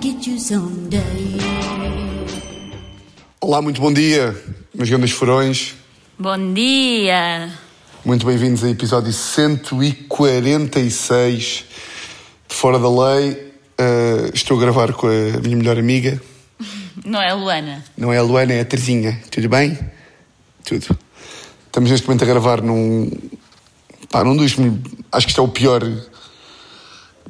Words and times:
get 0.00 0.26
you 0.26 0.38
someday. 0.38 1.36
Olá, 3.40 3.60
muito 3.60 3.80
bom 3.80 3.92
dia, 3.92 4.40
meus 4.74 4.88
grandes 4.88 5.10
furões. 5.10 5.74
Bom 6.18 6.54
dia! 6.54 7.50
Muito 8.04 8.26
bem-vindos 8.26 8.64
a 8.64 8.70
episódio 8.70 9.12
146 9.12 11.64
de 12.48 12.54
Fora 12.54 12.78
da 12.78 12.88
Lei. 12.88 13.52
Uh, 13.80 14.30
estou 14.32 14.56
a 14.56 14.60
gravar 14.60 14.92
com 14.92 15.08
a 15.08 15.40
minha 15.42 15.56
melhor 15.56 15.76
amiga. 15.78 16.22
Não 17.04 17.20
é 17.20 17.30
a 17.30 17.34
Luana? 17.34 17.84
Não 17.96 18.12
é 18.12 18.18
a 18.18 18.22
Luana, 18.22 18.52
é 18.52 18.60
a 18.60 18.64
Terezinha. 18.64 19.20
Tudo 19.30 19.48
bem? 19.48 19.76
Tudo. 20.64 20.96
Estamos 21.66 21.90
neste 21.90 22.06
momento 22.06 22.22
a 22.22 22.26
gravar 22.26 22.62
num. 22.62 23.10
Pá, 24.10 24.22
num 24.22 24.36
dos. 24.36 24.54
Acho 25.10 25.26
que 25.26 25.30
isto 25.30 25.40
é 25.40 25.44
o 25.44 25.48
pior. 25.48 25.82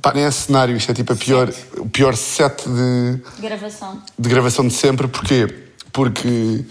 Pá, 0.03 0.13
nem 0.13 0.25
é 0.25 0.31
cenário, 0.33 0.77
isto 0.77 0.91
é 0.91 0.95
tipo 0.95 1.13
a 1.13 1.17
pior, 1.17 1.49
o 1.79 1.89
pior 1.89 2.17
set 2.17 2.65
de, 2.69 3.21
Gravação. 3.41 4.03
de 4.19 4.29
gravação 4.29 4.67
de 4.67 4.75
sempre. 4.75 5.07
Porquê? 5.07 5.47
Porque. 5.93 6.65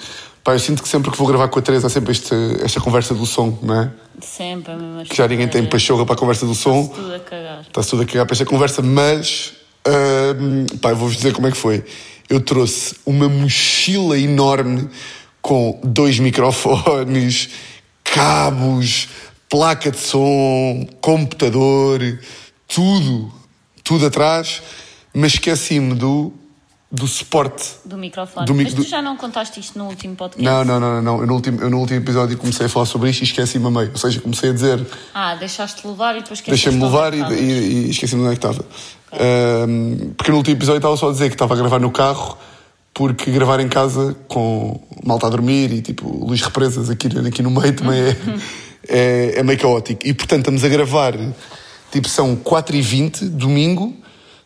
Pá, 0.44 0.54
eu 0.54 0.60
sinto 0.60 0.84
que 0.84 0.90
sempre 0.90 1.10
que 1.10 1.18
vou 1.18 1.28
gravar 1.28 1.48
com 1.48 1.58
a 1.60 1.62
Teresa 1.62 1.88
há 1.88 1.90
sempre 1.90 2.12
esta, 2.12 2.36
esta 2.62 2.82
conversa 2.82 3.14
do 3.14 3.26
som, 3.26 3.58
não 3.62 3.80
é? 3.84 3.92
Sempre 4.22 4.76
mesma 4.76 5.06
Que 5.06 5.16
já 5.16 5.28
ninguém 5.28 5.48
tem 5.48 5.66
pachorra 5.66 6.06
para 6.06 6.16
a 6.16 6.18
conversa 6.18 6.46
do 6.46 6.54
som. 6.54 6.88
Tudo 6.88 7.14
a 7.14 7.20
cagar. 7.20 7.62
Está-se 7.62 7.90
tudo 7.90 8.02
a 8.02 8.06
cagar 8.06 8.26
para 8.26 8.34
esta 8.34 8.46
conversa, 8.46 8.82
mas. 8.82 9.54
hum, 10.40 10.66
pá, 10.82 10.90
eu 10.90 10.98
vou-vos 10.98 11.16
dizer 11.16 11.32
como 11.34 11.48
é 11.48 11.52
que 11.52 11.58
foi. 11.58 11.86
Eu 12.28 12.42
trouxe 12.42 12.96
uma 13.06 13.30
mochila 13.30 14.18
enorme 14.20 14.90
com 15.42 15.80
dois 15.84 16.20
microfones, 16.20 17.50
cabos, 18.04 19.08
placa 19.50 19.92
de 19.92 19.98
som, 20.00 20.88
computador, 21.02 22.00
tudo. 22.74 23.32
Tudo 23.84 24.06
atrás, 24.06 24.62
mas 25.14 25.34
esqueci-me 25.34 25.96
do, 25.96 26.32
do 26.92 27.08
suporte. 27.08 27.66
Do 27.84 27.98
microfone. 27.98 28.46
Do 28.46 28.54
mi- 28.54 28.64
Mas 28.64 28.74
tu 28.76 28.84
já 28.84 29.02
não 29.02 29.18
contaste 29.18 29.60
isto 29.60 29.78
no 29.78 29.86
último 29.88 30.16
podcast? 30.16 30.44
Não, 30.44 30.64
não, 30.64 30.80
não, 30.80 31.02
não. 31.02 31.20
Eu, 31.22 31.26
no 31.28 31.34
último, 31.34 31.60
eu 31.62 31.70
no 31.70 31.80
último 31.80 32.00
episódio 32.00 32.38
comecei 32.38 32.68
a 32.68 32.70
falar 32.70 32.86
sobre 32.86 33.10
isto 33.10 33.22
e 33.22 33.24
esqueci-me 33.24 33.66
a 33.66 33.72
meio. 33.72 33.90
Ou 33.92 33.98
seja, 33.98 34.22
comecei 34.22 34.52
a 34.52 34.54
dizer 34.54 34.86
Ah, 35.14 35.34
deixaste-te 35.36 35.88
levar 35.88 36.16
e 36.16 36.22
depois 36.22 36.40
esqueceste 36.40 36.70
Deixei-me 36.70 36.86
onde 36.86 36.96
levar 36.96 37.14
e, 37.34 37.42
e- 37.42 37.88
e 37.88 37.90
esqueci-me 37.90 38.22
de 38.22 38.28
onde 38.28 38.36
é 38.36 38.40
que 38.40 38.46
estava. 38.46 38.66
Ahm, 39.14 40.14
porque 40.16 40.32
no 40.32 40.38
último 40.38 40.56
episódio 40.58 40.78
estava 40.78 40.96
só 40.96 41.10
a 41.10 41.12
dizer 41.12 41.30
que 41.30 41.36
estava 41.36 41.54
a 41.54 41.58
gravar 41.58 41.80
no 41.80 41.92
carro, 41.92 42.38
porque 42.94 43.32
gravar 43.32 43.60
em 43.60 43.68
casa 43.68 44.16
com 44.28 44.80
malta 45.04 45.28
a 45.28 45.30
dormir 45.30 45.72
e 45.74 45.82
tipo 45.82 46.08
luz 46.26 46.42
represas 46.42 46.90
aqui, 46.90 47.08
aqui 47.28 47.42
no 47.42 47.50
meio 47.52 47.74
também 47.76 48.00
é, 48.00 48.18
é, 48.88 49.40
é 49.40 49.44
meio 49.44 49.58
caótico. 49.60 50.06
E 50.06 50.14
portanto 50.14 50.42
estamos 50.42 50.64
a 50.64 50.70
gravar, 50.70 51.14
tipo 51.92 52.08
são 52.08 52.36
4h20, 52.36 53.30
domingo, 53.30 53.96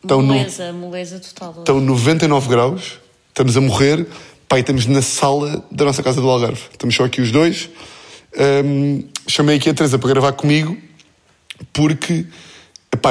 estão, 0.01 0.21
no, 0.21 0.33
Moleza, 0.33 0.73
moleza 0.73 1.19
total. 1.19 1.55
estão 1.59 1.79
99 1.79 2.49
graus, 2.49 2.99
estamos 3.29 3.55
a 3.55 3.61
morrer, 3.61 4.07
pai, 4.47 4.61
estamos 4.61 4.85
na 4.85 5.01
sala 5.01 5.63
da 5.71 5.85
nossa 5.85 6.01
casa 6.01 6.19
do 6.19 6.29
Algarve. 6.29 6.61
Estamos 6.71 6.95
só 6.95 7.05
aqui 7.05 7.21
os 7.21 7.31
dois. 7.31 7.69
Ahm, 8.38 9.03
chamei 9.27 9.57
aqui 9.57 9.69
a 9.69 9.73
Teresa 9.73 9.97
para 9.97 10.09
gravar 10.09 10.33
comigo, 10.33 10.77
porque 11.71 12.25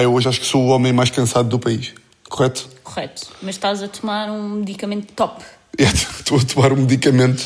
eu 0.02 0.12
hoje 0.12 0.28
acho 0.28 0.40
que 0.40 0.46
sou 0.46 0.62
o 0.62 0.68
homem 0.68 0.92
mais 0.92 1.10
cansado 1.10 1.48
do 1.48 1.58
país, 1.58 1.92
correto? 2.28 2.68
Correto. 2.82 3.28
Mas 3.40 3.55
estás 3.55 3.82
a 3.82 3.88
tomar 3.88 4.30
um 4.30 4.48
medicamento 4.56 5.12
top. 5.12 5.44
Eu 5.78 5.86
Estou 6.24 6.38
a 6.38 6.44
tomar 6.44 6.72
um 6.72 6.77
medicamento, 6.77 7.44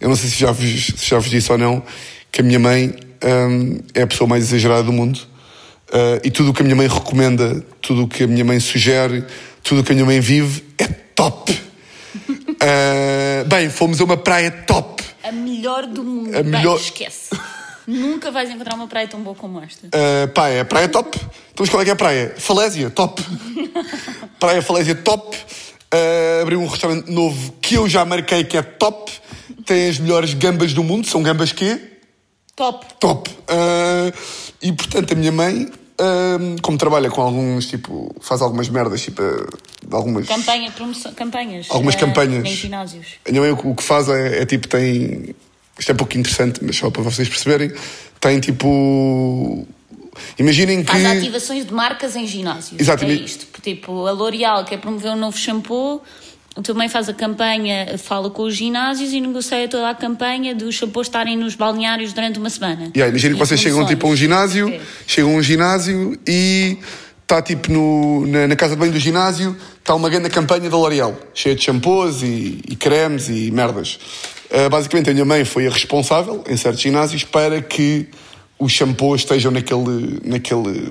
eu 0.00 0.08
não 0.08 0.16
sei 0.16 0.28
se 0.30 0.36
já 0.36 0.52
vos, 0.52 0.86
se 0.86 1.06
já 1.08 1.18
vos 1.18 1.30
disse 1.30 1.50
ou 1.50 1.58
não, 1.58 1.82
que 2.30 2.40
a 2.40 2.44
minha 2.44 2.58
mãe 2.58 2.94
é 3.94 4.02
a 4.02 4.06
pessoa 4.06 4.28
mais 4.28 4.44
exagerada 4.44 4.82
do 4.84 4.92
mundo. 4.92 5.20
Ah, 5.92 6.20
e 6.24 6.30
tudo 6.30 6.50
o 6.50 6.54
que 6.54 6.62
a 6.62 6.64
minha 6.64 6.76
mãe 6.76 6.86
recomenda, 6.86 7.64
tudo 7.80 8.04
o 8.04 8.08
que 8.08 8.24
a 8.24 8.26
minha 8.26 8.44
mãe 8.44 8.60
sugere, 8.60 9.24
tudo 9.62 9.80
o 9.80 9.84
que 9.84 9.92
a 9.92 9.94
minha 9.94 10.06
mãe 10.06 10.20
vive 10.20 10.64
é 10.78 10.86
top. 10.86 11.58
Ah, 12.60 13.44
bem, 13.48 13.68
fomos 13.70 14.00
a 14.00 14.04
uma 14.04 14.16
praia 14.16 14.50
top. 14.50 15.02
A 15.22 15.32
melhor 15.32 15.86
do 15.86 16.02
mundo. 16.02 16.36
A 16.36 16.42
Bem, 16.42 16.52
melhor- 16.52 16.76
esquece. 16.78 17.30
Nunca 17.86 18.30
vais 18.30 18.48
encontrar 18.50 18.74
uma 18.74 18.86
praia 18.86 19.08
tão 19.08 19.20
boa 19.20 19.34
como 19.34 19.60
esta. 19.60 19.86
Uh, 19.88 20.28
pá, 20.32 20.48
é 20.48 20.60
a 20.60 20.64
praia 20.64 20.88
top. 20.88 21.16
Então, 21.18 21.30
mas 21.58 21.68
qual 21.68 21.82
é 21.82 21.84
que 21.84 21.90
é 21.90 21.94
a 21.94 21.96
praia? 21.96 22.34
Falésia, 22.38 22.88
top. 22.88 23.20
praia 24.38 24.62
Falésia, 24.62 24.94
top. 24.94 25.36
Uh, 25.92 26.42
abriu 26.42 26.60
um 26.60 26.66
restaurante 26.66 27.10
novo 27.10 27.52
que 27.60 27.74
eu 27.74 27.88
já 27.88 28.04
marquei 28.04 28.44
que 28.44 28.56
é 28.56 28.62
top. 28.62 29.10
Tem 29.66 29.88
as 29.88 29.98
melhores 29.98 30.34
gambas 30.34 30.72
do 30.72 30.84
mundo. 30.84 31.06
São 31.06 31.20
gambas 31.22 31.50
quê? 31.52 31.80
Top. 32.54 32.86
Top. 33.00 33.28
Uh, 33.30 34.12
e, 34.62 34.72
portanto, 34.72 35.12
a 35.12 35.16
minha 35.16 35.32
mãe, 35.32 35.68
uh, 36.00 36.62
como 36.62 36.78
trabalha 36.78 37.10
com 37.10 37.20
alguns, 37.20 37.66
tipo, 37.66 38.14
faz 38.20 38.40
algumas 38.42 38.68
merdas, 38.68 39.02
tipo, 39.02 39.22
algumas... 39.90 40.26
Campanha, 40.26 40.70
promoção, 40.70 41.12
campanhas. 41.12 41.66
Algumas 41.70 41.94
eh, 41.94 41.98
campanhas. 41.98 42.44
Em 42.44 42.54
ginásios. 42.54 43.06
A 43.26 43.30
minha 43.30 43.42
mãe 43.42 43.50
o 43.52 43.74
que- 43.74 43.82
faz 43.82 44.08
é, 44.08 44.42
é 44.42 44.46
tipo, 44.46 44.66
tem. 44.68 45.34
Isto 45.78 45.92
é 45.92 45.94
pouco 45.94 46.16
interessante, 46.18 46.60
mas 46.62 46.76
só 46.76 46.90
para 46.90 47.02
vocês 47.02 47.28
perceberem. 47.28 47.72
Tem 48.20 48.40
tipo. 48.40 49.66
Imaginem 50.38 50.84
que. 50.84 50.90
Faz 50.92 51.04
ativações 51.04 51.66
de 51.66 51.72
marcas 51.72 52.16
em 52.16 52.26
ginásios. 52.26 52.78
Exatamente. 52.80 53.22
É 53.22 53.24
isto. 53.24 53.46
Tipo, 53.62 54.06
a 54.06 54.12
L'Oréal 54.12 54.64
quer 54.64 54.78
promover 54.78 55.12
um 55.12 55.16
novo 55.16 55.36
shampoo, 55.36 56.02
mãe 56.74 56.88
faz 56.88 57.08
a 57.08 57.14
campanha, 57.14 57.96
fala 57.98 58.30
com 58.30 58.42
os 58.42 58.56
ginásios 58.56 59.12
e 59.12 59.20
negocia 59.20 59.68
toda 59.68 59.88
a 59.88 59.94
campanha 59.94 60.54
dos 60.54 60.74
shampoos 60.74 61.06
estarem 61.06 61.36
nos 61.36 61.54
balneários 61.54 62.12
durante 62.12 62.38
uma 62.38 62.50
semana. 62.50 62.90
Yeah, 62.94 63.08
imaginem 63.08 63.34
que 63.34 63.38
vocês 63.38 63.60
chegam 63.60 63.86
tipo 63.86 64.06
a 64.06 64.10
um 64.10 64.16
ginásio, 64.16 64.66
Ok. 64.66 64.80
chegam 65.06 65.32
a 65.32 65.36
um 65.36 65.42
ginásio 65.42 66.18
e 66.26 66.78
está 67.22 67.40
tipo 67.40 67.72
no, 67.72 68.26
na, 68.26 68.48
na 68.48 68.56
casa 68.56 68.74
de 68.74 68.80
banho 68.80 68.92
do 68.92 68.98
ginásio, 68.98 69.56
está 69.78 69.94
uma 69.94 70.08
grande 70.10 70.28
campanha 70.28 70.68
da 70.68 70.76
L'Oréal, 70.76 71.16
cheia 71.32 71.54
de 71.54 71.62
shampoos 71.62 72.22
e, 72.22 72.60
e 72.68 72.76
cremes 72.76 73.28
e 73.28 73.50
merdas. 73.50 73.98
Ah, 74.52 74.68
basicamente 74.68 75.08
a 75.08 75.12
minha 75.12 75.24
mãe 75.24 75.44
foi 75.44 75.66
a 75.66 75.70
responsável 75.70 76.42
em 76.48 76.56
certos 76.56 76.80
ginásios 76.80 77.22
para 77.22 77.62
que 77.62 78.08
os 78.58 78.72
shampoos 78.72 79.20
estejam 79.20 79.52
naquele. 79.52 80.18
naquele 80.24 80.90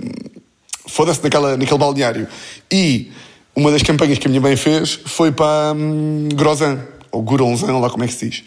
foda-se 0.88 1.22
naquele 1.24 1.78
balneário. 1.78 2.28
E 2.72 3.12
uma 3.60 3.72
das 3.72 3.84
campanhas 3.84 4.18
que 4.18 4.28
a 4.28 4.30
minha 4.30 4.42
mãe 4.42 4.56
fez 4.56 5.00
foi 5.06 5.32
para 5.32 5.74
hum, 5.76 6.30
Grosan, 6.34 6.80
ou 7.12 7.22
Guronzan, 7.22 7.78
lá 7.78 7.90
como 7.90 8.04
é 8.04 8.08
que 8.08 8.14
se 8.14 8.30
diz. 8.30 8.44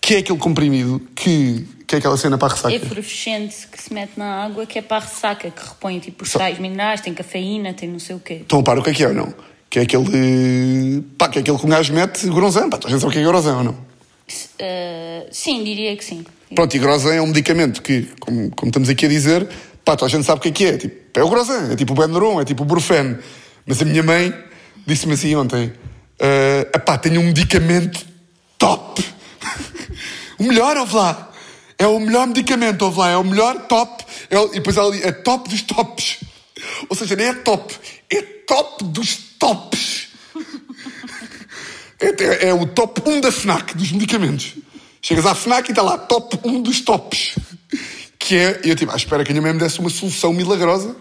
Que 0.00 0.16
é 0.16 0.18
aquele 0.18 0.38
comprimido 0.38 1.00
que, 1.14 1.66
que 1.86 1.94
é 1.94 1.98
aquela 1.98 2.16
cena 2.16 2.36
para 2.36 2.48
a 2.48 2.50
ressaca. 2.56 2.74
Efervescente 2.74 3.68
que 3.70 3.80
se 3.80 3.92
mete 3.92 4.12
na 4.16 4.44
água, 4.44 4.66
que 4.66 4.78
é 4.78 4.82
para 4.82 4.98
a 4.98 5.00
ressaca, 5.00 5.50
que 5.50 5.68
repõe 5.68 5.98
tipo 6.00 6.24
os 6.24 6.30
sais 6.30 6.58
minerais, 6.58 7.00
tem 7.00 7.14
cafeína, 7.14 7.72
tem 7.72 7.88
não 7.88 7.98
sei 7.98 8.16
o 8.16 8.20
quê. 8.20 8.34
Estão 8.34 8.60
a 8.60 8.62
par 8.62 8.78
o 8.78 8.82
que 8.82 8.90
é 8.90 8.94
que 8.94 9.04
é 9.04 9.08
ou 9.08 9.14
não? 9.14 9.32
Que 9.70 9.80
é 9.80 9.82
aquele. 9.82 11.02
pá, 11.16 11.28
que 11.28 11.38
é 11.38 11.42
aquele 11.42 11.58
que 11.58 11.66
um 11.66 11.68
gajo 11.68 11.92
mete 11.92 12.26
Grosan. 12.28 12.70
Pá, 12.70 12.78
a 12.84 12.88
gente 12.88 13.00
sabe 13.00 13.10
o 13.10 13.12
que 13.12 13.18
é 13.18 13.22
Grosan 13.22 13.58
ou 13.58 13.64
não? 13.64 13.78
Eh, 14.58 15.26
sim, 15.30 15.62
diria 15.62 15.96
que 15.96 16.04
sim. 16.04 16.24
Pronto, 16.54 16.74
e 16.74 16.78
Grosan 16.78 17.14
é 17.14 17.22
um 17.22 17.26
medicamento 17.26 17.82
que, 17.82 18.08
como, 18.20 18.50
como 18.50 18.70
estamos 18.70 18.88
aqui 18.88 19.06
a 19.06 19.08
dizer, 19.08 19.48
pá, 19.84 19.96
a 20.00 20.08
gente 20.08 20.24
sabe 20.24 20.38
o 20.38 20.42
que 20.42 20.48
é 20.48 20.52
que 20.52 20.64
é. 20.64 20.76
Tipo, 20.78 21.20
é 21.20 21.22
o 21.22 21.28
Grosan, 21.28 21.72
é 21.72 21.76
tipo 21.76 21.92
o 21.92 21.96
Benuron, 21.96 22.40
é 22.40 22.44
tipo 22.44 22.62
o 22.62 22.66
Brufen. 22.66 23.18
Mas 23.66 23.82
a 23.82 23.84
minha 23.84 24.02
mãe 24.02 24.32
disse-me 24.88 25.14
assim 25.14 25.34
ontem: 25.36 25.72
ah, 26.74 26.78
pá, 26.80 26.98
tenho 26.98 27.20
um 27.20 27.24
medicamento 27.24 28.04
top. 28.58 29.04
o 30.38 30.44
melhor, 30.44 30.76
ouve 30.76 30.96
lá. 30.96 31.30
É 31.78 31.86
o 31.86 32.00
melhor 32.00 32.26
medicamento, 32.26 32.82
ouve 32.84 32.98
lá. 32.98 33.10
É 33.10 33.16
o 33.16 33.24
melhor 33.24 33.66
top. 33.66 34.04
É, 34.30 34.36
e 34.36 34.50
depois 34.54 34.76
ela 34.76 34.90
diz, 34.90 35.04
é 35.04 35.12
top 35.12 35.48
dos 35.48 35.62
tops. 35.62 36.18
Ou 36.88 36.96
seja, 36.96 37.14
nem 37.14 37.28
é 37.28 37.34
top, 37.34 37.74
é 38.10 38.22
top 38.22 38.84
dos 38.84 39.16
tops. 39.38 40.08
É, 42.00 42.50
é 42.50 42.54
o 42.54 42.64
top 42.64 43.02
1 43.04 43.20
da 43.20 43.32
FNAC, 43.32 43.76
dos 43.76 43.90
medicamentos. 43.90 44.54
Chegas 45.02 45.26
à 45.26 45.34
FNAC 45.34 45.68
e 45.68 45.72
está 45.72 45.82
lá, 45.82 45.98
top 45.98 46.38
1 46.44 46.62
dos 46.62 46.80
tops. 46.82 47.34
Que 48.16 48.36
é, 48.36 48.60
eu 48.62 48.76
tipo, 48.76 48.92
à 48.92 48.94
espera 48.94 49.24
que 49.24 49.32
a 49.32 49.34
minha 49.34 49.42
mãe 49.42 49.52
me 49.52 49.58
desse 49.58 49.80
uma 49.80 49.90
solução 49.90 50.32
milagrosa. 50.32 50.94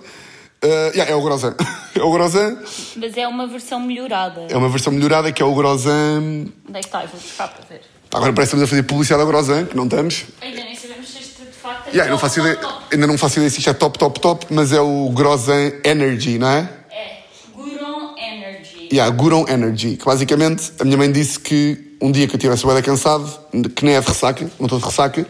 Ah, 0.60 0.92
yeah, 0.96 1.12
é 1.12 1.16
o 1.16 1.22
Grosan. 1.22 1.56
É 1.98 2.04
o 2.04 2.12
Grosan. 2.12 2.58
Mas 2.96 3.18
é 3.18 3.28
uma 3.28 3.48
versão 3.48 3.80
melhorada. 3.80 4.46
É 4.50 4.56
uma 4.58 4.70
versão 4.70 4.92
melhorada 4.94 5.32
que 5.32 5.42
é 5.42 5.46
o 5.46 5.54
Grosan. 5.54 6.20
Onde 6.68 6.78
é 6.78 6.80
que 6.80 6.86
está? 6.86 7.04
Eu 7.04 7.08
vou 7.10 7.20
buscar 7.20 7.48
para 7.50 7.66
ver. 7.68 7.82
Pá, 8.10 8.18
Agora 8.20 8.34
parece 8.34 8.52
que 8.52 8.56
estamos 8.56 8.64
a 8.64 8.68
fazer 8.68 8.84
publicidade 8.84 9.22
ao 9.22 9.28
Grosan, 9.28 9.66
que 9.66 9.76
não 9.76 9.84
estamos. 9.86 10.26
Ainda 10.42 10.64
nem 10.64 10.76
sabemos 10.76 11.10
se 11.10 11.18
este 11.20 11.42
de 11.42 11.48
facto 11.52 11.88
é 11.88 11.92
Yeah, 11.92 12.10
não 12.12 12.18
top, 12.18 12.22
faço 12.30 12.40
ideia, 12.40 12.56
top, 12.56 12.74
top. 12.74 12.86
ainda 12.96 13.08
não 13.08 13.18
faço 13.18 13.38
ideia 13.40 13.50
se 13.50 13.58
isto 13.60 13.70
é 13.70 13.74
top, 13.74 14.00
top, 14.00 14.20
top, 14.20 14.46
mas 14.50 14.72
é 14.72 14.80
o 14.80 15.10
Grosan 15.10 15.72
Energy, 15.84 16.38
não 16.40 16.48
é? 16.50 16.70
É 16.90 17.18
Guron 17.56 18.16
Energy. 18.18 18.90
Yeah, 18.92 19.14
Guron 19.16 19.46
Energy. 19.50 19.98
Que 19.98 20.06
basicamente 20.06 20.72
a 20.80 20.86
minha 20.86 20.96
mãe 20.98 21.12
disse 21.12 21.40
que 21.40 21.98
um 22.02 22.12
dia 22.12 22.28
que 22.28 22.34
eu 22.36 22.38
estivesse 22.38 22.66
bem 22.66 22.82
cansado, 22.82 23.28
que 23.76 23.84
nem 23.84 23.96
é 23.96 24.00
de 24.02 24.08
ressaca, 24.08 24.50
não 24.60 24.68
estou 24.68 24.80
de 24.80 24.86
ressaca, 24.86 25.26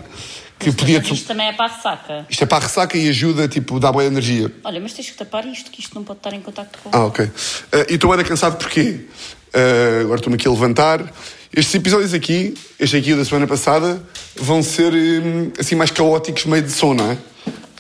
que 0.59 0.71
podia. 0.71 0.99
Isto 0.99 1.27
também 1.27 1.47
é 1.47 1.53
para 1.53 1.65
a 1.65 1.75
ressaca. 1.75 2.25
Isto 2.29 2.43
é 2.43 2.47
para 2.47 2.57
a 2.57 2.61
ressaca 2.61 2.97
e 2.97 3.09
ajuda, 3.09 3.47
tipo, 3.47 3.79
dá 3.79 3.91
boa 3.91 4.03
energia. 4.03 4.51
Olha, 4.63 4.79
mas 4.79 4.93
tens 4.93 5.09
que 5.09 5.17
tapar 5.17 5.45
isto, 5.45 5.69
que 5.69 5.81
isto 5.81 5.93
não 5.95 6.03
pode 6.03 6.19
estar 6.19 6.33
em 6.33 6.41
contacto 6.41 6.79
com 6.83 6.89
Ah, 6.91 7.05
ok. 7.05 7.29
Eh, 7.71 7.87
e 7.89 7.95
estou 7.95 8.11
ainda 8.11 8.23
cansado 8.23 8.57
porquê? 8.57 9.05
Eh, 9.53 9.99
agora 10.01 10.17
estou-me 10.19 10.35
aqui 10.35 10.47
a 10.47 10.51
levantar. 10.51 11.13
Estes 11.53 11.75
episódios 11.75 12.13
aqui, 12.13 12.53
este 12.79 12.97
aqui 12.97 13.15
da 13.15 13.23
semana 13.23 13.47
passada, 13.47 14.01
vão 14.35 14.61
ser 14.61 14.93
hum, 14.93 15.51
assim 15.59 15.75
mais 15.75 15.91
caóticos, 15.91 16.45
meio 16.45 16.63
de 16.63 16.71
sono, 16.71 17.03
não 17.03 17.11
é? 17.11 17.17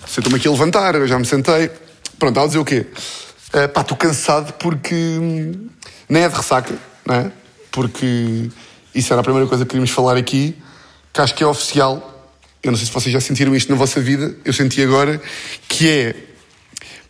Estou-me 0.07 0.37
aqui 0.37 0.47
a 0.47 0.51
levantar, 0.51 0.95
eu 0.95 1.07
já 1.07 1.19
me 1.19 1.25
sentei. 1.25 1.69
Pronto, 2.17 2.31
estava 2.31 2.45
a 2.45 2.47
dizer 2.47 2.59
o 2.59 2.65
quê? 2.65 2.87
Uh, 3.53 3.69
pá, 3.69 3.81
estou 3.81 3.97
cansado 3.97 4.53
porque 4.53 4.95
hum, 4.95 5.69
nem 6.09 6.23
é 6.23 6.29
de 6.29 6.35
ressaca, 6.35 6.73
não 7.05 7.15
é? 7.15 7.31
Porque 7.71 8.49
isso 8.95 9.13
era 9.13 9.19
a 9.19 9.23
primeira 9.23 9.47
coisa 9.47 9.63
que 9.63 9.69
queríamos 9.69 9.91
falar 9.91 10.17
aqui, 10.17 10.55
que 11.13 11.21
acho 11.21 11.35
que 11.35 11.43
é 11.43 11.47
oficial. 11.47 12.16
Eu 12.63 12.71
não 12.71 12.77
sei 12.77 12.87
se 12.87 12.93
vocês 12.93 13.13
já 13.13 13.21
sentiram 13.21 13.55
isto 13.55 13.69
na 13.69 13.75
vossa 13.75 14.01
vida, 14.01 14.35
eu 14.43 14.51
senti 14.51 14.81
agora, 14.81 15.21
que 15.67 15.87
é, 15.87 16.15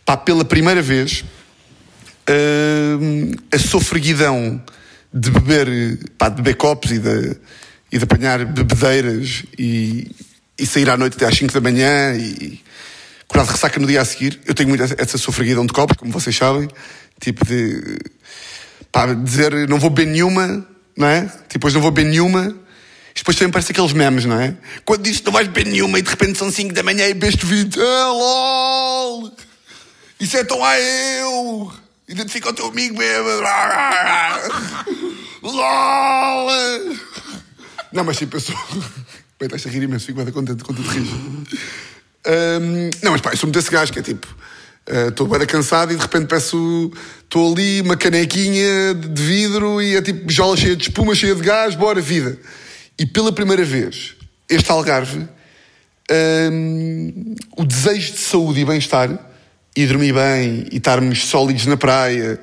pá, 0.04 0.16
pela 0.16 0.44
primeira 0.44 0.82
vez, 0.82 1.24
hum, 3.00 3.32
a 3.52 3.58
sofreguidão 3.58 4.62
de 5.12 5.30
beber, 5.30 5.98
pá, 6.18 6.28
de 6.28 6.36
beber 6.36 6.56
copos 6.56 6.90
e 6.90 6.98
de, 6.98 7.36
e 7.90 7.98
de 7.98 8.04
apanhar 8.04 8.44
bebedeiras 8.44 9.44
e, 9.58 10.10
e 10.58 10.66
sair 10.66 10.90
à 10.90 10.96
noite 10.96 11.16
até 11.16 11.26
às 11.26 11.36
5 11.36 11.52
da 11.52 11.60
manhã 11.60 12.14
e 12.14 12.60
curar 13.26 13.44
de 13.44 13.52
ressaca 13.52 13.80
no 13.80 13.86
dia 13.86 14.00
a 14.00 14.04
seguir. 14.04 14.40
Eu 14.46 14.54
tenho 14.54 14.68
muito 14.68 14.82
essa 14.82 15.18
sofreguidão 15.18 15.64
de 15.66 15.72
copos, 15.72 15.96
como 15.96 16.12
vocês 16.12 16.36
sabem. 16.36 16.68
Tipo 17.20 17.44
de. 17.44 17.98
pá, 18.92 19.12
dizer 19.12 19.68
não 19.68 19.78
vou 19.78 19.90
beber 19.90 20.10
nenhuma, 20.10 20.66
não 20.96 21.06
é? 21.06 21.30
Tipo, 21.48 21.66
hoje 21.66 21.74
não 21.74 21.82
vou 21.82 21.90
beber 21.90 22.10
nenhuma. 22.10 22.54
Depois 23.18 23.36
também 23.36 23.50
parece 23.50 23.72
aqueles 23.72 23.92
memes, 23.92 24.24
não 24.24 24.40
é? 24.40 24.54
Quando 24.84 25.02
dizes 25.02 25.20
que 25.20 25.26
não 25.26 25.32
vais 25.32 25.48
beber 25.48 25.70
nenhuma 25.70 25.98
e 25.98 26.02
de 26.02 26.10
repente 26.10 26.38
são 26.38 26.50
5 26.50 26.72
da 26.74 26.82
manhã 26.82 27.06
e 27.06 27.14
bebeste 27.14 27.44
20. 27.44 27.78
Ah, 27.80 28.12
lol! 28.12 29.32
Isso 30.20 30.36
é 30.36 30.44
tão 30.44 30.64
a 30.64 30.78
eu! 30.78 31.72
Identifica 32.08 32.50
o 32.50 32.52
teu 32.52 32.66
amigo 32.66 32.96
bêbado! 32.96 33.38
LOL! 35.42 36.48
Não, 37.92 38.04
mas 38.04 38.16
tipo, 38.16 38.36
eu 38.36 38.40
sou. 38.40 38.56
Bem, 39.38 39.46
estás 39.46 39.66
a 39.66 39.70
rir 39.70 39.82
imenso, 39.82 40.06
fico 40.06 40.22
bem 40.22 40.32
contente 40.32 40.64
quando 40.64 40.82
te 40.82 40.88
rires. 40.88 41.10
Um, 42.26 42.90
não, 43.02 43.12
mas 43.12 43.20
pá, 43.20 43.30
eu 43.32 43.36
sou 43.36 43.46
muito 43.46 43.58
esse 43.58 43.70
gajo 43.70 43.92
que 43.92 43.98
é 43.98 44.02
tipo. 44.02 44.26
Estou 45.08 45.26
uh, 45.26 45.38
bem 45.38 45.46
cansado 45.46 45.92
e 45.92 45.96
de 45.96 46.02
repente 46.02 46.26
peço. 46.26 46.90
Estou 47.22 47.52
ali, 47.52 47.80
uma 47.82 47.96
canequinha 47.96 48.94
de 48.94 49.22
vidro 49.22 49.82
e 49.82 49.96
é 49.96 50.02
tipo 50.02 50.30
jola 50.30 50.56
cheia 50.56 50.74
de 50.74 50.84
espuma, 50.84 51.14
cheia 51.14 51.34
de 51.34 51.42
gás, 51.42 51.74
bora, 51.74 52.00
vida. 52.00 52.38
E 52.98 53.06
pela 53.06 53.32
primeira 53.32 53.64
vez, 53.64 54.16
este 54.48 54.70
Algarve, 54.72 55.28
um, 56.50 57.34
o 57.56 57.64
desejo 57.64 58.12
de 58.12 58.18
saúde 58.18 58.60
e 58.60 58.64
bem-estar, 58.64 59.16
e 59.76 59.86
dormir 59.86 60.12
bem, 60.12 60.66
e 60.72 60.78
estarmos 60.78 61.26
sólidos 61.26 61.66
na 61.66 61.76
praia, 61.76 62.40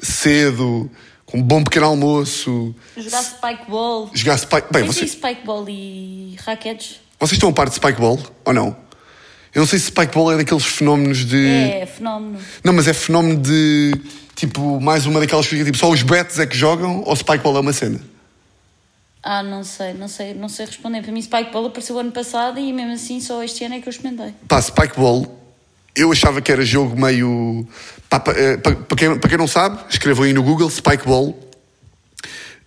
cedo, 0.00 0.88
com 1.26 1.38
um 1.38 1.42
bom 1.42 1.64
pequeno 1.64 1.86
almoço. 1.86 2.74
Jogar 2.96 3.22
spikeball. 3.22 4.10
Jogar 4.14 4.38
spike... 4.38 4.72
Bem, 4.72 4.84
Você... 4.84 5.06
spikeball 5.06 5.68
e 5.68 6.36
raquetes? 6.44 7.00
vocês 7.18 7.32
estão 7.32 7.48
a 7.48 7.52
par 7.52 7.68
de 7.68 7.74
spikeball 7.74 8.20
ou 8.44 8.52
não? 8.52 8.76
Eu 9.52 9.60
não 9.62 9.66
sei 9.66 9.80
se 9.80 9.86
spikeball 9.86 10.30
é 10.30 10.36
daqueles 10.36 10.64
fenómenos 10.64 11.24
de. 11.24 11.44
É, 11.46 11.86
fenómeno. 11.86 12.38
Não, 12.62 12.72
mas 12.72 12.86
é 12.86 12.92
fenómeno 12.92 13.40
de. 13.40 13.92
Tipo, 14.36 14.80
mais 14.80 15.04
uma 15.04 15.18
daquelas 15.18 15.48
coisas 15.48 15.66
que 15.66 15.72
tipo, 15.72 15.84
só 15.84 15.90
os 15.90 16.02
betos 16.02 16.38
é 16.38 16.46
que 16.46 16.56
jogam 16.56 17.02
ou 17.04 17.16
spikeball 17.16 17.56
é 17.56 17.60
uma 17.60 17.72
cena? 17.72 18.00
Ah, 19.22 19.42
não 19.42 19.64
sei, 19.64 19.92
não 19.94 20.08
sei, 20.08 20.32
não 20.34 20.48
sei 20.48 20.66
responder. 20.66 21.02
Para 21.02 21.12
mim, 21.12 21.20
spikeball 21.20 21.66
apareceu 21.66 21.98
ano 21.98 22.12
passado 22.12 22.58
e 22.58 22.72
mesmo 22.72 22.92
assim 22.92 23.20
só 23.20 23.42
este 23.42 23.64
ano 23.64 23.74
é 23.74 23.80
que 23.80 23.88
eu 23.88 23.90
experimentei. 23.90 24.32
Pá, 24.46 24.60
spikeball, 24.62 25.38
eu 25.94 26.10
achava 26.12 26.40
que 26.40 26.50
era 26.52 26.64
jogo 26.64 26.98
meio. 26.98 27.66
Pá, 28.08 28.20
pa- 28.20 28.32
eh, 28.32 28.56
pa- 28.56 28.74
para, 28.74 28.96
quem, 28.96 29.18
para 29.18 29.28
quem 29.28 29.38
não 29.38 29.48
sabe, 29.48 29.80
escrevam 29.90 30.24
aí 30.24 30.32
no 30.32 30.42
Google 30.42 30.70
spikeball. 30.70 31.36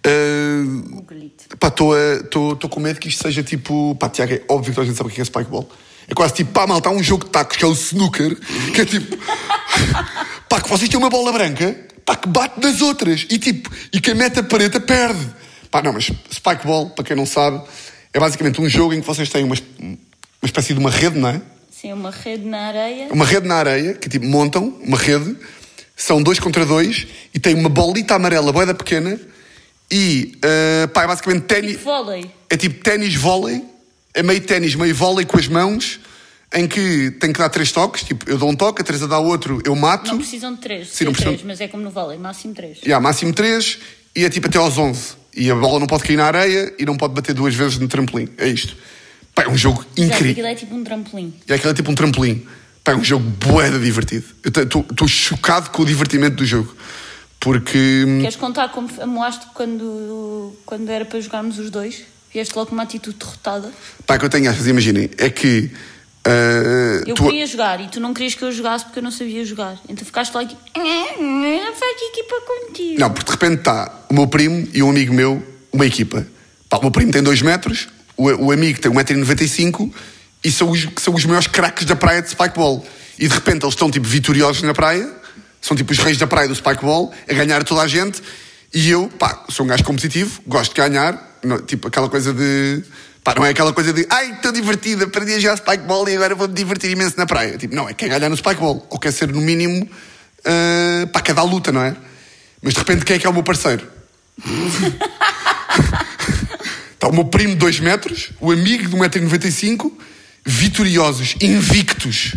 Uh, 0.05 0.81
Googlite. 0.95 1.47
Pá, 1.59 1.67
estou 1.67 2.57
com 2.69 2.79
medo 2.79 2.99
que 2.99 3.07
isto 3.07 3.21
seja 3.23 3.43
tipo. 3.43 3.95
Pá, 3.99 4.09
Tiago, 4.09 4.33
é 4.33 4.41
óbvio 4.49 4.71
que 4.71 4.75
toda 4.75 4.81
a 4.83 4.85
gente 4.87 4.97
sabe 4.97 5.09
o 5.09 5.13
que 5.13 5.21
é 5.21 5.25
spikeball. 5.25 5.69
É 6.07 6.13
quase 6.13 6.33
tipo, 6.33 6.51
pá, 6.51 6.65
malta, 6.67 6.89
há 6.89 6.91
um 6.91 7.01
jogo 7.03 7.25
de 7.25 7.29
tacos 7.31 7.55
que 7.55 7.63
é 7.63 7.67
o 7.67 7.71
snooker, 7.73 8.35
que 8.73 8.81
é 8.81 8.85
tipo. 8.85 9.15
pá, 10.49 10.59
que 10.59 10.67
vocês 10.69 10.89
têm 10.89 10.99
uma 10.99 11.09
bola 11.09 11.31
branca, 11.31 11.75
pá, 12.05 12.15
que 12.15 12.27
bate 12.27 12.59
nas 12.59 12.81
outras. 12.81 13.25
E 13.29 13.37
tipo, 13.37 13.69
e 13.93 14.01
quem 14.01 14.15
mete 14.15 14.39
a 14.39 14.43
parede 14.43 14.79
perde. 14.79 15.40
Pá, 15.71 15.81
não, 15.81 15.93
mas 15.93 16.11
spikeball, 16.29 16.89
para 16.89 17.05
quem 17.05 17.15
não 17.15 17.25
sabe, 17.25 17.61
é 18.13 18.19
basicamente 18.19 18.59
um 18.59 18.67
jogo 18.67 18.93
em 18.93 18.99
que 18.99 19.07
vocês 19.07 19.29
têm 19.29 19.43
uma, 19.45 19.55
uma 19.79 19.97
espécie 20.43 20.73
de 20.73 20.79
uma 20.79 20.91
rede, 20.91 21.17
não 21.17 21.29
é? 21.29 21.41
Sim, 21.71 21.93
uma 21.93 22.11
rede 22.11 22.45
na 22.45 22.67
areia. 22.67 23.07
Uma 23.11 23.25
rede 23.25 23.47
na 23.47 23.55
areia, 23.55 23.93
que 23.93 24.09
tipo, 24.09 24.25
montam 24.25 24.67
uma 24.83 24.97
rede, 24.97 25.35
são 25.95 26.21
dois 26.21 26.39
contra 26.39 26.65
dois, 26.65 27.07
e 27.33 27.39
tem 27.39 27.55
uma 27.55 27.69
bolita 27.69 28.15
amarela, 28.15 28.51
boeda 28.51 28.73
pequena, 28.73 29.17
e, 29.89 30.33
uh, 30.43 30.87
pá, 30.89 31.03
é 31.03 31.07
basicamente 31.07 31.43
ténis. 31.43 31.77
Vôlei. 31.81 32.29
É 32.49 32.57
tipo 32.57 32.83
ténis 32.83 33.15
vôlei, 33.15 33.63
é 34.13 34.21
meio 34.21 34.41
ténis, 34.41 34.75
meio 34.75 34.93
vôlei 34.93 35.25
com 35.25 35.37
as 35.37 35.47
mãos, 35.47 36.01
em 36.53 36.67
que 36.67 37.11
tem 37.11 37.31
que 37.31 37.39
dar 37.39 37.47
três 37.47 37.71
toques, 37.71 38.03
tipo, 38.03 38.29
eu 38.29 38.37
dou 38.37 38.49
um 38.49 38.55
toque, 38.55 38.81
a 38.81 38.83
Teresa 38.85 39.07
dá 39.07 39.17
outro, 39.19 39.61
eu 39.65 39.73
mato. 39.73 40.09
Não 40.09 40.17
precisam 40.17 40.53
de 40.53 40.59
três. 40.59 40.89
Sim, 40.89 41.05
não 41.05 41.11
Sim, 41.11 41.15
precisam- 41.15 41.33
três, 41.37 41.47
mas 41.47 41.61
é 41.61 41.67
como 41.69 41.81
no 41.81 41.89
vôlei, 41.89 42.17
máximo 42.17 42.53
três. 42.53 42.79
E 42.85 42.91
há 42.91 42.99
máximo 42.99 43.31
três, 43.33 43.79
e 44.13 44.25
é 44.25 44.29
tipo 44.29 44.47
até 44.47 44.57
aos 44.57 44.77
11. 44.77 45.20
E 45.35 45.49
a 45.49 45.55
bola 45.55 45.79
não 45.79 45.87
pode 45.87 46.03
cair 46.03 46.17
na 46.17 46.25
areia 46.25 46.73
e 46.77 46.85
não 46.85 46.97
pode 46.97 47.13
bater 47.13 47.33
duas 47.33 47.53
vezes 47.55 47.77
no 47.77 47.87
trampolim. 47.87 48.27
É 48.37 48.47
isto. 48.47 48.75
Pá, 49.33 49.43
é 49.43 49.47
um 49.49 49.57
jogo 49.57 49.85
incrível. 49.97 50.31
aquilo 50.31 50.47
é 50.47 50.55
tipo 50.55 50.75
um 50.75 50.83
trampolim. 50.83 51.33
E 51.47 51.53
aquilo 51.53 51.71
é 51.71 51.73
tipo 51.73 51.91
um 51.91 51.95
trampolim. 51.95 52.45
Pá, 52.83 52.91
é 52.91 52.95
um 52.95 53.03
jogo 53.03 53.23
boeda 53.45 53.79
divertido. 53.79 54.25
Eu 54.43 54.49
estou 54.63 55.07
chocado 55.07 55.69
com 55.69 55.83
o 55.83 55.85
divertimento 55.85 56.35
do 56.35 56.45
jogo. 56.45 56.75
Porque. 57.39 58.03
hum, 58.07 58.19
Queres 58.19 58.35
contar 58.35 58.69
como 58.69 58.87
amoaste 59.01 59.47
quando, 59.53 60.55
quando 60.65 60.89
era 60.89 61.05
para 61.05 61.19
jogarmos 61.19 61.57
os 61.57 61.69
dois? 61.69 62.03
Vieste 62.31 62.55
logo 62.55 62.67
com 62.69 62.75
uma 62.75 62.83
atitude 62.83 63.17
derrotada. 63.17 63.71
Pá, 64.05 64.17
que 64.17 64.23
eu 64.25 64.29
tenho 64.29 64.49
achas, 64.49 64.67
imaginem, 64.67 65.09
é 65.17 65.29
que. 65.29 65.71
Ah, 66.25 67.03
Eu 67.07 67.15
tu- 67.15 67.23
queria 67.23 67.45
jogar 67.45 67.79
e 67.81 67.87
tu 67.87 67.99
não 67.99 68.13
querias 68.13 68.35
que 68.35 68.43
eu 68.43 68.51
jogasse 68.51 68.85
porque 68.85 68.99
eu 68.99 69.03
não 69.03 69.11
sabia 69.11 69.43
jogar. 69.45 69.77
Então 69.89 70.05
ficaste 70.05 70.33
lá 70.33 70.43
e 70.43 70.47
faz 70.47 72.01
equipa 72.09 72.35
contigo. 72.41 72.99
Não, 72.99 73.09
porque 73.11 73.25
de 73.25 73.31
repente 73.31 73.59
está 73.59 73.91
o 74.09 74.13
meu 74.13 74.27
primo 74.27 74.67
e 74.73 74.83
um 74.83 74.89
amigo 74.89 75.13
meu, 75.13 75.43
uma 75.71 75.85
equipa. 75.85 76.25
Pá, 76.69 76.77
o 76.77 76.81
meu 76.81 76.91
primo 76.91 77.11
tem 77.11 77.21
2 77.23 77.41
metros, 77.41 77.87
o, 78.15 78.25
o 78.45 78.51
amigo 78.51 78.79
tem 78.79 78.91
1,95m 78.91 79.91
e 80.43 80.51
são 80.51 80.69
os, 80.69 80.87
são 80.97 81.13
os 81.13 81.25
maiores 81.25 81.47
craques 81.47 81.85
da 81.85 81.95
praia 81.95 82.21
de 82.21 82.29
spikeball. 82.29 82.85
E 83.19 83.27
de 83.27 83.33
repente 83.33 83.63
eles 83.63 83.73
estão 83.73 83.91
tipo 83.91 84.07
vitoriosos 84.07 84.63
na 84.63 84.73
praia, 84.73 85.07
são 85.61 85.75
tipo 85.77 85.91
os 85.91 85.97
reis 85.99 86.17
da 86.17 86.25
praia 86.27 86.47
do 86.47 86.55
spikeball, 86.55 87.11
a 87.29 87.33
ganhar 87.33 87.63
toda 87.63 87.81
a 87.81 87.87
gente. 87.87 88.21
E 88.73 88.89
eu, 88.89 89.09
pá, 89.09 89.43
sou 89.49 89.65
um 89.65 89.69
gajo 89.69 89.83
competitivo, 89.83 90.41
gosto 90.47 90.73
de 90.73 90.81
ganhar, 90.81 91.37
não- 91.43 91.61
tipo 91.61 91.87
aquela 91.87 92.09
coisa 92.09 92.33
de. 92.33 92.83
Pá, 93.23 93.35
não 93.35 93.45
é 93.45 93.49
aquela 93.49 93.71
coisa 93.71 93.93
de 93.93 94.05
ai, 94.09 94.31
estou 94.31 94.51
divertido, 94.51 95.03
aprendi 95.03 95.33
a 95.33 95.39
jogar 95.39 95.57
spikeball 95.57 96.09
e 96.09 96.15
agora 96.15 96.33
vou-me 96.33 96.53
divertir 96.53 96.89
imenso 96.89 97.15
na 97.17 97.25
praia. 97.25 97.57
Tipo, 97.57 97.75
não, 97.75 97.87
é 97.87 97.93
quer 97.93 98.09
ganhar 98.09 98.29
no 98.29 98.35
spikeball, 98.35 98.85
ou 98.89 98.99
quer 98.99 99.11
ser 99.11 99.31
no 99.31 99.39
mínimo, 99.39 99.87
pá, 101.13 101.21
quer 101.21 101.35
dar 101.35 101.43
luta, 101.43 101.71
não 101.71 101.83
é? 101.83 101.95
Mas 102.61 102.73
de 102.73 102.79
repente 102.79 103.05
quem 103.05 103.15
é 103.15 103.19
que 103.19 103.27
é 103.27 103.29
o 103.29 103.33
meu 103.33 103.43
parceiro? 103.43 103.87
Está 106.93 107.07
o 107.09 107.13
meu 107.13 107.25
primo 107.25 107.53
de 107.53 107.59
2 107.59 107.79
metros, 107.79 108.31
o 108.39 108.51
amigo 108.51 108.87
de 108.87 108.95
1,95m, 108.95 109.91
vitoriosos, 110.43 111.35
invictos. 111.41 112.35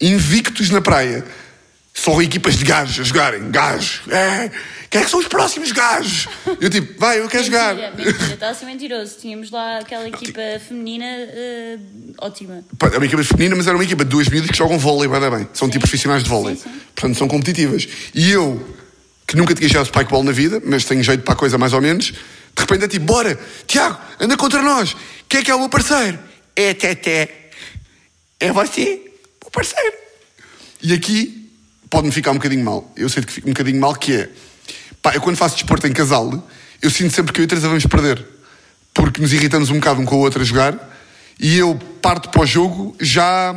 Invictos 0.00 0.70
na 0.70 0.80
praia. 0.80 1.24
Só 1.98 2.22
equipas 2.22 2.56
de 2.56 2.64
gajos 2.64 3.00
a 3.00 3.02
jogarem. 3.02 3.50
Gajos. 3.50 4.02
É. 4.08 4.50
Quem 4.88 5.00
é 5.00 5.04
que 5.04 5.10
são 5.10 5.18
os 5.18 5.26
próximos 5.26 5.72
gajos? 5.72 6.28
Eu 6.60 6.70
tipo, 6.70 6.98
vai, 6.98 7.18
eu 7.18 7.28
quero 7.28 7.42
jogar. 7.42 7.74
Mentira, 7.74 7.90
mentira, 7.98 8.34
está 8.34 8.50
a 8.50 8.54
ser 8.54 8.66
mentiroso. 8.66 9.16
Tínhamos 9.20 9.50
lá 9.50 9.78
aquela 9.78 10.06
equipa 10.06 10.40
feminina 10.66 11.04
eh, 11.04 11.76
ótima. 12.18 12.64
É 12.92 12.96
uma 12.96 13.04
equipa 13.04 13.24
feminina, 13.24 13.56
mas 13.56 13.66
era 13.66 13.76
uma 13.76 13.82
equipa 13.82 14.04
de 14.04 14.10
duas 14.10 14.28
miúdas 14.28 14.48
que 14.48 14.56
jogam 14.56 14.78
vôlei, 14.78 15.08
vai 15.08 15.20
dar 15.20 15.28
bem. 15.28 15.48
São 15.52 15.68
tipo 15.68 15.80
profissionais 15.80 16.22
de 16.22 16.30
vôlei. 16.30 16.54
Sim, 16.54 16.62
sim. 16.62 16.80
Portanto, 16.94 17.18
são 17.18 17.26
competitivas. 17.26 17.88
E 18.14 18.30
eu, 18.30 18.76
que 19.26 19.36
nunca 19.36 19.52
tinha 19.52 19.68
jogado 19.68 19.86
spikeball 19.86 20.22
na 20.22 20.32
vida, 20.32 20.62
mas 20.64 20.84
tenho 20.84 21.02
jeito 21.02 21.24
para 21.24 21.34
a 21.34 21.36
coisa 21.36 21.58
mais 21.58 21.72
ou 21.72 21.80
menos, 21.80 22.12
de 22.12 22.60
repente 22.60 22.84
é 22.84 22.88
tipo, 22.88 23.06
bora, 23.06 23.36
Tiago, 23.66 23.98
anda 24.20 24.36
contra 24.36 24.62
nós. 24.62 24.96
Quem 25.28 25.40
é 25.40 25.42
que 25.42 25.50
é 25.50 25.54
o 25.54 25.58
meu 25.58 25.68
parceiro? 25.68 26.16
É 26.54 26.74
Teté. 26.74 27.50
É 28.38 28.52
você, 28.52 29.02
o 29.44 29.50
parceiro. 29.50 29.96
E 30.80 30.92
aqui 30.92 31.47
pode-me 31.90 32.12
ficar 32.12 32.30
um 32.30 32.34
bocadinho 32.34 32.64
mal. 32.64 32.90
Eu 32.96 33.08
sei 33.08 33.22
que 33.22 33.32
fica 33.32 33.48
um 33.48 33.52
bocadinho 33.52 33.80
mal, 33.80 33.94
que 33.94 34.12
é... 34.12 34.30
Pá, 35.02 35.14
eu 35.14 35.20
quando 35.20 35.36
faço 35.36 35.54
desporto 35.56 35.86
em 35.86 35.92
casal, 35.92 36.46
eu 36.82 36.90
sinto 36.90 37.14
sempre 37.14 37.32
que 37.32 37.40
eu 37.40 37.44
e 37.44 37.46
a 37.46 37.48
Teresa 37.48 37.68
vamos 37.68 37.86
perder. 37.86 38.24
Porque 38.94 39.20
nos 39.20 39.32
irritamos 39.32 39.70
um 39.70 39.74
bocado 39.74 40.00
um 40.00 40.04
com 40.04 40.16
o 40.16 40.20
outro 40.20 40.40
a 40.42 40.44
jogar. 40.44 40.76
E 41.38 41.56
eu 41.56 41.78
parto 42.02 42.28
para 42.30 42.42
o 42.42 42.46
jogo 42.46 42.96
já... 43.00 43.54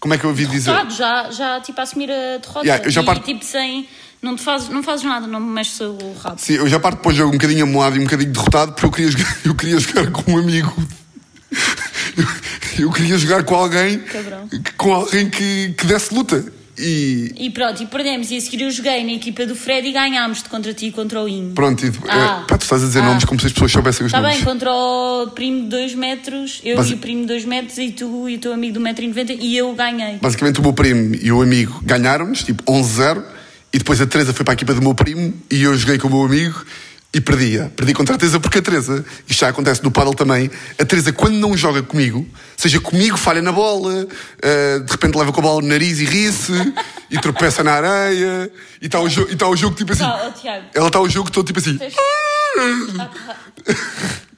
Como 0.00 0.14
é 0.14 0.18
que 0.18 0.24
eu 0.24 0.30
ouvi 0.30 0.46
dizer? 0.46 0.72
Já, 0.90 1.30
já 1.30 1.60
tipo 1.60 1.78
a 1.78 1.84
assumir 1.84 2.10
a 2.10 2.38
derrota. 2.38 2.66
Yeah, 2.66 2.84
eu 2.84 2.90
já 2.90 3.02
e 3.02 3.04
parto- 3.04 3.24
tipo 3.24 3.44
sem. 3.44 3.88
Não, 4.20 4.34
te 4.34 4.42
fazes, 4.42 4.68
não 4.68 4.82
fazes 4.82 5.04
nada, 5.04 5.28
não 5.28 5.38
me 5.38 5.52
mexes 5.52 5.78
o 5.80 5.96
rabo. 6.20 6.40
Sim, 6.40 6.54
eu 6.54 6.68
já 6.68 6.80
parto 6.80 7.00
para 7.00 7.12
o 7.12 7.14
jogo 7.14 7.28
um 7.28 7.38
bocadinho 7.38 7.62
amoado 7.64 7.96
e 7.96 8.00
um 8.00 8.04
bocadinho 8.04 8.32
derrotado 8.32 8.72
porque 8.72 8.86
eu 8.86 8.90
queria 8.90 9.10
jogar, 9.12 9.38
eu 9.46 9.54
queria 9.54 9.78
jogar 9.78 10.10
com 10.10 10.32
um 10.32 10.38
amigo. 10.38 10.74
Eu, 12.78 12.86
eu 12.86 12.90
queria 12.92 13.16
jogar 13.16 13.42
com 13.44 13.54
alguém, 13.54 13.98
Cabrão. 14.00 14.48
com 14.76 14.92
alguém 14.92 15.30
que, 15.30 15.74
que 15.78 15.86
desse 15.86 16.12
luta. 16.14 16.44
E 16.82 17.32
E 17.36 17.50
pronto, 17.50 17.82
e 17.82 17.86
perdemos. 17.86 18.30
E 18.30 18.36
a 18.36 18.40
seguir 18.40 18.62
eu 18.64 18.70
joguei 18.70 19.04
na 19.04 19.12
equipa 19.12 19.46
do 19.46 19.54
Fred 19.54 19.86
e 19.88 19.92
ganhámos-te 19.92 20.48
contra 20.48 20.74
ti 20.74 20.86
e 20.86 20.92
contra 20.92 21.22
o 21.22 21.28
Inho. 21.28 21.52
pronto, 21.54 21.84
e, 21.86 21.92
Ah. 22.08 22.42
é, 22.44 22.48
pá, 22.48 22.58
tu 22.58 22.62
estás 22.62 22.82
a 22.82 22.86
dizer 22.86 23.00
Ah. 23.00 23.06
nomes 23.06 23.24
como 23.24 23.40
se 23.40 23.46
as 23.46 23.52
pessoas 23.52 23.70
soubessem 23.72 24.04
os 24.06 24.10
Está 24.12 24.20
nomes. 24.20 24.36
bem, 24.36 24.44
contra 24.44 24.70
o 24.72 25.28
primo 25.34 25.62
de 25.62 25.68
2 25.68 25.94
metros, 25.94 26.60
eu 26.64 26.76
Mas- 26.76 26.90
e 26.90 26.94
o 26.94 26.98
primo 26.98 27.20
de 27.22 27.28
2 27.28 27.44
metros, 27.44 27.78
e 27.78 27.90
tu 27.92 28.28
e 28.28 28.34
o 28.34 28.38
teu 28.38 28.52
amigo 28.52 28.72
de 28.74 28.78
1,90m, 28.80 29.38
e 29.40 29.56
eu 29.56 29.72
ganhei. 29.74 30.18
Basicamente 30.20 30.58
o 30.58 30.62
meu 30.62 30.72
primo 30.72 31.14
e 31.14 31.30
o 31.30 31.40
amigo 31.40 31.80
ganharam-nos, 31.84 32.42
tipo 32.42 32.62
11-0, 32.70 33.22
E 33.74 33.78
depois 33.78 33.98
a 34.02 34.06
Teresa 34.06 34.34
foi 34.34 34.44
para 34.44 34.52
a 34.52 34.56
equipa 34.56 34.74
do 34.74 34.82
meu 34.82 34.94
primo 34.94 35.32
e 35.50 35.62
eu 35.62 35.74
joguei 35.74 35.96
com 35.96 36.06
o 36.06 36.10
meu 36.10 36.22
amigo 36.24 36.62
e 37.14 37.20
perdia. 37.20 37.70
Perdi 37.76 37.92
contra 37.92 38.14
a 38.14 38.18
Teresa 38.18 38.40
porque 38.40 38.58
a 38.58 38.62
Teresa, 38.62 39.04
isto 39.28 39.40
já 39.40 39.48
acontece 39.48 39.82
no 39.84 39.90
paddle 39.90 40.14
também, 40.14 40.50
a 40.78 40.84
Teresa 40.84 41.12
quando 41.12 41.34
não 41.34 41.56
joga 41.56 41.82
comigo, 41.82 42.26
seja 42.56 42.80
comigo, 42.80 43.16
falha 43.18 43.42
na 43.42 43.52
bola, 43.52 44.04
uh, 44.04 44.84
de 44.84 44.90
repente 44.90 45.16
leva 45.18 45.32
com 45.32 45.40
a 45.40 45.42
bola 45.42 45.60
no 45.60 45.68
nariz 45.68 46.00
e 46.00 46.04
ri-se, 46.04 46.52
e 47.10 47.20
tropeça 47.20 47.62
na 47.62 47.74
areia, 47.74 48.50
e 48.80 48.86
está 48.86 48.98
o, 48.98 49.08
jo 49.08 49.28
e 49.30 49.36
tá 49.36 49.46
o 49.46 49.54
jogo 49.54 49.76
tipo 49.76 49.92
assim. 49.92 50.04
Tá. 50.04 50.32
Ela 50.74 50.86
está 50.86 51.00
o 51.00 51.08
jogo 51.08 51.30
todo 51.30 51.46
tipo 51.46 51.58
assim. 51.58 51.76
Fez- 51.76 51.94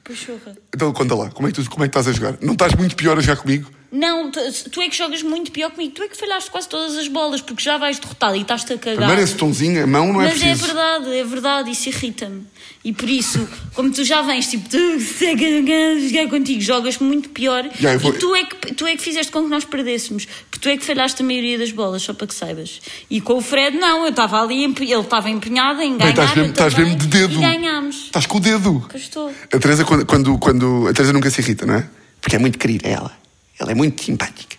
Pachorra. 0.03 0.55
Então 0.73 0.93
conta 0.93 1.15
lá, 1.15 1.29
como 1.31 1.47
é, 1.47 1.51
que 1.51 1.63
tu, 1.63 1.69
como 1.69 1.83
é 1.83 1.87
que 1.87 1.97
estás 1.97 2.07
a 2.07 2.11
jogar? 2.11 2.37
Não 2.39 2.53
estás 2.53 2.75
muito 2.75 2.95
pior 2.95 3.17
a 3.17 3.21
jogar 3.21 3.41
comigo? 3.41 3.69
Não, 3.97 4.29
tu, 4.29 4.39
tu 4.71 4.81
é 4.81 4.89
que 4.89 4.97
jogas 4.97 5.21
muito 5.23 5.51
pior 5.51 5.71
comigo. 5.71 5.93
Tu 5.95 6.03
é 6.03 6.07
que 6.09 6.17
falhaste 6.17 6.51
quase 6.51 6.67
todas 6.67 6.97
as 6.97 7.07
bolas, 7.07 7.39
porque 7.39 7.63
já 7.63 7.77
vais 7.77 7.97
derrotado 7.97 8.35
e 8.35 8.41
estás-te 8.41 8.73
a 8.73 8.77
cagar. 8.77 8.97
Primeiro 8.97 9.21
esse 9.21 9.35
tonzinho, 9.35 9.81
a 9.81 9.87
mão 9.87 10.11
não 10.11 10.21
é 10.21 10.25
Mas 10.25 10.35
é 10.41 10.45
preciso. 10.47 10.65
verdade, 10.65 11.15
é 11.17 11.23
verdade, 11.23 11.71
isso 11.71 11.87
irrita-me. 11.87 12.43
E 12.83 12.91
por 12.91 13.09
isso, 13.09 13.47
como 13.73 13.91
tu 13.91 14.03
já 14.03 14.21
vens, 14.21 14.47
tipo, 14.49 14.67
tu 14.69 14.77
que 14.77 16.09
jogar 16.09 16.29
contigo, 16.29 16.61
jogas 16.61 16.97
muito 16.97 17.29
pior. 17.29 17.67
Já, 17.79 17.97
vou- 17.97 18.13
E 18.13 18.17
tu 18.17 18.35
é, 18.35 18.43
que, 18.43 18.73
tu 18.73 18.85
é 18.85 18.95
que 18.97 19.01
fizeste 19.01 19.31
com 19.31 19.43
que 19.43 19.49
nós 19.49 19.63
perdêssemos. 19.63 20.25
Porque 20.51 20.59
tu 20.59 20.69
é 20.69 20.77
que 20.77 20.83
falhaste 20.83 21.21
a 21.21 21.25
maioria 21.25 21.57
das 21.57 21.71
bolas, 21.71 22.01
só 22.01 22.13
para 22.13 22.27
que 22.27 22.35
saibas. 22.35 22.81
E 23.09 23.21
com 23.21 23.35
o 23.35 23.41
Fred, 23.41 23.77
não, 23.77 24.03
eu 24.03 24.09
estava 24.09 24.41
ali, 24.41 24.65
ele 24.65 24.93
estava 24.99 25.29
empenhado 25.29 25.81
em 25.81 25.97
Bem, 25.97 25.97
ganhar. 25.97 26.09
estás 26.11 26.35
mesmo, 26.35 26.51
estás 26.51 26.73
mesmo 26.75 26.95
de 26.95 27.07
dedo. 27.07 27.33
E 27.33 27.37
ganhámos. 27.41 27.95
Estás 28.05 28.25
com 28.25 28.37
o 28.37 28.41
dedo. 28.41 28.85
Pois 28.89 29.03
estou. 29.03 29.33
A 29.53 29.57
Teresa, 29.59 29.85
quando, 29.85 30.05
quando, 30.05 30.37
quando- 30.37 30.87
A 30.87 30.93
Teresa 30.93 31.13
nunca 31.13 31.29
se 31.29 31.39
irrita, 31.41 31.65
não 31.65 31.75
é? 31.75 31.87
Porque 32.21 32.35
é 32.35 32.39
muito 32.39 32.57
querida 32.59 32.87
ela. 32.87 33.24
Ela 33.59 33.71
é 33.71 33.75
muito 33.75 34.03
simpática. 34.03 34.57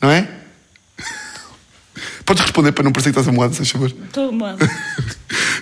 Não 0.00 0.10
é? 0.10 0.28
Podes 2.24 2.42
responder 2.42 2.72
para 2.72 2.84
não 2.84 2.92
parecer 2.92 3.12
que 3.12 3.18
estás 3.18 3.28
amoado, 3.28 3.54
se 3.54 3.64
favor. 3.64 3.90
Estou 3.90 4.32
mal. 4.32 4.56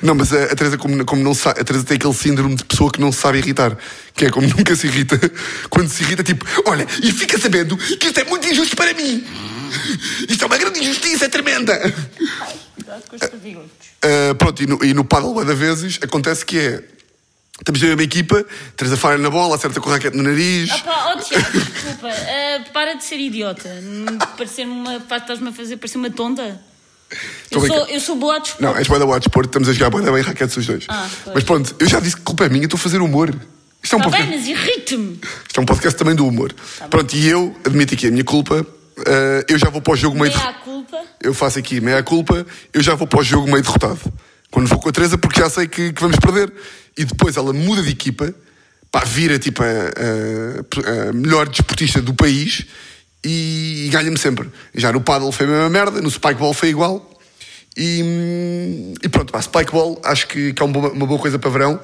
Não, 0.03 0.15
mas 0.15 0.33
a, 0.33 0.45
a 0.45 0.55
Teresa, 0.55 0.79
como, 0.79 1.05
como 1.05 1.23
não 1.23 1.35
sabe, 1.35 1.61
a 1.61 1.65
Teresa 1.65 1.85
tem 1.85 1.97
aquele 1.97 2.15
síndrome 2.15 2.55
de 2.55 2.65
pessoa 2.65 2.91
que 2.91 3.01
não 3.01 3.11
se 3.11 3.21
sabe 3.21 3.39
irritar. 3.39 3.77
Que 4.15 4.27
é 4.27 4.31
como 4.31 4.47
nunca 4.57 4.75
se 4.77 4.87
irrita. 4.87 5.19
Quando 5.69 5.89
se 5.89 6.03
irrita, 6.03 6.23
tipo, 6.23 6.45
olha, 6.67 6.87
e 7.03 7.13
fica 7.13 7.39
sabendo 7.39 7.77
que 7.77 8.07
isto 8.07 8.21
é 8.21 8.25
muito 8.25 8.47
injusto 8.47 8.77
para 8.77 8.93
mim. 8.95 9.25
Isto 10.29 10.45
é 10.45 10.47
uma 10.47 10.59
grande 10.59 10.81
injustiça, 10.81 11.25
é 11.27 11.29
tremenda. 11.29 11.75
Uh, 14.05 14.35
pronto, 14.37 14.63
e 14.63 14.67
no, 14.67 14.85
e 14.85 14.95
no 14.95 15.05
paddle, 15.05 15.45
da 15.45 15.55
vezes, 15.55 15.99
acontece 16.03 16.45
que 16.45 16.59
é. 16.59 16.83
Estamos 17.59 17.81
na 17.83 17.89
mesma 17.89 18.03
equipa, 18.03 18.45
Teresa 18.77 18.97
falha 18.97 19.19
na 19.19 19.31
bola, 19.31 19.57
acerta 19.57 19.81
com 19.81 19.89
o 19.89 19.93
raquete 19.93 20.17
no 20.17 20.23
nariz. 20.23 20.71
Pá, 20.81 21.13
oh 21.15 21.21
Tiago, 21.21 21.51
desculpa, 21.51 22.09
ah, 22.09 22.65
para 22.73 22.95
de 22.95 23.05
ser 23.05 23.19
idiota. 23.19 23.69
Parecer-me 24.37 24.73
uma. 24.73 24.97
Estás-me 24.97 25.49
a 25.49 25.53
fazer 25.53 25.77
parecer 25.77 25.99
uma 25.99 26.11
tonta. 26.11 26.61
Eu 27.51 27.65
a 27.65 27.67
sou, 27.67 27.87
eu 27.89 28.01
sou 28.01 28.17
boa 28.17 28.37
a 28.37 28.39
desporto. 28.39 28.63
Não, 28.63 28.77
és 28.77 28.87
boa 28.87 28.99
da 29.01 29.07
boa 29.07 29.19
desporto, 29.19 29.49
estamos 29.49 29.69
a 29.69 29.73
jogar 29.73 29.91
boa 29.91 30.03
bem 30.13 30.23
raquetes 30.23 30.57
os 30.57 30.67
dois. 30.67 30.85
Ah. 30.89 31.09
Mas 31.35 31.43
pronto, 31.43 31.75
eu 31.79 31.89
já 31.89 31.99
disse 32.01 32.15
que 32.17 32.23
a 32.23 32.25
culpa 32.25 32.45
é 32.45 32.49
minha, 32.49 32.65
estou 32.65 32.77
a 32.79 32.81
fazer 32.81 33.01
humor. 33.01 33.35
Isto 33.83 33.95
é 33.95 33.97
um 33.97 34.01
Está 34.01 34.11
podcast. 34.11 34.31
bem, 34.31 34.39
mas 34.39 34.49
irrita-me. 34.49 35.21
Isto 35.47 35.59
é 35.59 35.61
um 35.61 35.67
podcast 35.67 35.99
também 35.99 36.15
do 36.15 36.27
humor. 36.27 36.55
Pronto, 36.91 37.15
e 37.17 37.29
eu 37.29 37.57
admito 37.65 37.95
aqui 37.95 38.07
a 38.07 38.11
minha 38.11 38.25
culpa. 38.25 38.65
eh, 39.07 39.45
eu 39.49 39.59
já 39.59 39.69
vou 39.71 39.81
para 39.81 39.93
o 39.95 39.97
jogo 39.97 40.19
meio. 40.19 40.31
De- 40.33 40.37
há 40.39 40.53
culpa. 40.53 40.99
Eu 41.21 41.33
faço 41.35 41.59
aqui 41.59 41.81
meia 41.81 42.03
culpa, 42.03 42.47
eu 42.73 42.83
já 42.83 42.95
vou 42.95 43.07
para 43.07 43.21
o 43.21 43.23
jogo 43.25 43.47
meio 43.51 43.63
derrotado. 43.63 43.99
Quando 44.51 44.67
vou 44.67 44.79
com 44.79 44.89
a 44.89 44.93
Teresa, 44.93 45.17
porque 45.19 45.41
já 45.41 45.49
sei 45.51 45.67
que, 45.69 45.93
que 45.93 46.01
vamos 46.01 46.17
perder. 46.19 46.53
E 46.99 47.05
depois 47.05 47.37
ela 47.37 47.53
muda 47.53 47.81
de 47.83 47.91
equipa, 47.91 48.35
pá, 48.91 49.05
vira 49.05 49.39
tipo 49.39 49.63
a, 49.63 49.67
a- 49.67 51.09
a 51.09 51.13
melhor 51.13 51.49
desportista 51.49 52.03
do 52.03 52.13
país 52.13 52.67
e, 53.25 53.85
e 53.87 53.89
ganha-me 53.91 54.19
sempre. 54.19 54.51
Já 54.75 54.93
no 54.93 55.01
paddle 55.01 55.31
foi 55.33 55.47
a 55.47 55.49
mesma 55.49 55.71
merda, 55.71 56.01
no 56.03 56.11
spikeball 56.11 56.53
foi 56.53 56.71
igual. 56.71 57.09
E, 57.77 58.03
hum, 58.03 58.95
e 59.03 59.09
pronto, 59.09 59.33
pá, 59.33 59.41
spikeball 59.41 60.01
acho 60.05 60.27
que, 60.27 60.53
que 60.53 60.61
é 60.61 60.65
uma 60.65 60.73
boa, 60.73 60.93
uma 60.93 61.07
boa 61.07 61.21
coisa 61.21 61.39
para 61.39 61.49
verão. 61.51 61.81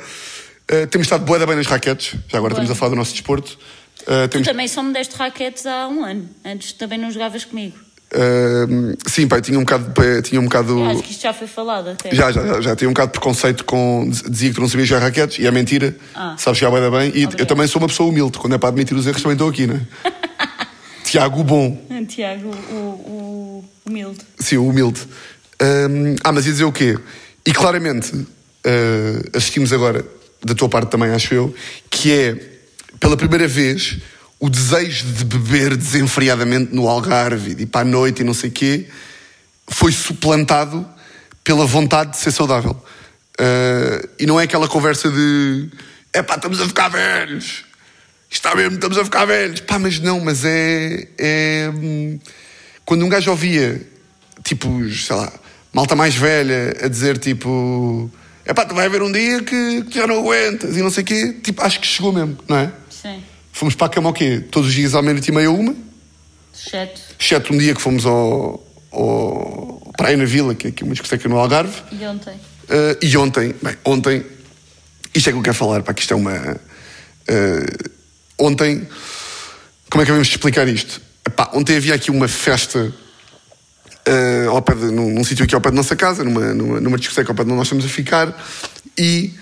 Eh, 0.66 0.87
temos 0.87 1.06
estado 1.06 1.25
boa 1.25 1.38
bem 1.47 1.56
nas 1.56 1.66
raquetes, 1.66 2.14
já 2.28 2.38
agora 2.38 2.54
Boa. 2.54 2.62
estamos 2.62 2.71
a 2.71 2.75
falar 2.75 2.90
do 2.90 2.97
nosso 2.97 3.12
desporto. 3.12 3.56
Tu 3.99 4.28
temos, 4.30 4.49
também 4.49 4.66
só 4.66 4.83
me 4.83 4.92
deste 4.92 5.14
raquetes 5.14 5.64
há 5.66 5.87
um 5.88 6.04
ano. 6.04 6.28
Antes 6.44 6.73
também 6.73 6.99
não 6.99 7.11
jogavas 7.11 7.44
comigo. 7.44 7.78
Sim, 9.06 9.26
pai, 9.26 9.40
tinha 9.40 9.59
um 9.59 9.64
bocado. 9.64 9.92
Tinha 10.23 10.40
um 10.40 10.44
bocado 10.44 10.85
Acho 10.85 11.02
que 11.02 11.11
isto 11.12 11.23
já 11.23 11.33
foi 11.33 11.47
falado 11.47 11.90
até. 11.90 12.14
Já, 12.14 12.30
já, 12.30 12.47
já, 12.47 12.61
já 12.61 12.76
tinha 12.76 12.88
um 12.88 12.92
bocado 12.92 13.09
de 13.09 13.12
preconceito 13.12 13.64
com. 13.64 14.09
Dizia 14.28 14.50
que 14.50 14.54
tu 14.54 14.61
não 14.61 14.68
sabias 14.68 14.88
jogar 14.88 15.02
raquetes, 15.02 15.38
e 15.38 15.47
é 15.47 15.50
mentira. 15.50 15.97
Ah. 16.14 16.35
Sabes 16.38 16.59
jogar 16.59 16.80
bem, 16.80 16.90
bem. 16.90 17.00
E 17.14 17.23
eu 17.23 17.28
Obrigada. 17.28 17.47
também 17.47 17.66
sou 17.66 17.80
uma 17.80 17.88
pessoa 17.88 18.09
humilde. 18.09 18.38
Quando 18.38 18.54
é 18.54 18.59
para 18.59 18.68
admitir 18.68 18.97
os 18.97 19.06
erros, 19.06 19.23
também 19.23 19.35
estou 19.35 19.49
aqui, 19.49 19.66
não 19.66 19.76
é? 19.76 19.80
Tiago 21.04 21.44
Bom. 21.44 21.80
Tiago, 22.09 22.50
o, 22.71 22.75
o 22.75 23.64
humilde. 23.87 24.18
Sim, 24.38 24.56
o 24.56 24.68
humilde. 24.68 25.00
Hum, 25.62 26.16
ah, 26.25 26.33
mas 26.33 26.47
ia 26.47 26.52
dizer 26.52 26.64
o 26.64 26.73
quê? 26.73 26.99
E 27.47 27.52
claramente 27.52 28.14
uh, 28.16 28.26
assistimos 29.37 29.73
agora, 29.73 30.04
da 30.42 30.54
tua 30.54 30.68
parte 30.68 30.90
também, 30.90 31.11
acho 31.11 31.33
eu, 31.33 31.54
que 31.90 32.11
é, 32.11 32.37
pela 32.99 33.16
primeira 33.16 33.47
vez, 33.47 33.99
o 34.38 34.49
desejo 34.49 35.07
de 35.07 35.25
beber 35.25 35.76
desenfreadamente 35.76 36.75
no 36.75 36.88
Algarve, 36.88 37.62
ir 37.62 37.67
para 37.67 37.83
a 37.83 37.85
noite 37.85 38.21
e 38.21 38.25
não 38.25 38.35
sei 38.35 38.50
quê, 38.50 38.88
foi 39.69 39.93
suplantado 39.93 40.87
pela 41.43 41.67
vontade 41.67 42.12
de 42.12 42.17
ser 42.19 42.31
saudável. 42.31 42.83
Uh, 43.41 44.09
e 44.19 44.26
não 44.26 44.38
é 44.38 44.45
aquela 44.45 44.69
conversa 44.69 45.11
de 45.11 45.71
é 46.14 46.23
pá, 46.23 46.37
estamos 46.37 46.61
a 46.61 46.67
ficar 46.67 46.88
velhos. 46.88 47.64
Está 48.31 48.55
mesmo, 48.55 48.76
estamos 48.76 48.97
a 48.97 49.05
ficar 49.05 49.25
velhos. 49.25 49.61
Pá, 49.61 49.81
mas 49.81 49.99
não, 49.99 50.21
mas 50.21 50.45
é. 50.45 51.09
é 51.19 51.71
quando 52.85 53.05
um 53.05 53.09
gajo 53.09 53.33
ouvia, 53.33 53.85
tipo, 54.45 54.69
sei 54.91 55.17
lá, 55.17 55.33
malta 55.73 55.97
mais 55.97 56.14
velha 56.14 56.76
a 56.81 56.88
dizer 56.88 57.19
tipo. 57.19 58.09
É 58.45 58.55
pá, 58.55 58.64
tu 58.64 58.76
vai 58.76 58.87
haver 58.87 59.03
um 59.03 59.11
dia 59.11 59.43
que, 59.43 59.83
que 59.83 59.99
já 59.99 60.07
não 60.07 60.21
aguentas 60.21 60.76
e 60.76 60.83
não 60.83 60.91
sei 60.91 61.03
o 61.03 61.07
quê. 61.07 61.37
Tipo, 61.43 61.62
acho 61.62 61.81
que 61.81 61.87
chegou 61.87 62.12
mesmo, 62.12 62.38
não 62.47 62.59
é? 62.59 62.73
Sim. 62.88 63.21
Fomos 63.54 63.76
para 63.76 63.87
a 63.87 63.90
cama 63.90 64.11
o 64.11 64.12
quê? 64.12 64.42
Todos 64.50 64.68
os 64.68 64.75
dias 64.75 64.96
à 64.96 65.00
meia-noite 65.00 65.30
e 65.30 65.32
meia 65.32 65.49
uma. 65.49 65.76
Exceto. 66.52 67.00
Exceto 67.16 67.54
um 67.54 67.56
dia 67.56 67.73
que 67.73 67.80
fomos 67.80 68.04
ao, 68.04 68.66
ao 68.90 69.92
Praia 69.96 70.16
na 70.16 70.25
Vila, 70.25 70.56
que 70.56 70.66
é 70.66 70.70
aqui 70.70 70.82
uma 70.82 70.92
discoteca 70.92 71.28
no 71.28 71.38
Algarve. 71.38 71.73
E 71.92 72.04
ontem? 72.04 72.34
Uh, 72.34 72.99
e 73.00 73.16
ontem, 73.16 73.54
bem, 73.62 73.76
ontem, 73.84 74.26
isto 75.14 75.28
é 75.28 75.32
que 75.32 75.38
eu 75.38 75.42
quero 75.42 75.54
falar, 75.54 75.84
pá, 75.84 75.94
que 75.94 76.00
isto 76.00 76.12
é 76.12 76.16
uma. 76.16 76.32
uh, 76.32 77.90
ontem, 78.37 78.88
como 79.88 80.02
é 80.02 80.04
que 80.04 80.11
vamos 80.11 80.26
explicar 80.26 80.66
isto? 80.66 81.00
Epá, 81.25 81.52
ontem 81.54 81.76
havia 81.76 81.94
aqui 81.94 82.11
uma 82.11 82.26
festa 82.26 82.92
uh, 84.08 84.50
ao 84.50 84.62
pé 84.62 84.75
de, 84.75 84.87
num, 84.87 85.14
num 85.14 85.23
sítio 85.23 85.44
aqui 85.44 85.54
ao 85.54 85.61
pé 85.61 85.70
da 85.70 85.76
nossa 85.76 85.94
casa, 85.94 86.25
numa, 86.25 86.52
numa, 86.52 86.80
numa 86.80 86.99
discoteca 86.99 87.30
ao 87.30 87.37
pé 87.37 87.44
de 87.44 87.50
onde 87.50 87.58
nós 87.58 87.68
estamos 87.68 87.84
a 87.84 87.88
ficar, 87.88 88.37
e 88.99 89.32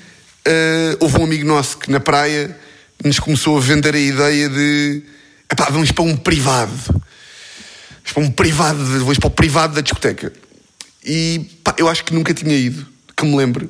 uh, 0.46 0.98
houve 1.00 1.18
um 1.18 1.24
amigo 1.24 1.46
nosso 1.46 1.78
que 1.78 1.90
na 1.90 1.98
praia 1.98 2.60
nos 3.04 3.18
começou 3.18 3.56
a 3.56 3.60
vender 3.60 3.94
a 3.94 3.98
ideia 3.98 4.48
de 4.48 5.02
epá, 5.50 5.68
vamos 5.70 5.90
para 5.92 6.04
um 6.04 6.16
privado. 6.16 6.72
Vamos 6.72 8.12
para 8.12 8.22
um 8.22 8.30
privado, 8.30 8.84
vamos 8.84 9.18
para 9.18 9.28
o 9.28 9.30
privado 9.30 9.74
da 9.74 9.80
discoteca. 9.80 10.32
E 11.04 11.50
pá, 11.64 11.74
eu 11.78 11.88
acho 11.88 12.04
que 12.04 12.14
nunca 12.14 12.32
tinha 12.32 12.54
ido, 12.56 12.86
que 13.16 13.24
me 13.24 13.36
lembre. 13.36 13.68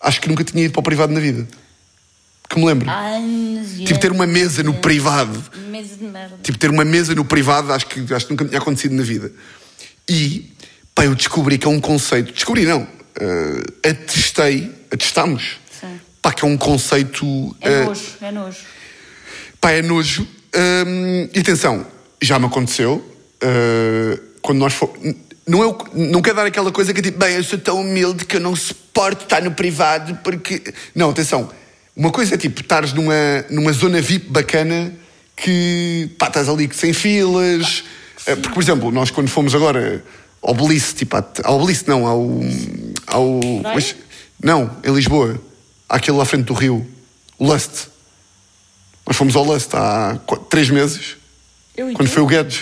Acho 0.00 0.20
que 0.20 0.28
nunca 0.28 0.44
tinha 0.44 0.64
ido 0.64 0.72
para 0.72 0.80
o 0.80 0.82
privado 0.82 1.12
na 1.12 1.20
vida. 1.20 1.46
Que 2.48 2.58
me 2.60 2.70
anos 2.70 3.72
e 3.80 3.84
tipo, 3.84 3.98
ter 3.98 4.12
uma 4.12 4.26
mesa 4.26 4.62
no 4.62 4.74
privado. 4.74 5.42
Mesa 5.68 5.96
de 5.96 6.04
merda. 6.04 6.38
Tipo, 6.42 6.58
ter 6.58 6.70
uma 6.70 6.84
mesa 6.84 7.14
no 7.14 7.24
privado, 7.24 7.72
acho 7.72 7.86
que, 7.86 8.14
acho 8.14 8.26
que 8.26 8.32
nunca 8.32 8.44
tinha 8.44 8.58
acontecido 8.58 8.94
na 8.94 9.02
vida. 9.02 9.32
E, 10.08 10.52
pá, 10.94 11.04
eu 11.04 11.14
descobri 11.14 11.58
que 11.58 11.66
é 11.66 11.70
um 11.70 11.80
conceito. 11.80 12.32
Descobri, 12.32 12.64
não. 12.64 12.86
eh, 13.20 13.90
atestei, 13.90 14.72
atestámos. 14.90 15.58
Pá, 16.26 16.32
que 16.32 16.44
é 16.44 16.48
um 16.48 16.56
conceito. 16.56 17.24
É 17.60 17.68
eh, 17.72 17.84
nojo, 17.84 18.02
é 18.20 18.32
nojo. 18.32 18.58
Pá, 19.60 19.70
é 19.70 19.80
nojo. 19.80 20.26
Hum, 20.56 21.28
e 21.32 21.38
atenção, 21.38 21.86
já 22.20 22.36
me 22.36 22.46
aconteceu. 22.46 22.94
uh, 23.44 24.20
quando 24.42 24.58
nós 24.58 24.74
fomos. 24.74 24.98
Não, 25.46 25.62
é 25.62 25.66
o- 25.68 25.78
não 25.94 26.20
quero 26.20 26.34
dar 26.34 26.46
aquela 26.46 26.72
coisa 26.72 26.92
que 26.92 26.98
é 26.98 27.02
tipo, 27.04 27.16
bem, 27.18 27.36
eu 27.36 27.44
sou 27.44 27.56
tão 27.60 27.80
humilde 27.80 28.24
que 28.24 28.34
eu 28.38 28.40
não 28.40 28.56
suporto 28.56 29.22
estar 29.22 29.40
no 29.40 29.52
privado 29.52 30.18
porque. 30.24 30.60
Não, 30.96 31.10
atenção. 31.10 31.48
Uma 31.94 32.10
coisa 32.10 32.34
é 32.34 32.38
tipo, 32.38 32.60
estares 32.60 32.92
numa, 32.92 33.14
numa 33.48 33.70
zona 33.72 34.00
VIP 34.00 34.28
bacana 34.28 34.92
que 35.36 36.10
pá, 36.18 36.26
estás 36.26 36.48
ali 36.48 36.68
sem 36.72 36.92
filas. 36.92 37.84
Uh, 38.26 38.36
porque, 38.38 38.48
por 38.54 38.62
exemplo, 38.64 38.90
nós 38.90 39.12
quando 39.12 39.28
fomos 39.28 39.54
agora 39.54 40.02
ao 40.42 40.54
Belice, 40.54 40.92
tipo, 40.92 41.16
ao 41.44 41.60
Belice 41.60 41.84
não, 41.86 42.04
ao. 42.04 42.20
ao 43.06 43.40
mas- 43.62 43.94
não, 44.42 44.76
em 44.82 44.92
Lisboa. 44.92 45.40
Àquele 45.88 46.16
lá 46.16 46.22
à 46.24 46.26
frente 46.26 46.44
do 46.46 46.54
Rio. 46.54 46.86
O 47.38 47.46
Lust. 47.46 47.88
Nós 49.06 49.16
fomos 49.16 49.36
ao 49.36 49.44
Lust 49.44 49.70
há 49.74 50.18
qu- 50.26 50.36
três 50.36 50.68
meses, 50.68 51.16
Eu 51.76 51.92
quando 51.92 52.08
tu? 52.08 52.14
foi 52.14 52.22
o 52.22 52.26
Guedes. 52.26 52.60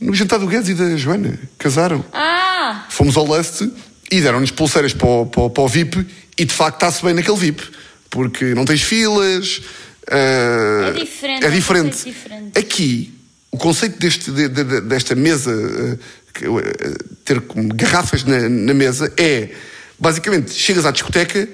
No 0.00 0.14
jantar 0.14 0.38
do 0.38 0.46
Guedes 0.46 0.68
e 0.70 0.74
da 0.74 0.96
Joana. 0.96 1.38
Casaram. 1.58 2.04
Ah! 2.12 2.86
Fomos 2.88 3.16
ao 3.16 3.24
Lust 3.24 3.62
e 4.10 4.20
deram-nos 4.20 4.50
pulseiras 4.50 4.92
para 4.92 5.06
o, 5.08 5.26
para, 5.26 5.42
o- 5.42 5.50
para 5.50 5.62
o 5.62 5.68
VIP 5.68 6.06
e 6.36 6.44
de 6.44 6.52
facto 6.52 6.76
está-se 6.76 7.04
bem 7.04 7.14
naquele 7.14 7.36
VIP. 7.36 7.62
Porque 8.10 8.54
não 8.54 8.64
tens 8.64 8.82
filas. 8.82 9.60
ah, 10.10 10.88
É 10.88 10.92
diferente, 10.92 11.44
É 11.44 11.46
é 11.46 11.50
diferente. 11.50 12.04
diferente. 12.04 12.58
Aqui, 12.58 13.14
o 13.52 13.56
conceito 13.58 13.98
deste, 13.98 14.30
de- 14.30 14.48
de- 14.48 14.64
de- 14.64 14.80
desta 14.80 15.14
mesa, 15.14 15.52
que, 16.34 16.44
ah, 16.46 17.04
ter 17.24 17.40
como 17.42 17.72
garrafas 17.74 18.24
na, 18.24 18.48
na 18.48 18.74
mesa 18.74 19.12
é, 19.16 19.50
basicamente, 19.98 20.52
chegas 20.54 20.86
à 20.86 20.90
discoteca 20.90 21.48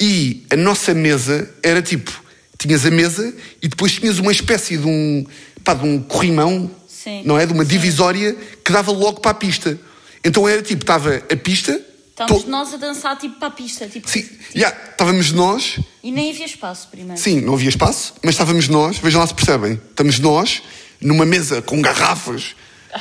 e 0.00 0.44
a 0.50 0.56
nossa 0.56 0.92
mesa 0.94 1.48
era 1.62 1.80
tipo, 1.82 2.12
tinhas 2.58 2.84
a 2.86 2.90
mesa 2.90 3.34
e 3.62 3.68
depois 3.68 3.92
tinhas 3.92 4.18
uma 4.18 4.32
espécie 4.32 4.76
de 4.76 4.86
um, 4.86 5.26
pá, 5.64 5.74
de 5.74 5.84
um 5.86 6.00
corrimão, 6.02 6.70
Sim. 6.88 7.22
não 7.24 7.38
é? 7.38 7.46
De 7.46 7.52
uma 7.52 7.64
Sim. 7.64 7.70
divisória 7.70 8.34
que 8.64 8.72
dava 8.72 8.90
logo 8.92 9.20
para 9.20 9.30
a 9.30 9.34
pista. 9.34 9.78
Então 10.24 10.48
era 10.48 10.62
tipo, 10.62 10.82
estava 10.82 11.16
a 11.16 11.36
pista... 11.36 11.80
Estávamos 12.10 12.44
to- 12.44 12.50
nós 12.50 12.72
a 12.72 12.78
dançar 12.78 13.16
tipo 13.18 13.38
para 13.38 13.48
a 13.48 13.50
pista. 13.50 13.86
Tipo, 13.86 14.08
Sim, 14.08 14.26
já, 14.54 14.70
estávamos 14.70 15.32
nós 15.32 15.78
E 16.02 16.10
nem 16.10 16.30
havia 16.30 16.46
espaço 16.46 16.88
primeiro. 16.88 17.20
Sim, 17.20 17.42
não 17.42 17.52
havia 17.54 17.68
espaço, 17.68 18.14
mas 18.22 18.34
estávamos 18.34 18.68
nós, 18.68 18.96
vejam 18.98 19.20
lá 19.20 19.26
se 19.26 19.34
percebem, 19.34 19.74
estamos 19.90 20.18
nós 20.18 20.62
numa 21.00 21.26
mesa 21.26 21.60
com 21.60 21.80
garrafas. 21.82 22.56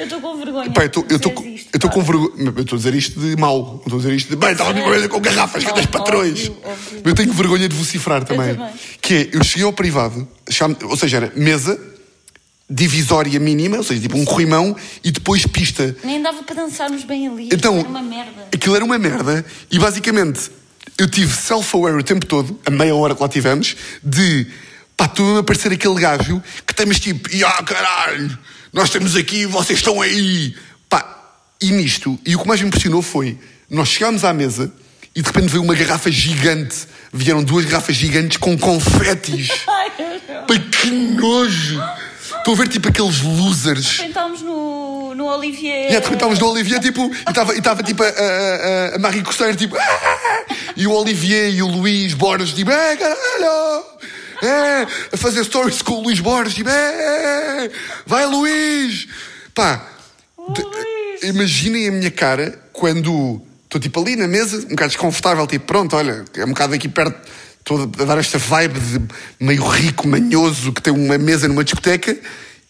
Eu 0.00 0.04
estou 0.04 0.20
com 0.20 0.36
vergonha. 0.36 0.70
pá, 0.72 0.82
eu 0.82 0.86
estou- 0.86 1.32
com- 1.32 1.42
com 1.90 2.02
vergonha. 2.02 2.52
Eu 2.56 2.62
estou 2.62 2.76
a 2.76 2.78
dizer 2.78 2.94
isto 2.94 3.20
de 3.20 3.36
mal. 3.36 3.80
Estou 3.84 3.98
a 3.98 4.02
dizer 4.02 4.14
isto 4.14 4.30
de 4.30 4.36
bem, 4.36 4.52
estava 4.52 4.72
numa 4.72 4.88
mesa 4.90 5.08
com 5.08 5.20
garrafas, 5.20 5.62
que 5.62 5.70
das 5.70 5.84
Óbvio, 5.84 5.92
patrões. 5.98 6.48
óbvio. 6.48 7.02
Eu 7.04 7.14
tenho 7.14 7.32
vergonha 7.32 7.68
de 7.68 7.76
vocifrar 7.76 8.24
também. 8.24 8.54
também. 8.54 8.72
Que 9.00 9.14
é, 9.14 9.28
eu 9.32 9.44
cheguei 9.44 9.64
ao 9.64 9.72
privado, 9.72 10.26
ou 10.84 10.96
seja, 10.96 11.18
era 11.18 11.32
mesa, 11.36 11.78
divisória 12.68 13.38
mínima, 13.40 13.76
ou 13.78 13.82
seja, 13.82 14.00
tipo 14.00 14.16
um 14.16 14.24
corrimão 14.24 14.76
e 15.02 15.10
depois 15.10 15.44
pista. 15.46 15.94
Nem 16.04 16.22
dava 16.22 16.42
para 16.42 16.54
dançarmos 16.54 17.04
bem 17.04 17.26
ali. 17.28 17.48
Então, 17.52 17.78
Era 17.78 17.88
uma 17.88 18.02
merda. 18.02 18.48
aquilo 18.54 18.76
era 18.76 18.84
uma 18.84 18.98
merda 18.98 19.44
e 19.70 19.78
basicamente 19.78 20.50
eu 20.96 21.08
tive 21.10 21.34
self-aware 21.34 21.96
o 21.96 22.02
tempo 22.02 22.24
todo, 22.26 22.58
a 22.64 22.70
meia 22.70 22.94
hora 22.94 23.14
que 23.14 23.20
lá 23.22 23.28
tivemos, 23.28 23.76
de 24.04 24.46
pá, 24.96 25.08
tu 25.08 25.38
a 25.38 25.42
parecer 25.42 25.72
aquele 25.72 25.98
gajo 26.00 26.40
que 26.66 26.74
temos 26.74 27.00
tipo, 27.00 27.28
ah 27.44 27.62
caralho, 27.64 28.38
nós 28.72 28.84
estamos 28.84 29.16
aqui, 29.16 29.46
vocês 29.46 29.78
estão 29.78 30.00
aí. 30.00 30.54
Pá, 30.88 31.18
e 31.60 31.70
nisto, 31.72 32.18
e 32.26 32.34
o 32.36 32.40
que 32.40 32.48
mais 32.48 32.60
me 32.60 32.68
impressionou 32.68 33.02
foi, 33.02 33.38
nós 33.68 33.88
chegámos 33.88 34.24
à 34.24 34.32
mesa 34.32 34.72
e 35.14 35.20
de 35.20 35.26
repente 35.26 35.48
veio 35.48 35.62
uma 35.62 35.74
garrafa 35.74 36.10
gigante, 36.10 36.86
vieram 37.12 37.42
duas 37.42 37.64
garrafas 37.64 37.96
gigantes 37.96 38.36
com 38.36 38.56
confetis. 38.56 39.48
Pá, 39.66 40.54
que 40.80 40.90
nojo! 40.90 41.80
Estou 42.38 42.54
a 42.54 42.56
ver 42.56 42.68
tipo 42.68 42.88
aqueles 42.88 43.20
losers. 43.20 43.84
De 43.84 43.90
repente 43.90 44.08
estávamos 44.08 44.40
no, 44.42 45.14
no 45.14 45.26
Olivier. 45.26 45.88
De 45.88 45.94
repente 45.94 46.14
estávamos 46.14 46.38
no 46.38 46.46
Olivier, 46.48 46.80
tipo, 46.80 47.10
e 47.54 47.58
estava 47.58 47.82
tipo 47.82 48.02
a, 48.02 48.06
a, 48.06 48.94
a- 48.94 48.98
Marie 48.98 49.22
Costeiro, 49.22 49.54
tipo, 49.56 49.76
"Ah!" 49.76 50.44
e 50.76 50.86
o 50.86 50.92
Olivier 50.92 51.52
e 51.52 51.62
o 51.62 51.66
Luís 51.68 52.14
Borges, 52.14 52.52
tipo, 52.54 52.70
é 52.70 52.96
caralho, 52.96 53.84
é, 54.42 54.86
a 55.12 55.16
fazer 55.16 55.44
stories 55.44 55.82
com 55.82 55.94
o 55.94 56.02
Luís 56.02 56.20
Borges, 56.20 56.54
tipo, 56.54 56.68
é, 56.70 57.70
vai 58.06 58.26
Luís, 58.26 59.06
pá, 59.54 59.86
de- 60.54 61.26
imaginem 61.28 61.88
a 61.88 61.92
minha 61.92 62.10
cara 62.10 62.58
quando 62.72 63.42
estou 63.64 63.80
tipo 63.80 64.00
ali 64.00 64.16
na 64.16 64.26
mesa, 64.26 64.56
um 64.58 64.70
bocado 64.70 64.88
desconfortável, 64.88 65.46
tipo, 65.46 65.66
pronto, 65.66 65.94
olha, 65.96 66.24
é 66.34 66.44
um 66.44 66.48
bocado 66.48 66.74
aqui 66.74 66.88
perto, 66.88 67.16
estou 67.58 67.82
a 67.82 68.04
dar 68.04 68.18
esta 68.18 68.38
vibe 68.38 68.80
de 68.80 69.00
meio 69.38 69.64
rico, 69.66 70.08
manhoso, 70.08 70.72
que 70.72 70.82
tem 70.82 70.92
uma 70.92 71.18
mesa 71.18 71.46
numa 71.46 71.62
discoteca, 71.62 72.16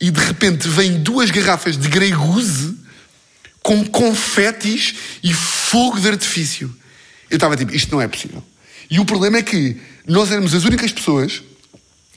e 0.01 0.11
de 0.11 0.21
repente 0.21 0.69
vêm 0.69 1.03
duas 1.03 1.31
garrafas 1.31 1.77
de 1.77 1.89
Grey 1.89 2.11
Goose 2.13 2.77
com 3.63 3.85
confetis 3.85 4.95
e 5.23 5.33
fogo 5.33 6.01
de 6.01 6.09
artifício. 6.09 6.75
Eu 7.31 7.37
estava 7.37 7.57
tipo, 7.57 7.73
isto 7.75 7.93
não 7.93 8.01
é 8.03 8.09
possível. 8.09 8.43
E 8.91 8.99
o 8.99 9.05
problema 9.05 9.39
é 9.39 9.43
que 9.43 9.77
nós 10.07 10.33
éramos 10.33 10.55
as 10.55 10.65
únicas 10.65 10.91
pessoas 10.91 11.43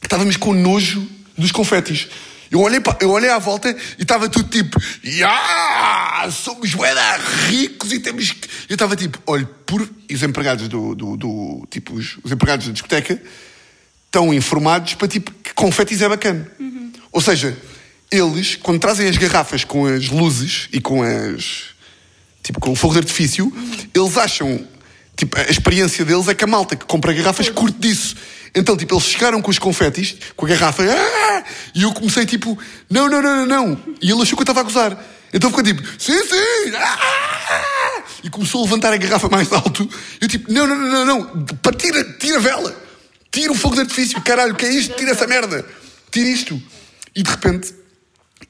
que 0.03 0.07
estávamos 0.07 0.37
com 0.37 0.53
nojo 0.53 1.07
dos 1.37 1.51
confetis. 1.51 2.07
Eu 2.51 2.59
olhei, 2.59 2.79
pa- 2.79 2.97
eu 3.01 3.09
olhei 3.09 3.31
à 3.31 3.39
volta 3.39 3.75
e 3.97 4.01
estava 4.03 4.29
tudo 4.29 4.47
tipo, 4.47 4.79
"Ya, 5.03 6.29
somos 6.31 6.71
bué 6.75 6.93
ricos 7.47 7.91
e 7.91 7.99
temos 7.99 8.31
que... 8.31 8.47
Eu 8.69 8.75
estava 8.75 8.95
tipo, 8.95 9.17
olha, 9.25 9.45
por... 9.65 9.89
E 10.07 10.13
os 10.13 10.21
empregados 10.21 10.67
do, 10.67 10.93
do, 10.93 11.17
do- 11.17 11.67
tipo, 11.71 11.95
os, 11.95 12.17
os 12.23 12.31
empregados 12.31 12.67
da 12.67 12.73
discoteca 12.73 13.19
estão 14.05 14.31
informados 14.31 14.93
para 14.93 15.07
tipo, 15.07 15.31
que 15.43 15.51
confetis 15.55 16.01
é 16.03 16.07
bacana. 16.09 16.47
Ou 17.11 17.21
seja, 17.21 17.57
eles, 18.11 18.55
quando 18.61 18.79
trazem 18.79 19.07
as 19.07 19.17
garrafas 19.17 19.63
com 19.63 19.87
as 19.87 20.09
luzes 20.09 20.67
e 20.71 20.79
com 20.79 21.01
as... 21.01 21.73
Tipo, 22.43 22.59
com 22.59 22.71
o 22.71 22.75
fogo 22.75 22.93
de 22.93 22.99
artifício, 22.99 23.51
eles 23.95 24.17
acham... 24.17 24.67
Tipo, 25.15 25.39
a 25.39 25.43
experiência 25.43 26.03
deles 26.05 26.27
é 26.27 26.35
que 26.35 26.43
a 26.43 26.47
malta 26.47 26.75
que 26.75 26.85
compra 26.85 27.13
garrafas 27.13 27.47
curte 27.49 27.79
disso. 27.79 28.15
Então, 28.55 28.77
tipo, 28.77 28.93
eles 28.93 29.05
chegaram 29.05 29.41
com 29.41 29.49
os 29.49 29.57
confetis, 29.57 30.15
com 30.35 30.45
a 30.45 30.49
garrafa, 30.49 30.83
"Ah!" 30.83 31.43
e 31.73 31.83
eu 31.83 31.91
comecei 31.91 32.25
tipo, 32.25 32.57
não, 32.89 33.09
não, 33.09 33.21
não, 33.21 33.45
não, 33.45 33.67
não. 33.67 33.83
E 34.01 34.11
ele 34.11 34.21
achou 34.21 34.37
que 34.37 34.41
eu 34.41 34.43
estava 34.43 34.59
a 34.59 34.63
gozar. 34.63 34.97
Então 35.33 35.49
ficou 35.49 35.63
tipo, 35.63 35.81
sim, 35.97 36.21
sim, 36.23 36.75
"Ah!" 36.77 38.03
e 38.23 38.29
começou 38.29 38.61
a 38.61 38.63
levantar 38.63 38.93
a 38.93 38.97
garrafa 38.97 39.27
mais 39.27 39.51
alto. 39.51 39.87
Eu 40.21 40.27
tipo, 40.27 40.51
não, 40.51 40.65
não, 40.65 40.75
não, 40.77 41.05
não, 41.05 41.05
não, 41.35 41.47
tira, 41.77 42.03
tira 42.19 42.37
a 42.37 42.39
vela, 42.39 42.83
tira 43.31 43.51
o 43.51 43.55
fogo 43.55 43.75
de 43.75 43.81
artifício, 43.81 44.21
caralho, 44.21 44.53
o 44.53 44.55
que 44.55 44.65
é 44.65 44.71
isto? 44.71 44.95
Tira 44.95 45.11
essa 45.11 45.27
merda, 45.27 45.65
tira 46.11 46.29
isto. 46.29 46.61
E 47.15 47.21
de 47.21 47.29
repente, 47.29 47.73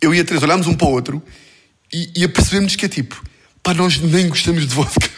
eu 0.02 0.13
e 0.13 0.20
a 0.20 0.24
Teresa 0.24 0.46
olhámos 0.46 0.68
um 0.68 0.76
para 0.76 0.88
o 0.88 0.92
outro 0.92 1.24
e, 1.92 2.12
e 2.16 2.24
apercebemos 2.24 2.76
que 2.76 2.86
é 2.86 2.89
tipo, 2.89 3.22
pá, 3.63 3.74
nós 3.74 3.98
nem 4.00 4.28
gostamos 4.30 4.68
de 4.68 4.74
vodka. 4.74 5.10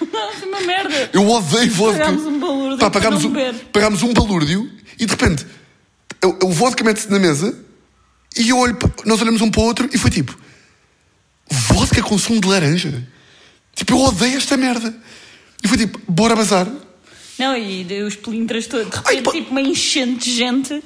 Uma 0.42 0.60
merda. 0.62 1.10
Eu 1.12 1.28
odeio 1.28 1.70
vodka. 1.70 2.10
Um 2.10 2.40
Pá, 2.80 2.90
pagámos, 2.90 3.24
um, 3.24 3.32
pagámos 3.72 4.02
um 4.02 4.12
balúrdio 4.12 4.70
e 4.98 5.06
de 5.06 5.10
repente 5.12 5.46
o, 6.24 6.46
o 6.46 6.50
vodka 6.50 6.82
mete-se 6.82 7.10
na 7.10 7.18
mesa 7.18 7.56
e 8.36 8.48
eu 8.48 8.58
olho, 8.58 8.76
nós 9.04 9.20
olhamos 9.20 9.40
um 9.40 9.50
para 9.50 9.60
o 9.60 9.64
outro 9.64 9.88
e 9.92 9.98
foi 9.98 10.10
tipo: 10.10 10.36
vodka 11.50 12.02
com 12.02 12.16
sumo 12.18 12.40
de 12.40 12.48
laranja? 12.48 13.06
Tipo, 13.74 13.94
eu 13.94 13.98
odeio 13.98 14.36
esta 14.36 14.56
merda. 14.56 14.94
E 15.62 15.68
foi 15.68 15.78
tipo: 15.78 16.00
bora 16.08 16.36
bazar. 16.36 16.68
Não, 17.38 17.56
e 17.56 18.02
os 18.02 18.16
pelintras 18.16 18.66
todos. 18.66 18.90
De 18.90 18.96
Ai, 19.04 19.16
repente, 19.16 19.24
pá. 19.24 19.32
tipo, 19.32 19.50
uma 19.50 19.60
enchente 19.60 20.30
de 20.30 20.36
gente 20.36 20.82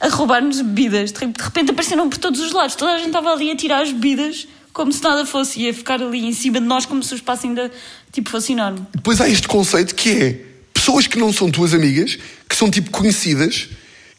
a 0.00 0.08
roubar-nos 0.08 0.60
bebidas. 0.60 1.12
De 1.12 1.18
repente, 1.18 1.70
apareceram 1.70 2.08
por 2.08 2.18
todos 2.18 2.40
os 2.40 2.52
lados. 2.52 2.74
Toda 2.74 2.92
a 2.92 2.98
gente 2.98 3.08
estava 3.08 3.32
ali 3.32 3.50
a 3.50 3.56
tirar 3.56 3.82
as 3.82 3.90
bebidas 3.90 4.46
como 4.72 4.92
se 4.92 5.02
nada 5.02 5.24
fosse. 5.24 5.60
E 5.60 5.68
a 5.68 5.74
ficar 5.74 6.00
ali 6.00 6.24
em 6.24 6.32
cima 6.32 6.60
de 6.60 6.66
nós 6.66 6.84
como 6.86 7.02
se 7.02 7.14
o 7.14 7.16
espaço 7.16 7.46
ainda 7.46 7.72
tipo, 8.12 8.30
fosse 8.30 8.52
enorme. 8.52 8.86
Depois 8.94 9.20
há 9.20 9.28
este 9.28 9.48
conceito 9.48 9.94
que 9.94 10.10
é 10.10 10.53
pessoas 10.84 11.06
que 11.06 11.18
não 11.18 11.32
são 11.32 11.50
tuas 11.50 11.72
amigas, 11.72 12.18
que 12.46 12.54
são 12.54 12.70
tipo 12.70 12.90
conhecidas, 12.90 13.68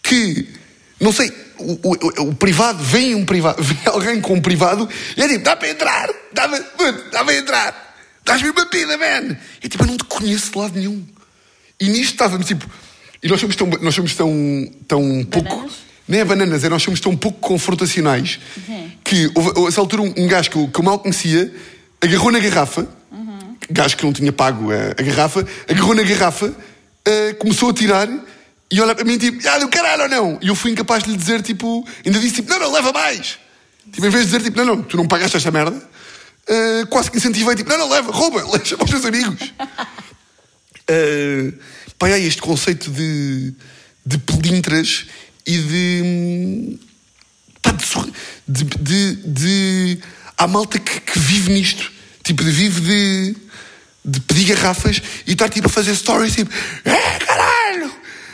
que 0.03 0.47
não 0.99 1.11
sei, 1.13 1.31
o, 1.59 1.73
o- 1.83 2.29
o 2.29 2.35
privado, 2.35 2.83
vem 2.83 3.13
um 3.13 3.23
privado, 3.23 3.61
vem 3.63 3.77
alguém 3.85 4.19
com 4.19 4.33
um 4.33 4.41
privado 4.41 4.89
e 5.15 5.21
é 5.21 5.27
tipo, 5.27 5.43
dá 5.43 5.55
para 5.55 5.69
entrar, 5.69 6.09
dá 6.33 6.49
para, 6.49 6.91
dá 7.11 7.23
para 7.23 7.35
entrar, 7.37 7.95
dás-me 8.25 8.49
uma 8.49 8.65
pida, 8.65 8.97
man. 8.97 9.37
É 9.63 9.67
tipo, 9.69 9.83
eu 9.83 9.87
não 9.87 9.95
te 9.97 10.05
conheço 10.05 10.51
de 10.51 10.57
lado 10.57 10.75
nenhum. 10.75 11.05
E 11.79 11.87
nisto 11.87 12.13
estávamos 12.13 12.47
tipo, 12.47 12.67
e 13.21 13.27
nós 13.27 13.39
somos 13.39 13.55
tão, 13.55 13.67
nós 13.81 13.93
somos 13.93 14.15
tão, 14.15 14.31
tão 14.87 15.23
pouco. 15.29 15.69
Nem 16.07 16.21
é 16.21 16.25
bananas, 16.25 16.63
é 16.63 16.69
nós 16.69 16.81
somos 16.81 16.99
tão 16.99 17.15
pouco 17.15 17.39
confrontacionais 17.39 18.39
Uhum. 18.67 18.91
que 19.03 19.29
houve, 19.35 19.49
houve, 19.49 19.65
a 19.65 19.67
essa 19.69 19.81
altura 19.81 20.01
um, 20.01 20.13
um 20.17 20.27
gajo 20.27 20.49
que 20.49 20.57
eu, 20.57 20.67
que 20.67 20.79
eu 20.79 20.83
mal 20.83 20.97
conhecia 20.99 21.53
agarrou 22.01 22.31
na 22.31 22.39
garrafa, 22.39 22.87
gajo 23.69 23.97
que 23.97 24.05
não 24.05 24.13
tinha 24.13 24.31
pago 24.31 24.71
a, 24.71 24.91
a 24.97 25.03
garrafa, 25.03 25.45
agarrou 25.69 25.95
na 25.95 26.03
garrafa, 26.03 26.53
eh, 27.05 27.33
começou 27.33 27.69
a 27.69 27.73
tirar 27.73 28.07
e 28.71 28.81
olha 28.81 28.95
para 28.95 29.05
mim 29.05 29.17
tipo, 29.17 29.47
ah, 29.47 29.59
do 29.59 29.67
caralho 29.67 30.03
ou 30.03 30.09
não? 30.09 30.39
E 30.41 30.47
eu 30.47 30.55
fui 30.55 30.71
incapaz 30.71 31.03
de 31.03 31.11
lhe 31.11 31.17
dizer 31.17 31.41
tipo, 31.41 31.87
ainda 32.05 32.19
disse 32.19 32.35
tipo, 32.35 32.49
não, 32.49 32.59
não, 32.59 32.71
leva 32.71 32.91
mais. 32.91 33.37
Tipo, 33.91 34.05
em 34.05 34.09
vez 34.09 34.25
de 34.25 34.31
dizer 34.31 34.43
tipo, 34.43 34.57
não, 34.57 34.65
não, 34.75 34.83
tu 34.83 34.97
não 34.97 35.07
pagaste 35.07 35.37
esta 35.37 35.51
merda, 35.51 35.81
eh, 36.47 36.85
quase 36.89 37.09
que 37.09 37.17
incentivei 37.17 37.55
tipo, 37.55 37.69
não, 37.69 37.77
não, 37.77 37.89
leva, 37.89 38.11
rouba, 38.11 38.43
deixa 38.57 38.75
para 38.75 38.85
os 38.85 38.91
teus 38.91 39.05
amigos. 39.05 39.53
Uh, 40.87 41.51
pá, 41.97 42.07
há 42.07 42.19
este 42.19 42.41
conceito 42.41 42.91
de, 42.91 43.53
de 44.05 44.17
pelintras 44.19 45.05
e 45.45 45.57
de. 45.57 46.79
pá, 47.61 47.71
de, 48.47 48.63
de, 48.63 48.77
de, 48.77 49.15
de- 49.15 49.99
Há 50.37 50.47
malta 50.47 50.77
que, 50.77 50.99
que 50.99 51.17
vive 51.17 51.53
nisto. 51.53 51.91
Tipo, 52.25 52.43
de 52.43 52.51
vive 52.51 52.81
de. 52.81 53.35
de 54.03 54.19
pedir 54.19 54.53
garrafas 54.55 55.01
e 55.25 55.31
estar 55.31 55.47
tipo 55.47 55.67
a 55.67 55.69
fazer 55.69 55.95
stories 55.95 56.35
tipo. 56.35 56.51
É, 56.83 57.19
caralho! 57.19 57.91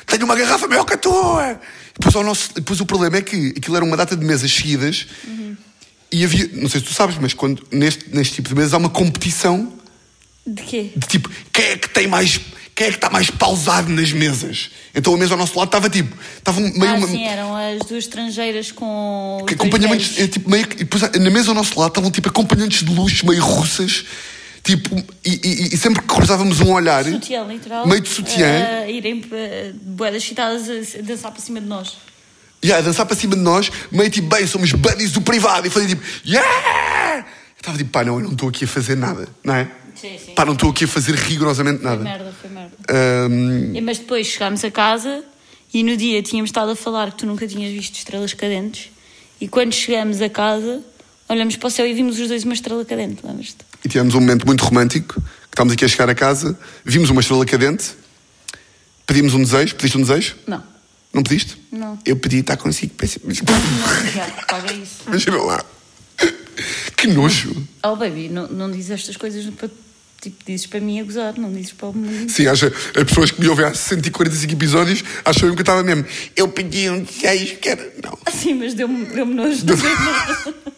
Tenho 0.08 0.26
uma 0.26 0.36
garrafa 0.36 0.68
maior 0.68 0.86
que 0.86 0.94
a 0.94 0.98
tua! 0.98 1.60
Depois, 1.94 2.16
ao 2.16 2.24
nosso, 2.24 2.54
depois 2.56 2.80
o 2.82 2.86
problema 2.86 3.18
é 3.18 3.22
que 3.22 3.54
aquilo 3.56 3.76
era 3.76 3.86
uma 3.86 3.96
data 3.98 4.16
de 4.16 4.26
mesas 4.26 4.50
seguidas 4.52 5.06
e 6.12 6.24
havia. 6.24 6.50
Não 6.54 6.68
sei 6.70 6.80
se 6.80 6.88
tu 6.88 6.94
sabes, 6.94 7.18
mas 7.20 7.34
quando, 7.34 7.64
neste, 7.72 8.10
neste 8.16 8.36
tipo 8.36 8.50
de 8.50 8.56
mesas 8.56 8.74
há 8.74 8.78
uma 8.78 8.90
competição 8.90 9.72
De 10.48 10.64
quê? 10.64 10.92
de 10.96 11.08
tipo, 11.08 11.30
quem 11.54 11.66
é 11.66 11.78
que 11.78 11.90
tem 11.90 12.08
mais. 12.08 12.40
Quem 12.82 12.88
é 12.88 12.90
que 12.90 12.98
está 12.98 13.12
mais 13.12 13.30
pausado 13.30 13.90
nas 13.92 14.12
mesas? 14.12 14.72
Então 14.96 15.14
a 15.14 15.18
mesa 15.18 15.36
ao 15.36 15.38
nosso 15.38 15.56
lado 15.56 15.68
estava 15.68 15.88
tipo. 15.88 16.18
Estava 16.36 16.60
meio. 16.60 16.84
ah, 16.88 16.96
uma- 16.96 17.08
sim, 17.08 17.24
eram 17.26 17.56
as 17.56 17.78
duas 17.88 18.06
estrangeiras 18.06 18.72
com. 18.72 19.44
que 19.48 19.54
acompanhamentos. 19.54 20.18
É, 20.18 20.28
tipo, 20.28 20.50
meio, 20.50 20.64
e 20.66 20.84
depois 20.84 21.04
na 21.04 21.30
mesa 21.30 21.50
ao 21.52 21.54
nosso 21.56 21.80
lado 21.80 21.90
estavam 21.90 22.10
tipo 22.10 22.30
acompanhantes 22.30 22.84
de 22.84 22.92
luxo, 22.92 23.24
meio 23.28 23.44
russas. 23.44 24.04
Tipo, 24.64 24.96
e, 25.24 25.30
e- 25.44 25.76
e 25.76 25.78
sempre 25.78 26.02
que 26.02 26.08
cruzávamos 26.08 26.60
um 26.60 26.72
olhar. 26.72 27.04
Sutiã, 27.06 27.44
literal. 27.44 27.86
Meio 27.86 28.02
de 28.02 28.10
sutiã. 28.10 28.48
A 28.84 28.90
irem 28.90 29.20
uh, 29.20 29.74
boedas 29.80 30.24
chitadas 30.24 30.68
a 30.98 31.02
dançar 31.04 31.32
para 31.32 31.40
cima 31.42 31.62
de 31.62 31.68
nós. 31.68 31.98
Yeah, 32.66 32.84
a 32.84 32.88
dançar 32.90 33.06
para 33.06 33.16
cima 33.16 33.36
de 33.36 33.42
nós, 33.44 33.72
meio 33.92 34.10
tipo, 34.10 34.28
bem, 34.28 34.48
somos 34.48 34.72
buddies 34.72 35.12
do 35.12 35.22
privado. 35.22 35.68
E 35.68 35.70
fazia 35.70 35.90
tipo, 35.90 36.02
yeah! 36.26 37.26
estava 37.58 37.78
tipo, 37.78 37.92
pá, 37.92 38.04
não, 38.04 38.16
eu 38.20 38.24
não 38.26 38.32
estou 38.32 38.50
aqui 38.50 38.66
a 38.66 38.68
fazer 38.68 38.96
nada, 38.98 39.28
não 39.44 39.54
é? 39.54 39.68
Sim, 39.96 40.18
sim. 40.26 40.34
Pá, 40.34 40.46
não 40.46 40.54
estou 40.54 40.70
aqui 40.72 40.86
a 40.86 40.88
fazer 40.88 41.16
rigorosamente 41.16 41.84
nada. 41.84 42.04
Merda, 42.04 42.34
foi 42.40 42.50
merda. 42.50 42.74
E, 43.74 43.82
Mas 43.82 43.98
depois 44.00 44.28
chegámos 44.28 44.64
a 44.64 44.72
casa 44.72 45.24
e 45.74 45.84
no 45.84 45.96
dia 45.98 46.22
tínhamos 46.22 46.50
estado 46.50 46.72
a 46.72 46.76
falar 46.76 47.12
que 47.12 47.18
tu 47.20 47.26
nunca 47.26 47.48
tinhas 47.48 47.72
visto 47.72 47.96
estrelas 47.96 48.34
cadentes. 48.34 48.90
E 49.40 49.48
quando 49.48 49.74
chegamos 49.74 50.22
a 50.22 50.30
casa, 50.30 50.82
olhamos 51.28 51.56
para 51.56 51.68
o 51.68 51.72
céu 51.72 51.88
e 51.88 51.94
vimos 51.94 52.20
os 52.20 52.28
dois 52.28 52.44
uma 52.44 52.54
estrela 52.54 52.84
cadente, 52.86 53.26
lembras-te? 53.26 53.58
e 53.84 53.90
tivemos 53.90 54.14
um 54.14 54.20
momento 54.20 54.46
muito 54.46 54.64
romântico, 54.64 55.16
que 55.20 55.22
estávamos 55.48 55.74
aqui 55.74 55.84
a 55.84 55.88
chegar 55.88 56.08
a 56.08 56.14
casa, 56.14 56.56
vimos 56.86 57.10
uma 57.10 57.20
estrela 57.22 57.44
cadente, 57.46 57.96
pedimos 59.08 59.34
um 59.34 59.42
desejo, 59.42 59.76
pediste 59.76 59.98
um 59.98 60.02
desejo? 60.02 60.36
Não. 60.46 60.64
Não 61.12 61.24
pediste? 61.24 61.58
Não. 61.72 61.98
Eu 62.06 62.16
pedi 62.16 62.38
estar 62.38 62.56
consigo. 62.58 62.94
Pensei, 62.94 63.20
mas- 63.26 63.42
Não, 63.42 64.12
já, 64.12 64.26
paga 64.48 64.72
isso. 64.74 65.02
Imagina 65.08 65.38
lá. 65.38 65.66
Que 66.98 67.08
nojo. 67.08 67.56
Oh, 67.84 67.96
baby, 67.96 68.30
não, 68.30 68.48
não 68.48 68.72
dizes 68.72 68.92
estas 68.92 69.18
coisas 69.18 69.44
para. 69.56 69.70
Tipo, 70.22 70.36
dizes 70.46 70.68
para 70.68 70.80
mim 70.80 71.00
a 71.00 71.04
gozar, 71.04 71.34
não 71.36 71.52
dizes 71.52 71.72
para 71.74 71.88
o 71.88 71.94
mundo. 71.94 72.30
Sim, 72.30 72.46
acha, 72.46 72.68
as 72.96 73.04
pessoas 73.06 73.32
que 73.32 73.42
me 73.42 73.48
ouvem 73.48 73.66
há 73.66 73.74
145 73.74 74.54
episódios 74.54 75.04
acham 75.26 75.50
que 75.50 75.56
eu 75.58 75.62
estava 75.62 75.82
mesmo. 75.82 76.06
Eu 76.36 76.48
pedi 76.48 76.88
um 76.92 77.02
desejo 77.04 77.56
que 77.58 77.70
era. 77.70 77.92
Não. 78.04 78.16
Sim, 78.32 78.54
mas 78.54 78.76
deu-me 78.76 79.04
deu 79.06 79.26
nojo. 79.26 79.66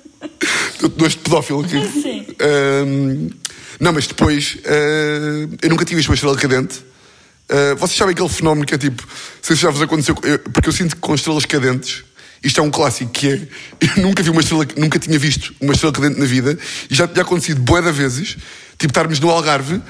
Eu 0.82 0.90
nojo 0.98 1.10
de 1.10 1.18
pedófilo 1.18 1.62
aqui. 1.62 2.02
Sim. 2.02 2.26
Ahm, 2.40 3.30
não, 3.80 3.92
mas 3.94 4.08
depois. 4.08 4.58
ah, 4.66 5.48
eu 5.62 5.70
nunca 5.70 5.84
tive 5.86 5.98
visto 5.98 6.10
uma 6.10 6.16
estrela 6.16 6.38
cadente. 6.38 6.82
Ah, 7.50 7.76
vocês 7.78 7.98
sabem 7.98 8.14
aquele 8.14 8.30
fenómeno 8.30 8.66
que 8.66 8.74
é 8.74 8.78
tipo. 8.78 9.04
Não 9.04 9.10
sei 9.42 9.56
se 9.56 9.62
já 9.62 9.70
vos 9.70 9.82
aconteceu. 9.82 10.16
eu- 10.24 10.40
porque 10.40 10.70
eu 10.70 10.74
sinto 10.74 10.96
que 10.96 11.02
com 11.02 11.14
estrelas 11.16 11.46
cadentes. 11.46 12.04
Isto 12.44 12.60
é 12.60 12.64
um 12.64 12.70
clássico 12.72 13.10
que 13.12 13.28
é. 13.30 13.42
Eu 13.98 14.04
nunca 14.04 14.22
vi 14.22 14.30
uma 14.30 14.42
estrela. 14.42 14.68
Nunca 14.78 15.00
tinha 15.00 15.18
visto 15.18 15.54
uma 15.62 15.74
estrela 15.74 15.94
cadente 15.94 16.20
na 16.20 16.26
vida. 16.26 16.58
E 16.90 16.94
já 16.96 17.08
tinha 17.08 17.22
acontecido 17.24 17.62
bué 17.62 17.82
de 17.82 17.92
vezes. 17.92 18.36
Tipo, 18.78 18.92
estarmos 18.92 19.20
no 19.20 19.30
Algarve. 19.30 19.82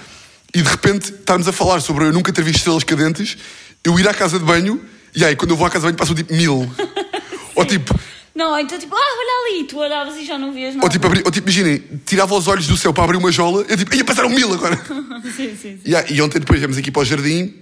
E 0.53 0.61
de 0.61 0.69
repente 0.69 1.11
estarmos 1.11 1.47
a 1.47 1.51
falar 1.51 1.79
sobre 1.81 2.05
eu 2.05 2.13
nunca 2.13 2.31
ter 2.31 2.43
visto 2.43 2.57
estrelas 2.57 2.83
cadentes. 2.83 3.37
Eu 3.83 3.99
ir 3.99 4.07
à 4.07 4.13
casa 4.13 4.37
de 4.37 4.45
banho. 4.45 4.79
E 5.15 5.23
aí, 5.25 5.35
quando 5.35 5.51
eu 5.51 5.57
vou 5.57 5.65
à 5.65 5.69
casa 5.69 5.81
de 5.81 5.93
banho, 5.93 5.97
passam 5.97 6.13
tipo 6.15 6.33
mil. 6.33 6.71
Ou 7.55 7.65
tipo. 7.65 7.97
Não, 8.35 8.59
então 8.59 8.79
tipo, 8.79 8.95
ah, 8.95 8.99
olha 8.99 9.55
ali, 9.59 9.67
tu 9.67 9.77
olhavas 9.77 10.15
e 10.17 10.25
já 10.25 10.39
não 10.39 10.51
vias 10.51 10.73
nada. 10.73 10.83
Ou 10.85 10.89
tipo, 10.91 11.05
abri- 11.05 11.21
ou 11.23 11.29
tipo 11.31 11.47
imaginem, 11.47 11.83
tirava 12.03 12.33
os 12.33 12.47
olhos 12.47 12.65
do 12.65 12.75
céu 12.75 12.91
para 12.91 13.03
abrir 13.03 13.17
uma 13.17 13.31
jola, 13.31 13.63
eu 13.69 13.77
tipo, 13.77 13.93
ia 13.95 14.03
passar 14.03 14.25
um 14.25 14.29
mil 14.31 14.51
agora. 14.51 14.75
sim, 15.23 15.55
sim, 15.55 15.55
sim. 15.61 15.79
Yeah, 15.85 16.11
e 16.11 16.19
ontem 16.19 16.39
depois 16.39 16.57
viemos 16.59 16.75
aqui 16.75 16.89
para 16.89 17.03
o 17.03 17.05
jardim 17.05 17.53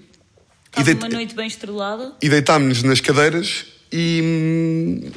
e, 0.78 0.80
Estava 0.80 0.94
uma 0.94 1.10
noite 1.10 1.36
bem 1.36 1.46
estrelada. 1.46 2.14
e 2.22 2.30
deitámos-nos 2.30 2.84
nas 2.84 3.02
cadeiras 3.02 3.66
e, 3.92 5.12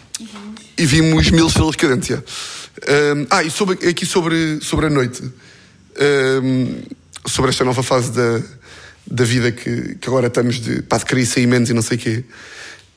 e 0.77 0.87
vimos 0.87 1.31
mil 1.31 1.49
cadentes. 1.77 2.09
yeah. 2.09 2.27
Hum, 2.89 3.27
ah, 3.31 3.43
e 3.43 3.51
sobre, 3.51 3.89
aqui 3.89 4.05
sobre, 4.05 4.59
sobre 4.61 4.87
a 4.87 4.91
noite, 4.91 5.23
hum, 6.43 6.83
sobre 7.27 7.51
esta 7.51 7.65
nova 7.65 7.83
fase 7.83 8.11
da, 8.13 8.43
da 9.07 9.25
vida 9.25 9.53
que, 9.53 9.95
que 9.95 10.09
agora 10.09 10.27
estamos 10.27 10.61
de, 10.61 10.83
pá, 10.83 10.99
de 10.99 11.05
querer 11.05 11.25
sair 11.25 11.47
menos 11.47 11.71
e 11.71 11.73
não 11.73 11.83
sei 11.83 11.97
o 11.97 12.01
quê. 12.01 12.25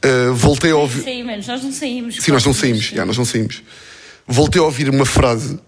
Uh, 0.04 0.34
voltei 0.34 0.72
a 0.72 0.76
ouvir. 0.76 1.04
Menos, 1.24 1.48
nós 1.48 1.64
não 1.64 1.72
saímos. 1.72 2.16
Sim, 2.18 2.32
nós 2.32 2.46
não 2.46 2.54
saímos, 2.54 2.86
já, 2.86 3.06
nós 3.06 3.18
não 3.18 3.26
saímos. 3.26 3.64
Voltei 4.28 4.62
a 4.62 4.66
ouvir 4.66 4.90
uma 4.90 5.06
frase 5.06 5.60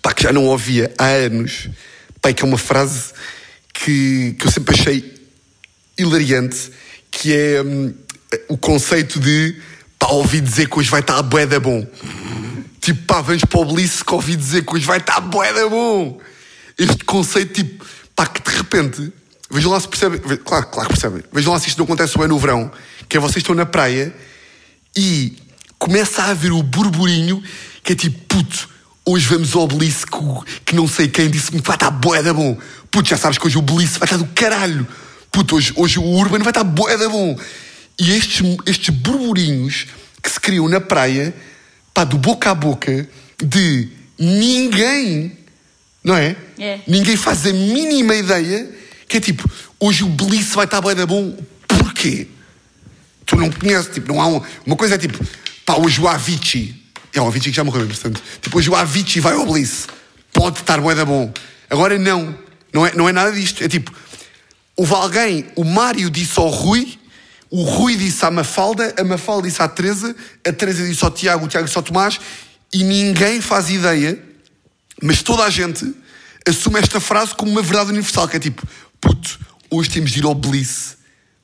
pá, 0.00 0.12
que 0.12 0.22
já 0.22 0.32
não 0.32 0.44
ouvia 0.44 0.92
há 0.98 1.06
anos, 1.06 1.68
pá, 2.20 2.32
que 2.32 2.42
é 2.42 2.46
uma 2.46 2.58
frase 2.58 3.12
que, 3.72 4.36
que 4.38 4.46
eu 4.46 4.50
sempre 4.50 4.74
achei 4.74 5.14
hilariante, 5.98 6.70
que 7.10 7.32
é 7.32 7.62
hum, 7.62 7.94
o 8.48 8.56
conceito 8.56 9.18
de 9.20 9.56
pá, 9.98 10.08
ouvi 10.08 10.40
dizer 10.40 10.68
que 10.68 10.78
hoje 10.78 10.90
vai 10.90 11.00
estar 11.00 11.18
a 11.18 11.22
boeda 11.22 11.58
bom. 11.58 11.86
Tipo, 12.80 13.02
pá, 13.06 13.22
vens 13.22 13.44
para 13.44 13.60
o 13.60 13.64
Bliss 13.64 14.02
que 14.02 14.14
ouvi 14.14 14.36
dizer 14.36 14.64
que 14.64 14.74
hoje 14.74 14.84
vai 14.84 14.98
estar 14.98 15.16
a 15.16 15.20
boeda 15.20 15.68
bom. 15.68 16.20
Este 16.78 17.04
conceito, 17.04 17.54
tipo, 17.54 17.84
pá, 18.14 18.26
que 18.26 18.42
de 18.42 18.56
repente, 18.56 19.12
vejam 19.50 19.70
lá 19.70 19.80
se 19.80 19.88
percebem, 19.88 20.20
claro, 20.44 20.66
claro 20.66 20.88
que 20.88 20.94
percebem, 20.94 21.22
vejam 21.32 21.52
lá 21.52 21.60
se 21.60 21.68
isto 21.68 21.78
não 21.78 21.84
acontece 21.84 22.18
bem 22.18 22.28
no 22.28 22.38
verão, 22.38 22.70
que 23.08 23.16
é 23.16 23.20
vocês 23.20 23.38
estão 23.38 23.54
na 23.54 23.64
praia 23.64 24.14
e 24.96 25.36
começa 25.78 26.22
a 26.22 26.30
haver 26.30 26.52
o 26.52 26.62
burburinho 26.62 27.42
que 27.84 27.92
é 27.92 27.96
tipo, 27.96 28.18
puto, 28.26 28.68
hoje 29.04 29.26
vamos 29.26 29.54
ao 29.54 29.68
Bliss 29.68 30.04
que, 30.06 30.18
que 30.64 30.74
não 30.74 30.88
sei 30.88 31.06
quem 31.06 31.28
disse-me 31.28 31.60
que 31.60 31.66
vai 31.66 31.76
estar 31.76 31.90
boeda 31.90 32.32
bom. 32.32 32.56
Puto, 32.90 33.08
já 33.08 33.18
sabes 33.18 33.36
que 33.36 33.46
hoje 33.46 33.58
o 33.58 33.62
Bliss 33.62 33.98
vai 33.98 34.06
estar 34.06 34.16
do 34.16 34.26
caralho. 34.28 34.86
Puto, 35.30 35.56
hoje, 35.56 35.72
hoje 35.76 35.98
o 35.98 36.02
Urban 36.02 36.38
vai 36.38 36.50
estar 36.50 36.64
boeda 36.64 37.08
bom. 37.10 37.38
E 37.98 38.12
estes, 38.12 38.42
estes 38.66 38.88
burburinhos 38.88 39.86
que 40.22 40.30
se 40.30 40.40
criam 40.40 40.68
na 40.68 40.80
praia, 40.80 41.34
pá, 41.92 42.04
do 42.04 42.18
boca 42.18 42.50
a 42.50 42.54
boca, 42.54 43.08
de 43.42 43.88
ninguém, 44.18 45.36
não 46.02 46.16
é? 46.16 46.36
É. 46.58 46.80
Ninguém 46.86 47.16
faz 47.16 47.46
a 47.46 47.52
mínima 47.52 48.14
ideia 48.14 48.70
que 49.08 49.18
é 49.18 49.20
tipo, 49.20 49.48
hoje 49.78 50.02
o 50.02 50.08
Bliss 50.08 50.54
vai 50.54 50.64
estar 50.64 50.80
boeda 50.80 51.06
bom. 51.06 51.36
Porquê? 51.68 52.26
tu 53.26 53.36
não 53.36 53.50
conheces, 53.50 53.92
tipo, 53.92 54.12
não 54.12 54.20
há 54.20 54.26
um, 54.26 54.40
uma 54.66 54.76
coisa 54.76 54.94
é 54.94 54.98
tipo, 54.98 55.18
pá, 55.64 55.76
hoje 55.76 56.00
o 56.00 56.08
Avicii, 56.08 56.74
é 57.12 57.20
o 57.20 57.26
Avicii 57.26 57.50
que 57.50 57.56
já 57.56 57.64
morreu, 57.64 57.86
portanto, 57.86 58.22
tipo, 58.40 58.58
hoje 58.58 58.70
o 58.70 58.76
Avicii 58.76 59.20
vai 59.20 59.34
ao 59.34 59.46
Bliss, 59.46 59.86
pode 60.32 60.60
estar 60.60 60.80
bué 60.80 60.94
da 60.94 61.04
bom. 61.04 61.32
Agora 61.70 61.98
não, 61.98 62.36
não 62.72 62.86
é, 62.86 62.94
não 62.94 63.08
é 63.08 63.12
nada 63.12 63.32
disto, 63.32 63.62
é 63.62 63.68
tipo, 63.68 63.92
houve 64.76 64.94
alguém, 64.94 65.46
o 65.56 65.64
Mário 65.64 66.10
disse 66.10 66.38
ao 66.38 66.48
Rui, 66.48 66.98
o 67.56 67.62
Rui 67.62 67.96
disse 67.96 68.24
à 68.24 68.30
Mafalda, 68.32 68.92
a 68.98 69.04
Mafalda 69.04 69.46
disse 69.48 69.62
à 69.62 69.68
Teresa, 69.68 70.14
a 70.44 70.52
Teresa 70.52 70.84
disse 70.84 71.04
ao 71.04 71.10
Tiago, 71.12 71.44
o 71.44 71.48
Tiago 71.48 71.66
disse 71.66 71.78
ao 71.78 71.84
Tomás, 71.84 72.18
e 72.72 72.82
ninguém 72.82 73.40
faz 73.40 73.70
ideia, 73.70 74.18
mas 75.00 75.22
toda 75.22 75.44
a 75.44 75.50
gente 75.50 75.94
assume 76.48 76.80
esta 76.80 76.98
frase 76.98 77.32
como 77.34 77.52
uma 77.52 77.62
verdade 77.62 77.90
universal, 77.90 78.26
que 78.26 78.36
é 78.36 78.40
tipo, 78.40 78.66
puto, 79.00 79.38
hoje 79.70 79.88
temos 79.88 80.10
de 80.10 80.18
ir 80.18 80.24
ao 80.24 80.34
Bliss. 80.34 80.96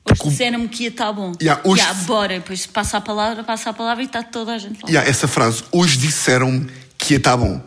Hoje 0.09 0.31
disseram-me 0.31 0.67
que 0.67 0.83
ia 0.83 0.89
estar 0.89 1.13
bom. 1.13 1.31
Yeah, 1.41 1.61
hoje- 1.63 1.81
Yeah, 1.81 2.03
bora, 2.03 2.33
depois 2.39 2.65
passa 2.65 2.97
a 2.97 3.01
palavra, 3.01 3.43
passa 3.45 3.69
a 3.69 3.73
palavra 3.73 4.03
e 4.03 4.07
está 4.07 4.21
toda 4.21 4.53
a 4.53 4.57
gente 4.57 4.83
lá. 4.83 4.89
E 4.91 4.97
há 4.97 5.03
essa 5.03 5.27
frase, 5.29 5.63
hoje 5.71 5.95
disseram-me 5.97 6.67
que 6.97 7.13
ia 7.13 7.17
estar 7.19 7.37
bom. 7.37 7.61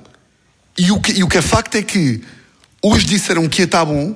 E 0.76 0.90
o, 0.92 1.00
que, 1.00 1.12
e 1.12 1.24
o 1.24 1.28
que 1.28 1.38
é 1.38 1.42
facto 1.42 1.76
é 1.76 1.82
que 1.82 2.22
hoje 2.82 3.06
disseram 3.06 3.48
que 3.48 3.62
ia 3.62 3.64
estar 3.64 3.84
bom 3.86 4.14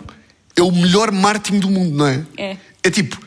é 0.54 0.62
o 0.62 0.70
melhor 0.70 1.10
marketing 1.12 1.60
do 1.60 1.70
mundo, 1.70 1.96
não 1.96 2.06
é? 2.06 2.26
É. 2.36 2.56
É 2.82 2.90
tipo, 2.90 3.18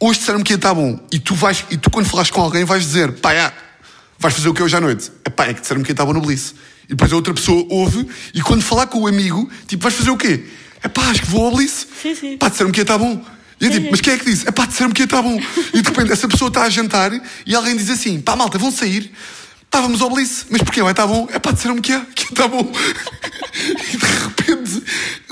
hoje 0.00 0.18
disseram 0.20 0.42
que 0.42 0.52
ia 0.52 0.56
estar 0.56 0.74
bom 0.74 0.98
e 1.12 1.18
tu, 1.18 1.34
vais, 1.34 1.64
e 1.70 1.76
tu 1.76 1.90
quando 1.90 2.06
falares 2.06 2.30
com 2.30 2.40
alguém 2.40 2.64
vais 2.64 2.84
dizer, 2.84 3.12
pá, 3.12 3.34
já, 3.34 3.52
vais 4.18 4.34
fazer 4.34 4.48
o 4.48 4.54
que 4.54 4.62
hoje 4.62 4.76
à 4.76 4.80
noite? 4.80 5.10
É 5.24 5.30
pá, 5.30 5.46
é 5.46 5.54
que 5.54 5.60
disseram 5.60 5.82
que 5.82 5.90
ia 5.90 5.92
estar 5.92 6.04
bom 6.04 6.12
no 6.12 6.20
Bliss. 6.20 6.54
E 6.84 6.90
depois 6.90 7.12
a 7.12 7.16
outra 7.16 7.34
pessoa 7.34 7.66
ouve 7.68 8.06
e 8.32 8.40
quando 8.40 8.62
falar 8.62 8.86
com 8.86 9.00
o 9.00 9.06
amigo, 9.06 9.50
tipo, 9.66 9.82
vais 9.82 9.94
fazer 9.94 10.10
o 10.10 10.16
quê? 10.16 10.44
É 10.82 10.88
pá, 10.88 11.02
acho 11.10 11.22
que 11.22 11.28
vou 11.28 11.46
ao 11.46 11.52
Bliss. 11.52 11.86
Sim, 12.00 12.14
sim. 12.14 12.36
Pá, 12.36 12.48
disseram 12.48 12.70
que 12.70 12.78
ia 12.78 12.82
estar 12.82 12.98
bom. 12.98 13.20
E 13.60 13.64
eu 13.64 13.70
tipo, 13.70 13.90
mas 13.90 14.00
quem 14.00 14.12
é 14.12 14.18
que 14.18 14.24
disse? 14.26 14.46
É 14.46 14.50
pá, 14.50 14.66
disseram 14.66 14.90
que 14.92 15.02
ia 15.02 15.06
estar 15.06 15.22
bom. 15.22 15.40
E 15.72 15.82
de 15.82 15.88
repente 15.88 16.12
essa 16.12 16.28
pessoa 16.28 16.48
está 16.48 16.62
a 16.62 16.68
jantar 16.68 17.10
e 17.44 17.54
alguém 17.54 17.76
diz 17.76 17.90
assim: 17.90 18.20
pá, 18.20 18.36
malta, 18.36 18.58
vão 18.58 18.70
sair. 18.70 19.10
Pá, 19.70 19.80
vamos 19.80 20.00
ao 20.00 20.10
Bliss. 20.10 20.46
Mas 20.50 20.62
porquê? 20.62 20.82
Vai 20.82 20.92
estar 20.92 21.06
bom? 21.06 21.26
É 21.32 21.38
pá, 21.38 21.50
disseram-me 21.52 21.80
que, 21.80 21.92
é, 21.92 22.00
que 22.14 22.24
ia 22.24 22.30
estar 22.30 22.48
bom. 22.48 22.70
E 23.56 23.96
de 23.96 24.06
repente 24.06 24.82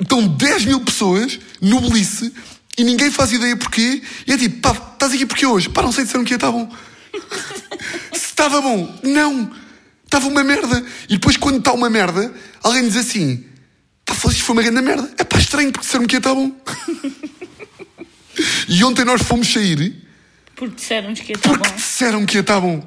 estão 0.01 0.27
10 0.27 0.65
mil 0.65 0.81
pessoas 0.81 1.39
no 1.61 1.79
Bliss 1.83 2.33
e 2.77 2.85
ninguém 2.85 3.11
faz 3.11 3.33
ideia 3.33 3.57
porquê. 3.57 4.03
E 4.27 4.33
é 4.33 4.37
tipo, 4.37 4.61
pá, 4.61 4.73
estás 4.93 5.13
aqui 5.13 5.27
porquê 5.27 5.47
hoje? 5.47 5.69
Pá, 5.69 5.83
não 5.83 5.93
sei, 5.93 6.05
disseram 6.05 6.25
que 6.25 6.33
ia 6.33 6.37
estar 6.37 6.51
bom. 6.51 6.71
Se 8.13 8.27
estava 8.27 8.61
bom, 8.61 8.99
não. 9.03 9.51
Estava 10.05 10.27
uma 10.27 10.45
merda. 10.45 10.85
E 11.09 11.15
depois, 11.15 11.37
quando 11.37 11.59
está 11.59 11.73
uma 11.73 11.91
merda, 11.91 12.33
alguém 12.63 12.83
diz 12.87 12.97
assim: 12.97 13.45
pá, 14.05 14.15
isto 14.15 14.43
foi 14.45 14.53
uma 14.55 14.63
grande 14.63 14.81
merda. 14.81 15.13
É 15.19 15.25
pá, 15.25 15.39
estranho, 15.39 15.73
porque 15.73 15.87
disseram 15.87 16.07
que 16.07 16.15
ia 16.15 16.19
estar 16.19 16.35
bom. 16.35 16.53
E 18.69 18.83
ontem 18.83 19.05
nós 19.05 19.23
fomos 19.23 19.53
sair 19.53 19.95
Porque 20.57 20.75
disseram-nos 20.75 21.21
que 21.21 21.33
ia 21.33 21.37
estar 21.37 21.51
porque 21.51 21.69
bom. 21.69 21.77
disseram 21.77 22.27
que 22.27 22.37
ia 22.37 22.41
estar 22.41 22.61
bom. 22.61 22.83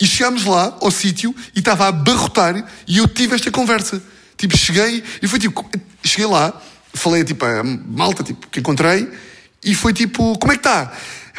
E 0.00 0.06
chegámos 0.06 0.44
lá, 0.44 0.76
ao 0.80 0.90
sítio, 0.90 1.34
e 1.54 1.60
estava 1.60 1.84
a 1.84 1.88
abarrotar, 1.88 2.66
e 2.88 2.98
eu 2.98 3.06
tive 3.06 3.34
esta 3.34 3.50
conversa. 3.50 4.02
Tipo, 4.36 4.56
cheguei, 4.56 5.04
e 5.22 5.28
foi 5.28 5.38
tipo, 5.38 5.68
cheguei 6.02 6.26
lá, 6.26 6.60
falei 6.94 7.24
tipo 7.24 7.44
a 7.44 7.62
malta 7.62 8.22
tipo, 8.22 8.46
que 8.48 8.60
encontrei, 8.60 9.08
e 9.64 9.74
foi 9.74 9.92
tipo, 9.92 10.38
como 10.38 10.52
é 10.52 10.56
que 10.56 10.60
está? 10.60 10.92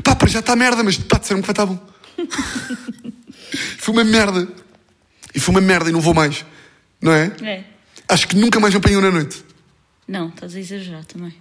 Pá, 0.04 0.16
para 0.16 0.28
já 0.28 0.40
está 0.40 0.56
merda, 0.56 0.84
mas 0.84 0.98
pá, 0.98 1.18
disseram 1.18 1.42
que 1.42 1.48
vai 1.48 1.54
estar 1.54 1.66
bom. 1.66 1.80
foi 3.78 3.94
uma 3.94 4.04
merda. 4.04 4.48
E 5.36 5.40
foi 5.40 5.56
uma 5.56 5.62
merda, 5.62 5.90
e 5.90 5.94
não 5.94 6.02
vou 6.02 6.14
mais. 6.14 6.46
Não 7.02 7.12
é? 7.12 7.32
É. 7.42 7.64
Acho 8.08 8.28
que 8.28 8.36
nunca 8.36 8.60
mais 8.60 8.74
me 8.74 8.78
apanhou 8.78 9.02
na 9.02 9.12
noite. 9.12 9.44
Não, 10.08 10.30
estás 10.30 10.56
a 10.56 10.60
exagerar 10.60 11.06
também. 11.06 11.34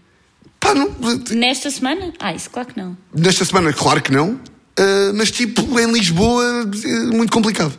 Pá, 0.59 0.75
não. 0.75 0.95
Nesta 1.31 1.71
semana? 1.71 2.13
Ah, 2.19 2.33
isso 2.33 2.51
claro 2.51 2.69
que 2.69 2.81
não. 2.81 2.97
Nesta 3.15 3.45
semana, 3.45 3.73
claro 3.73 4.01
que 4.01 4.13
não. 4.13 4.33
Uh, 4.79 5.13
mas 5.15 5.31
tipo, 5.31 5.79
em 5.79 5.93
Lisboa, 5.93 6.69
é 6.85 6.99
muito 7.15 7.33
complicado. 7.33 7.79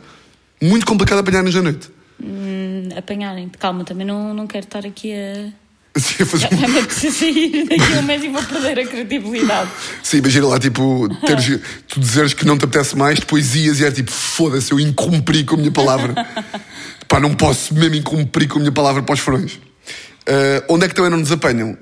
Muito 0.62 0.86
complicado 0.86 1.18
apanhar-nos 1.18 1.56
à 1.56 1.62
noite. 1.62 1.90
Hum, 2.22 2.88
Apanharem. 2.96 3.48
Calma, 3.58 3.84
também 3.84 4.06
não, 4.06 4.32
não 4.32 4.46
quero 4.46 4.66
estar 4.66 4.86
aqui 4.86 5.12
a. 5.12 5.63
Assim, 5.96 6.24
a 6.24 6.26
fazer... 6.26 6.48
Já 6.50 6.68
me 6.68 6.90
sair 6.90 7.66
daqui 7.68 7.94
a 7.94 8.00
um 8.00 8.02
mês 8.02 8.24
e 8.24 8.28
vou 8.28 8.42
perder 8.42 8.80
a 8.80 8.86
credibilidade. 8.86 9.70
Sim, 10.02 10.18
imagina 10.18 10.48
lá, 10.48 10.58
tipo, 10.58 11.08
teres, 11.24 11.60
tu 11.86 12.00
dizeres 12.00 12.34
que 12.34 12.44
não 12.44 12.58
te 12.58 12.64
apetece 12.64 12.96
mais, 12.96 13.20
depois 13.20 13.54
ias 13.54 13.78
e 13.78 13.84
era 13.84 13.94
tipo, 13.94 14.10
foda-se, 14.10 14.72
eu 14.72 14.80
incumpri 14.80 15.44
com 15.44 15.54
a 15.54 15.58
minha 15.58 15.70
palavra. 15.70 16.14
Pá, 17.06 17.20
não 17.20 17.34
posso 17.34 17.74
mesmo 17.74 17.94
incumprir 17.94 18.48
com 18.48 18.58
a 18.58 18.60
minha 18.60 18.72
palavra 18.72 19.02
para 19.02 19.12
os 19.12 19.20
furões. 19.20 19.54
Uh, 19.54 20.64
onde 20.68 20.86
é 20.86 20.88
que 20.88 20.94
também 20.94 21.10
não 21.10 21.18
nos 21.18 21.30
apanham? 21.30 21.78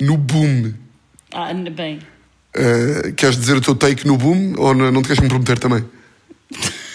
No 0.00 0.16
boom. 0.16 0.72
Ah, 1.32 1.52
bem. 1.54 1.98
Uh, 2.56 3.12
queres 3.14 3.36
dizer 3.36 3.56
o 3.56 3.60
teu 3.60 3.74
take 3.74 4.06
no 4.06 4.16
boom 4.16 4.54
ou 4.56 4.74
não, 4.74 5.02
te 5.02 5.08
queres 5.08 5.20
comprometer 5.20 5.58
também? 5.58 5.84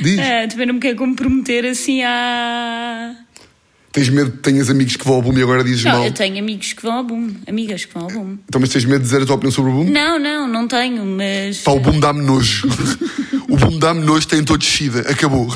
Diz. 0.00 0.18
É, 0.18 0.46
também 0.46 0.66
não 0.66 0.74
me 0.74 0.80
quero 0.80 0.96
comprometer 0.96 1.66
assim 1.66 2.02
a. 2.02 3.14
Tens 3.98 4.08
medo 4.10 4.30
que 4.30 4.36
tenhas 4.38 4.70
amigos 4.70 4.94
que 4.96 5.04
vão 5.04 5.16
ao 5.16 5.22
boom 5.22 5.36
e 5.36 5.42
agora 5.42 5.64
dizes 5.64 5.82
Não, 5.84 5.90
mal? 5.92 6.04
eu 6.04 6.12
tenho 6.12 6.38
amigos 6.38 6.72
que 6.72 6.82
vão 6.82 6.92
ao 6.92 7.02
boom, 7.04 7.34
amigas 7.48 7.84
que 7.84 7.94
vão 7.94 8.04
ao 8.04 8.08
boom. 8.10 8.38
Então, 8.48 8.60
mas 8.60 8.70
tens 8.70 8.84
medo 8.84 8.98
de 8.98 9.04
dizer 9.06 9.22
a 9.22 9.26
tua 9.26 9.34
opinião 9.34 9.50
sobre 9.50 9.70
o 9.72 9.74
boom? 9.74 9.90
Não, 9.90 10.18
não, 10.20 10.46
não 10.46 10.68
tenho, 10.68 11.04
mas. 11.04 11.58
Pá, 11.58 11.72
o 11.72 11.80
boom 11.80 11.98
dá-me 11.98 12.22
nojo. 12.24 12.68
o 13.48 13.56
boom 13.56 13.76
dá-me 13.78 14.00
nojo, 14.04 14.28
tem 14.28 14.44
toda 14.44 14.58
descida. 14.60 15.00
Acabou. 15.10 15.52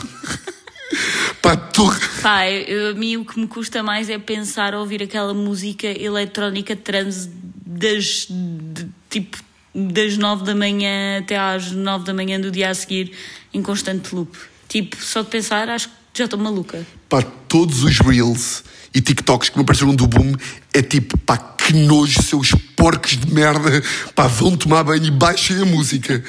Pá, 1.41 1.57
tu... 1.57 1.85
Pá, 2.21 2.49
eu- 2.51 2.91
a 2.91 2.95
mim 2.95 3.17
o 3.17 3.25
que 3.25 3.39
me 3.39 3.47
custa 3.47 3.83
mais 3.83 4.09
é 4.11 4.19
pensar 4.19 4.75
ouvir 4.75 5.03
aquela 5.03 5.33
música 5.35 5.87
eletrónica 5.87 6.75
trans 6.77 7.29
das. 7.65 8.27
de- 8.29 8.89
tipo. 9.09 9.39
das 9.75 10.17
9 10.19 10.45
da 10.45 10.55
manhã 10.55 11.19
até 11.21 11.39
às 11.39 11.71
9 11.73 12.05
da 12.05 12.13
manhã 12.13 12.41
do 12.41 12.51
dia 12.51 12.71
a 12.71 12.75
seguir 12.75 13.13
em 13.55 13.63
constante 13.63 14.15
loop. 14.15 14.37
Tipo, 14.69 14.97
só 15.03 15.23
de 15.23 15.29
pensar, 15.29 15.69
acho 15.69 15.89
que 15.89 15.95
já 16.15 16.25
estou 16.25 16.39
maluca. 16.39 16.87
Pá, 17.09 17.23
todos 17.23 17.83
os 17.85 17.99
reels 17.99 18.65
e 18.95 19.01
TikToks 19.01 19.49
que 19.49 19.57
me 19.57 19.63
apareceram 19.63 19.95
do 19.95 20.07
boom 20.07 20.35
é 20.73 20.83
tipo, 20.83 21.17
pá, 21.19 21.37
que 21.37 21.73
nojo, 21.73 22.23
seus 22.23 22.53
porcos 22.77 23.17
de 23.17 23.33
merda. 23.33 23.83
Pá, 24.15 24.27
vão 24.27 24.57
tomar 24.57 24.85
banho 24.85 25.07
e 25.07 25.11
baixem 25.11 25.61
a 25.61 25.65
música. 25.65 26.23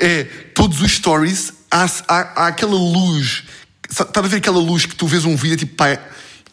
é, 0.00 0.24
todos 0.54 0.80
os 0.80 0.92
stories, 0.92 1.52
há, 1.70 1.84
há, 2.08 2.42
há 2.42 2.46
aquela 2.48 2.74
luz. 2.74 3.44
Estás 3.88 4.24
a 4.24 4.28
ver 4.28 4.36
aquela 4.36 4.58
luz 4.58 4.84
que 4.84 4.94
tu 4.94 5.06
vês 5.06 5.24
um 5.24 5.36
vídeo, 5.36 5.56
tipo, 5.56 5.74
pá, 5.76 5.98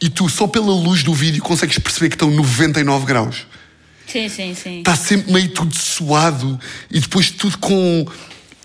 e 0.01 0.09
tu 0.09 0.29
só 0.29 0.47
pela 0.47 0.73
luz 0.73 1.03
do 1.03 1.13
vídeo 1.13 1.41
consegues 1.41 1.77
perceber 1.77 2.09
que 2.09 2.15
estão 2.15 2.29
99 2.29 3.05
graus. 3.05 3.47
Sim, 4.07 4.29
sim, 4.29 4.53
sim. 4.53 4.79
Está 4.79 4.95
sempre 4.95 5.31
meio 5.31 5.49
tudo 5.49 5.73
suado 5.75 6.59
e 6.91 6.99
depois 6.99 7.31
tudo 7.31 7.57
com. 7.57 8.05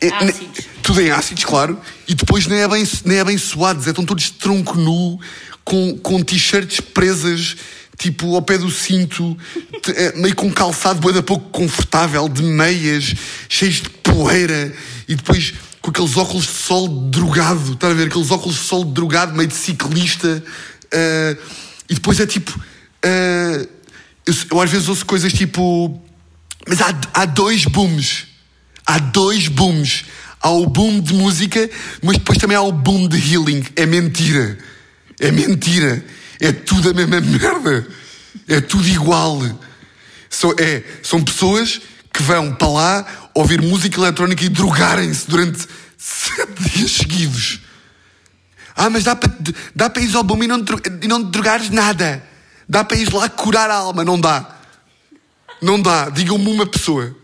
É, 0.01 0.11
ne- 0.25 0.31
Ácidos. 0.31 0.65
tudo 0.83 1.01
em 1.01 1.11
ácidos, 1.11 1.45
claro. 1.45 1.79
E 2.07 2.15
depois 2.15 2.47
nem 2.47 2.61
é 2.61 2.69
bem, 2.69 2.87
nem 3.05 3.19
é 3.19 3.25
bem 3.25 3.39
suados, 3.39 3.87
é, 3.87 3.91
estão 3.91 4.05
todos 4.05 4.25
de 4.25 4.33
tronco 4.33 4.77
nu, 4.79 5.19
com, 5.65 5.97
com 5.99 6.23
t-shirts 6.23 6.81
presas, 6.81 7.57
tipo 7.99 8.35
ao 8.35 8.43
pé 8.43 8.57
do 8.59 8.71
cinto, 8.71 9.37
te- 9.83 9.91
é, 9.93 10.17
meio 10.17 10.35
com 10.37 10.51
calçado 10.53 11.01
bué 11.01 11.13
da 11.13 11.23
pouco 11.23 11.51
confortável, 11.51 12.29
de 12.29 12.43
meias, 12.43 13.15
cheios 13.49 13.77
de 13.83 13.89
poeira 13.91 14.73
e 15.09 15.15
depois 15.15 15.53
com 15.81 15.91
aqueles 15.91 16.17
óculos 16.17 16.45
de 16.47 16.53
sol 16.53 16.89
drogado, 17.11 17.73
estás 17.73 17.93
a 17.93 17.97
ver? 17.97 18.07
Aqueles 18.09 18.31
óculos 18.31 18.57
de 18.57 18.63
sol 18.63 18.85
drogado, 18.85 19.35
meio 19.35 19.49
de 19.49 19.55
ciclista. 19.57 20.43
ah, 20.93 21.37
e 21.89 21.95
depois 21.95 22.21
é 22.21 22.27
tipo. 22.27 22.59
ah, 23.03 23.67
eu, 24.27 24.35
eu 24.51 24.61
às 24.61 24.71
vezes 24.71 24.89
ouço 24.89 25.05
coisas 25.07 25.33
tipo. 25.33 26.01
Mas 26.69 26.81
há, 26.83 26.95
há 27.15 27.25
dois 27.25 27.65
booms. 27.65 28.27
Há 28.89 28.99
dois 28.99 29.49
booms. 29.49 30.07
Há 30.41 30.49
o 30.49 30.67
boom 30.67 31.01
de 31.01 31.13
música, 31.13 31.69
mas 32.03 32.17
depois 32.17 32.39
também 32.39 32.57
há 32.57 32.63
o 32.63 32.73
boom 32.73 33.07
de 33.07 33.19
healing. 33.19 33.63
É 33.77 33.85
mentira. 33.85 34.57
É 35.21 35.31
mentira. 35.31 36.03
É 36.41 36.53
tudo 36.53 36.89
a 36.89 36.95
mesma 36.95 37.21
merda. 37.21 37.87
É 38.49 38.63
tudo 38.63 38.89
igual. 38.89 39.43
São, 40.31 40.55
é, 40.59 40.83
são 41.03 41.23
pessoas 41.23 41.83
que 42.15 42.23
vão 42.23 42.55
para 42.55 42.69
lá 42.69 43.31
ouvir 43.35 43.61
música 43.61 44.01
eletrónica 44.01 44.43
e 44.43 44.49
drogarem-se 44.49 45.29
durante 45.29 45.67
sete 45.99 46.63
dias 46.73 46.93
seguidos. 46.93 47.61
Ah, 48.75 48.89
mas 48.89 49.05
dá 49.05 49.15
para 49.15 49.31
dá 49.75 49.91
para 49.91 50.03
ir 50.03 50.17
ao 50.17 50.25
boom 50.25 50.45
e 50.45 50.47
não, 50.47 50.65
e 51.03 51.09
não 51.09 51.23
drogares 51.23 51.69
nada. 51.69 52.25
Dá 52.67 52.83
para 52.85 52.97
ir 52.97 53.13
lá 53.13 53.29
curar 53.29 53.69
a 53.71 53.75
alma. 53.75 54.03
Não 54.03 54.19
dá. 54.19 54.57
Não 55.61 55.79
dá. 55.79 56.09
Digam-me 56.09 56.51
uma 56.51 56.65
pessoa. 56.65 57.15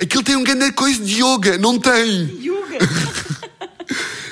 Aquilo 0.00 0.22
tem 0.22 0.36
um 0.36 0.44
grande 0.44 0.72
coisa 0.72 1.02
de 1.02 1.22
yoga. 1.22 1.56
Não 1.58 1.78
tem. 1.78 2.38
Yoga! 2.42 2.78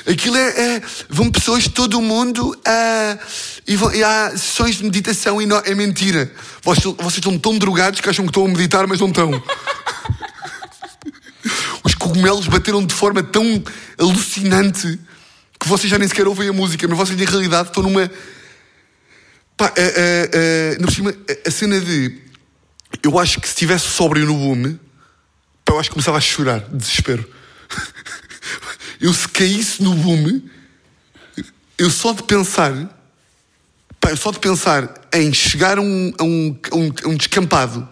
Aquilo 0.06 0.36
é. 0.36 0.76
é- 0.76 0.82
vão 1.08 1.30
pessoas 1.30 1.62
de 1.64 1.70
todo 1.70 1.98
o 1.98 2.02
mundo 2.02 2.54
ah, 2.66 3.16
e, 3.66 3.74
vão- 3.74 3.94
e 3.94 4.04
há 4.04 4.30
sessões 4.32 4.76
de 4.76 4.84
meditação 4.84 5.40
e 5.40 5.46
não, 5.46 5.56
é 5.64 5.74
mentira. 5.74 6.30
Vocês, 6.62 6.84
vocês 6.96 7.14
estão 7.16 7.38
tão 7.38 7.56
drogados 7.58 8.00
que 8.00 8.10
acham 8.10 8.26
que 8.26 8.30
estão 8.30 8.44
a 8.44 8.48
meditar, 8.48 8.86
mas 8.86 9.00
não 9.00 9.08
estão. 9.08 9.30
Os 11.82 11.94
cogumelos 11.94 12.46
bateram 12.48 12.84
de 12.84 12.94
forma 12.94 13.22
tão 13.22 13.62
alucinante 13.98 14.98
que 15.58 15.68
vocês 15.68 15.90
já 15.90 15.98
nem 15.98 16.08
sequer 16.08 16.26
ouvem 16.26 16.48
a 16.48 16.52
música, 16.52 16.86
mas 16.88 16.96
vocês, 16.98 17.18
na 17.18 17.24
realidade, 17.24 17.68
estão 17.68 17.82
numa. 17.82 18.10
Pá, 19.56 19.72
ah, 19.76 20.72
ainda 20.72 20.86
por 20.86 20.92
cima, 20.94 21.10
a- 21.44 21.48
a 21.48 21.50
cena 21.50 21.80
de. 21.80 22.18
Eu 23.02 23.18
acho 23.18 23.40
que 23.40 23.46
se 23.48 23.54
estivesse 23.54 23.88
sóbrio 23.88 24.26
no 24.26 24.34
boom, 24.34 24.78
eu 25.74 25.80
acho 25.80 25.88
que 25.90 25.94
começava 25.94 26.18
a 26.18 26.20
chorar 26.20 26.60
de 26.60 26.76
desespero. 26.76 27.28
Eu 29.00 29.12
se 29.12 29.28
caísse 29.28 29.82
no 29.82 29.94
boom, 29.94 30.40
eu 31.76 31.90
só 31.90 32.12
de 32.12 32.22
pensar, 32.22 32.72
pá, 34.00 34.10
eu 34.10 34.16
só 34.16 34.30
de 34.30 34.38
pensar 34.38 34.92
em 35.12 35.32
chegar 35.32 35.78
a 35.78 35.80
um, 35.80 36.12
a 36.18 36.22
um, 36.24 36.58
a 36.72 37.08
um, 37.08 37.16
descampado 37.16 37.86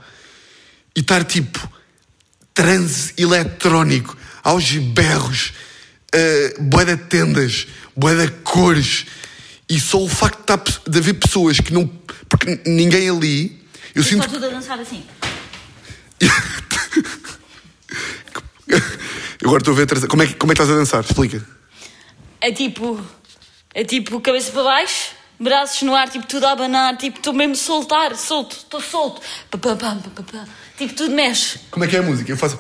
e 0.97 1.01
estar 1.01 1.25
tipo 1.25 1.69
transe 2.55 3.13
eletrónico, 3.19 4.17
aos 4.43 4.71
berros, 4.73 5.53
uh, 6.15 6.63
bué 6.63 6.85
de 6.85 6.97
tendas, 6.97 7.67
bué 7.97 8.15
de 8.15 8.29
cores, 8.43 9.07
e 9.69 9.81
só 9.81 10.03
o 10.03 10.09
facto 10.09 10.45
de, 10.47 10.59
pe- 10.59 10.91
de 10.91 10.99
haver 10.99 11.15
pessoas 11.15 11.59
que 11.61 11.73
não. 11.73 11.87
Porque 12.29 12.61
ninguém 12.67 13.09
ali. 13.11 13.61
Eu 13.95 14.03
Só 14.03 14.11
sinto 14.11 14.29
tudo 14.29 14.47
a 14.47 14.49
dançar 14.49 14.79
assim. 14.79 15.05
Agora 19.45 19.59
estou 19.59 19.75
a 19.75 19.77
ver. 19.77 20.09
Como 20.09 20.23
é, 20.23 20.27
que, 20.27 20.35
como 20.35 20.53
é 20.53 20.55
que 20.55 20.63
estás 20.63 20.71
a 20.71 20.79
dançar? 20.79 21.05
Explica. 21.05 21.45
É 22.41 22.53
tipo. 22.53 23.01
É 23.75 23.85
tipo 23.85 24.21
cabeça 24.21 24.53
para 24.53 24.65
baixo, 24.65 25.13
braços 25.41 25.81
no 25.83 25.95
ar, 25.95 26.09
tipo 26.11 26.27
tudo 26.27 26.47
a 26.47 26.53
abanar, 26.53 26.97
tipo 26.99 27.17
estou 27.17 27.33
mesmo 27.33 27.57
soltar, 27.57 28.15
solto, 28.15 28.57
estou 28.57 28.83
solto. 28.83 29.23
Pa, 29.51 29.57
pa, 29.57 29.75
pa, 29.75 29.97
tipo 30.77 30.93
tudo 30.93 31.15
mexe. 31.15 31.59
Como 31.71 31.85
é 31.85 31.89
que 31.89 31.97
é 31.97 32.01
a 32.01 32.03
música? 32.03 32.31
Eu 32.31 32.37
faço. 32.37 32.59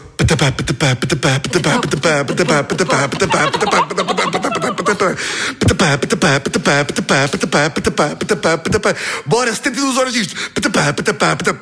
Bora 9.26 9.54
72 9.54 9.98
horas 9.98 10.14
disto. 10.14 10.34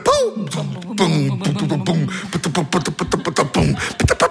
Pum! 0.05 0.45
Pum! 0.47 0.81
Pum! 0.95 1.39
Pum! 1.39 1.85
Pum! 1.85 2.07
Pum! 2.65 3.45
Pum! 3.47 4.30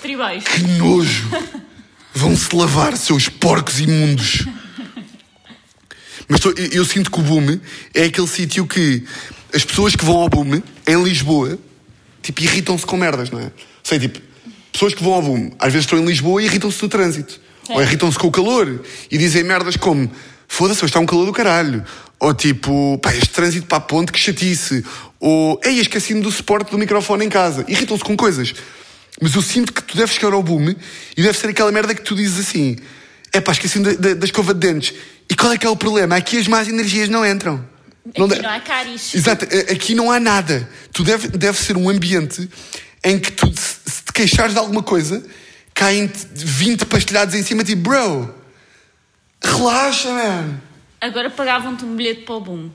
Tribais. 0.00 0.44
Que 0.44 0.62
nojo! 0.78 1.28
Vão-se 2.14 2.54
lavar, 2.54 2.96
seus 2.96 3.28
porcos 3.28 3.80
imundos. 3.80 4.46
Mas 6.28 6.40
tô- 6.40 6.50
eu, 6.50 6.66
eu 6.72 6.84
sinto 6.84 7.10
que 7.10 7.18
o 7.18 7.22
boom 7.22 7.58
é 7.92 8.04
aquele 8.04 8.26
sítio 8.28 8.66
que 8.66 9.04
as 9.52 9.64
pessoas 9.64 9.94
que 9.96 10.04
vão 10.04 10.16
ao 10.16 10.28
boom 10.28 10.62
em 10.86 11.02
Lisboa, 11.02 11.58
tipo, 12.22 12.40
irritam-se 12.42 12.86
com 12.86 12.96
merdas, 12.96 13.30
não 13.30 13.40
é? 13.40 13.50
Sei, 13.82 13.98
tipo, 13.98 14.20
pessoas 14.72 14.94
que 14.94 15.02
vão 15.02 15.12
ao 15.14 15.22
boom, 15.22 15.50
às 15.58 15.72
vezes 15.72 15.84
estão 15.86 15.98
em 15.98 16.04
Lisboa 16.04 16.42
e 16.42 16.46
irritam-se 16.46 16.82
no 16.82 16.88
trânsito. 16.88 17.40
Ou 17.68 17.82
irritam-se 17.82 18.18
com 18.18 18.26
o 18.28 18.30
calor 18.30 18.82
e 19.10 19.16
dizem 19.18 19.42
merdas 19.42 19.76
como 19.76 20.10
foda-se, 20.54 20.84
está 20.84 21.00
um 21.00 21.06
calor 21.06 21.26
do 21.26 21.32
caralho. 21.32 21.84
Ou 22.20 22.32
tipo, 22.32 22.98
pá, 23.02 23.12
este 23.14 23.30
trânsito 23.30 23.66
para 23.66 23.78
a 23.78 23.80
ponte, 23.80 24.12
que 24.12 24.18
chatice. 24.18 24.84
Ou, 25.18 25.60
ei, 25.64 25.80
esqueci-me 25.80 26.20
do 26.22 26.30
suporte 26.30 26.70
do 26.70 26.78
microfone 26.78 27.24
em 27.24 27.28
casa. 27.28 27.64
Irritam-se 27.66 28.04
com 28.04 28.16
coisas. 28.16 28.54
Mas 29.20 29.34
eu 29.34 29.42
sinto 29.42 29.72
que 29.72 29.82
tu 29.82 29.96
deves 29.96 30.14
chegar 30.14 30.32
ao 30.32 30.42
boom 30.42 30.74
e 31.16 31.22
deve 31.22 31.36
ser 31.36 31.48
aquela 31.48 31.70
merda 31.72 31.94
que 31.94 32.02
tu 32.02 32.14
dizes 32.14 32.46
assim: 32.48 32.76
é 33.32 33.40
pá, 33.40 33.52
esqueci-me 33.52 33.96
da, 33.96 34.14
da, 34.14 34.24
escova 34.24 34.54
de 34.54 34.60
dentes. 34.60 34.94
E 35.28 35.34
qual 35.34 35.52
é 35.52 35.58
que 35.58 35.66
é 35.66 35.68
o 35.70 35.76
problema? 35.76 36.16
Aqui 36.16 36.38
as 36.38 36.46
más 36.46 36.68
energias 36.68 37.08
não 37.08 37.26
entram. 37.26 37.64
Aqui 38.08 38.28
de- 38.28 38.42
não 38.42 38.50
há 38.50 38.60
cáries. 38.60 39.14
Exato, 39.14 39.44
aqui 39.44 39.94
não 39.94 40.10
há 40.10 40.20
nada. 40.20 40.68
Tu 40.92 41.02
deve, 41.02 41.28
deve 41.28 41.58
ser 41.58 41.76
um 41.76 41.88
ambiente 41.88 42.48
em 43.02 43.18
que 43.18 43.32
tu, 43.32 43.46
se, 43.48 43.90
se 43.90 44.02
te 44.04 44.12
queixares 44.12 44.52
de 44.52 44.58
alguma 44.58 44.82
coisa, 44.82 45.24
caem 45.74 46.10
20 46.34 46.86
pastelhados 46.86 47.34
em 47.34 47.42
cima 47.42 47.64
de 47.64 47.74
ti, 47.74 47.80
bro. 47.80 48.43
Relaxa, 49.44 50.10
man. 50.12 50.60
Agora 51.00 51.30
pagavam-te 51.30 51.84
um 51.84 51.94
bilhete 51.94 52.22
para 52.22 52.34
o 52.34 52.40
boom. 52.40 52.70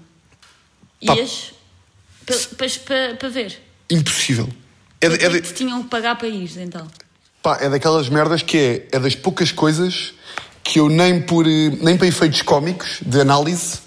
Pá. 1.05 1.15
Ias 1.15 1.53
para 3.17 3.29
ver. 3.29 3.58
Impossível. 3.89 4.47
É, 5.01 5.10
de- 5.10 5.15
O 5.15 5.17
que 5.17 5.23
é 5.25 5.27
é 5.27 5.32
de- 5.32 5.41
te 5.41 5.53
tinham 5.53 5.82
que 5.84 5.89
pagar 5.89 6.15
para 6.17 6.27
ir, 6.27 6.51
então? 6.60 6.88
Pá, 7.41 7.58
é 7.62 7.69
daquelas 7.69 8.08
merdas 8.10 8.41
que 8.43 8.58
é, 8.58 8.88
é 8.91 8.99
das 8.99 9.15
poucas 9.15 9.51
coisas 9.51 10.13
que 10.63 10.79
eu 10.79 10.89
nem 10.89 11.21
por 11.21 11.47
eh, 11.47 11.69
nem 11.82 11.97
para 11.97 12.05
efeitos 12.05 12.41
cómicos 12.43 12.99
de 13.03 13.19
análise 13.21 13.79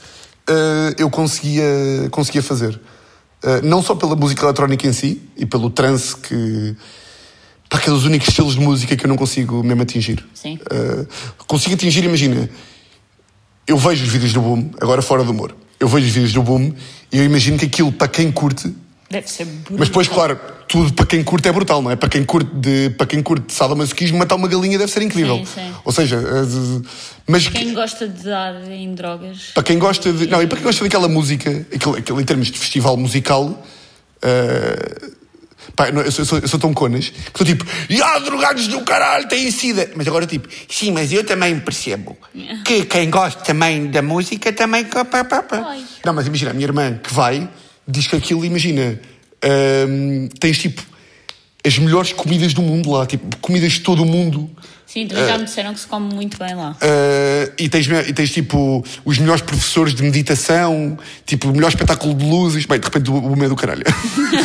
eh, 0.49 0.95
eu 0.99 1.09
conseguia, 1.11 1.64
conseguia 2.11 2.42
fazer. 2.42 2.81
Uh, 3.45 3.61
não 3.64 3.83
só 3.83 3.97
pela 3.97 4.14
música 4.14 4.45
eletrónica 4.45 4.87
em 4.87 4.92
si 4.92 5.21
e 5.37 5.45
pelo 5.45 5.68
trance 5.68 6.16
que. 6.16 6.77
Pá, 7.68 7.81
que 7.81 7.90
é 7.90 7.92
únicos 7.92 8.29
estilos 8.29 8.55
de 8.55 8.61
música 8.61 8.97
que 8.97 9.05
eu 9.05 9.09
não 9.09 9.16
consigo 9.16 9.64
mesmo 9.64 9.83
atingir. 9.83 10.25
Sim. 10.33 10.61
Uh, 10.71 11.07
consigo 11.47 11.75
atingir, 11.75 12.05
imagina. 12.05 12.49
Eu 13.66 13.77
vejo 13.79 14.05
os 14.05 14.11
vídeos 14.11 14.33
do 14.33 14.40
Boom, 14.40 14.70
agora 14.81 15.01
fora 15.03 15.22
do 15.25 15.31
humor. 15.31 15.55
Eu 15.79 15.88
vejo 15.88 16.07
os 16.07 16.12
vídeos 16.12 16.33
do 16.33 16.42
Boom 16.42 16.72
e 17.12 17.18
eu 17.18 17.25
imagino 17.25 17.59
que 17.59 17.66
aquilo, 17.66 17.92
para 17.92 18.09
quem 18.09 18.31
curte, 18.33 18.72
Deve 19.11 19.29
ser 19.31 19.44
brutal. 19.44 19.77
mas 19.79 19.88
depois, 19.88 20.09
claro, 20.09 20.40
tudo 20.66 20.92
para 20.94 21.05
quem 21.05 21.22
curte 21.22 21.46
é 21.46 21.53
brutal, 21.53 21.83
não 21.83 21.90
é? 21.90 21.96
Para 21.96 22.09
quem 22.09 22.25
curte 22.25 22.51
de, 22.55 22.90
para 22.90 23.07
quem 23.07 23.22
curte 23.22 23.53
sadomasoquismo, 23.53 24.16
matar 24.18 24.37
uma 24.37 24.48
galinha 24.48 24.79
deve 24.79 24.90
ser 24.90 25.03
incrível. 25.03 25.37
Sim, 25.38 25.46
sim. 25.55 25.72
Ou 25.85 25.92
seja, 25.92 26.16
eh, 26.16 26.87
mas 27.27 27.46
Quem 27.46 27.75
gosta 27.75 28.09
de 28.09 28.25
dar 28.25 28.70
em 28.70 28.94
drogas. 28.94 29.51
para 29.55 29.62
quem 29.62 29.79
gosta 29.79 30.11
de. 30.12 30.27
Não, 30.29 30.42
e 30.42 30.46
para 30.46 30.57
quem 30.57 30.64
gosta 30.64 30.83
daquela 30.83 31.09
música, 31.09 31.51
aquele, 31.75 31.98
aquele 31.98 32.22
em 32.22 32.25
termos 32.25 32.46
de 32.51 32.59
festival 32.59 32.96
musical. 32.96 33.62
eh, 34.22 35.11
pá, 35.77 35.88
eu, 35.88 36.11
sou, 36.12 36.22
eu 36.22 36.27
sou- 36.27 36.38
eu 36.38 36.48
sou 36.48 36.59
tão 36.61 36.72
conas 36.75 37.09
que 37.11 37.38
sou 37.38 37.46
tipo, 37.46 37.64
e 37.88 38.01
há 38.03 38.18
drogados 38.18 38.66
do 38.68 38.81
caralho, 38.83 39.29
têm 39.29 39.51
sida. 39.51 39.90
Mas 39.94 40.07
agora, 40.09 40.27
tipo, 40.27 40.48
sim, 40.68 40.90
mas 40.92 41.12
eu 41.12 41.25
também 41.25 41.59
percebo 41.61 42.16
que 42.64 42.85
quem 42.85 43.11
gosta 43.11 43.40
também 43.42 43.87
da 43.87 44.03
música 44.03 44.53
também. 44.53 44.85
pá, 44.85 45.05
pá, 45.05 45.25
pá. 45.25 45.42
Não, 46.05 46.12
mas 46.12 46.27
imagina, 46.27 46.51
a 46.51 46.55
minha 46.55 46.66
irmã 46.66 46.98
que 47.03 47.12
vai 47.12 47.48
diz 47.87 48.07
que 48.07 48.16
aquilo, 48.16 48.44
imagina, 48.44 49.01
hum, 49.88 50.29
tens 50.38 50.59
tipo 50.59 50.83
as 51.64 51.79
melhores 51.79 52.12
comidas 52.12 52.53
do 52.53 52.61
mundo 52.62 52.90
lá, 52.90 53.07
tipo, 53.07 53.37
comidas 53.38 53.72
de 53.72 53.81
todo 53.81 54.03
o 54.03 54.07
mundo. 54.07 54.51
Sim, 54.92 55.07
também 55.07 55.26
já 55.26 55.38
me 55.38 55.44
disseram 55.46 55.72
que 55.72 55.81
se 55.81 55.87
come 55.87 56.12
muito 56.12 56.38
bem 56.38 56.55
lá. 56.55 56.72
Uh, 56.72 57.50
e, 57.57 57.66
tens, 57.66 57.87
e 57.87 58.12
tens 58.12 58.31
tipo 58.31 58.85
os 59.07 59.16
melhores 59.16 59.40
professores 59.40 59.94
de 59.94 60.02
meditação, 60.02 60.98
tipo 61.24 61.48
o 61.48 61.52
melhor 61.52 61.68
espetáculo 61.68 62.14
de 62.14 62.22
luzes. 62.22 62.66
Bem, 62.66 62.78
de 62.78 62.85
repente 62.85 63.11
o 63.11 63.42
é 63.42 63.48
do 63.48 63.57
caralho. 63.57 63.85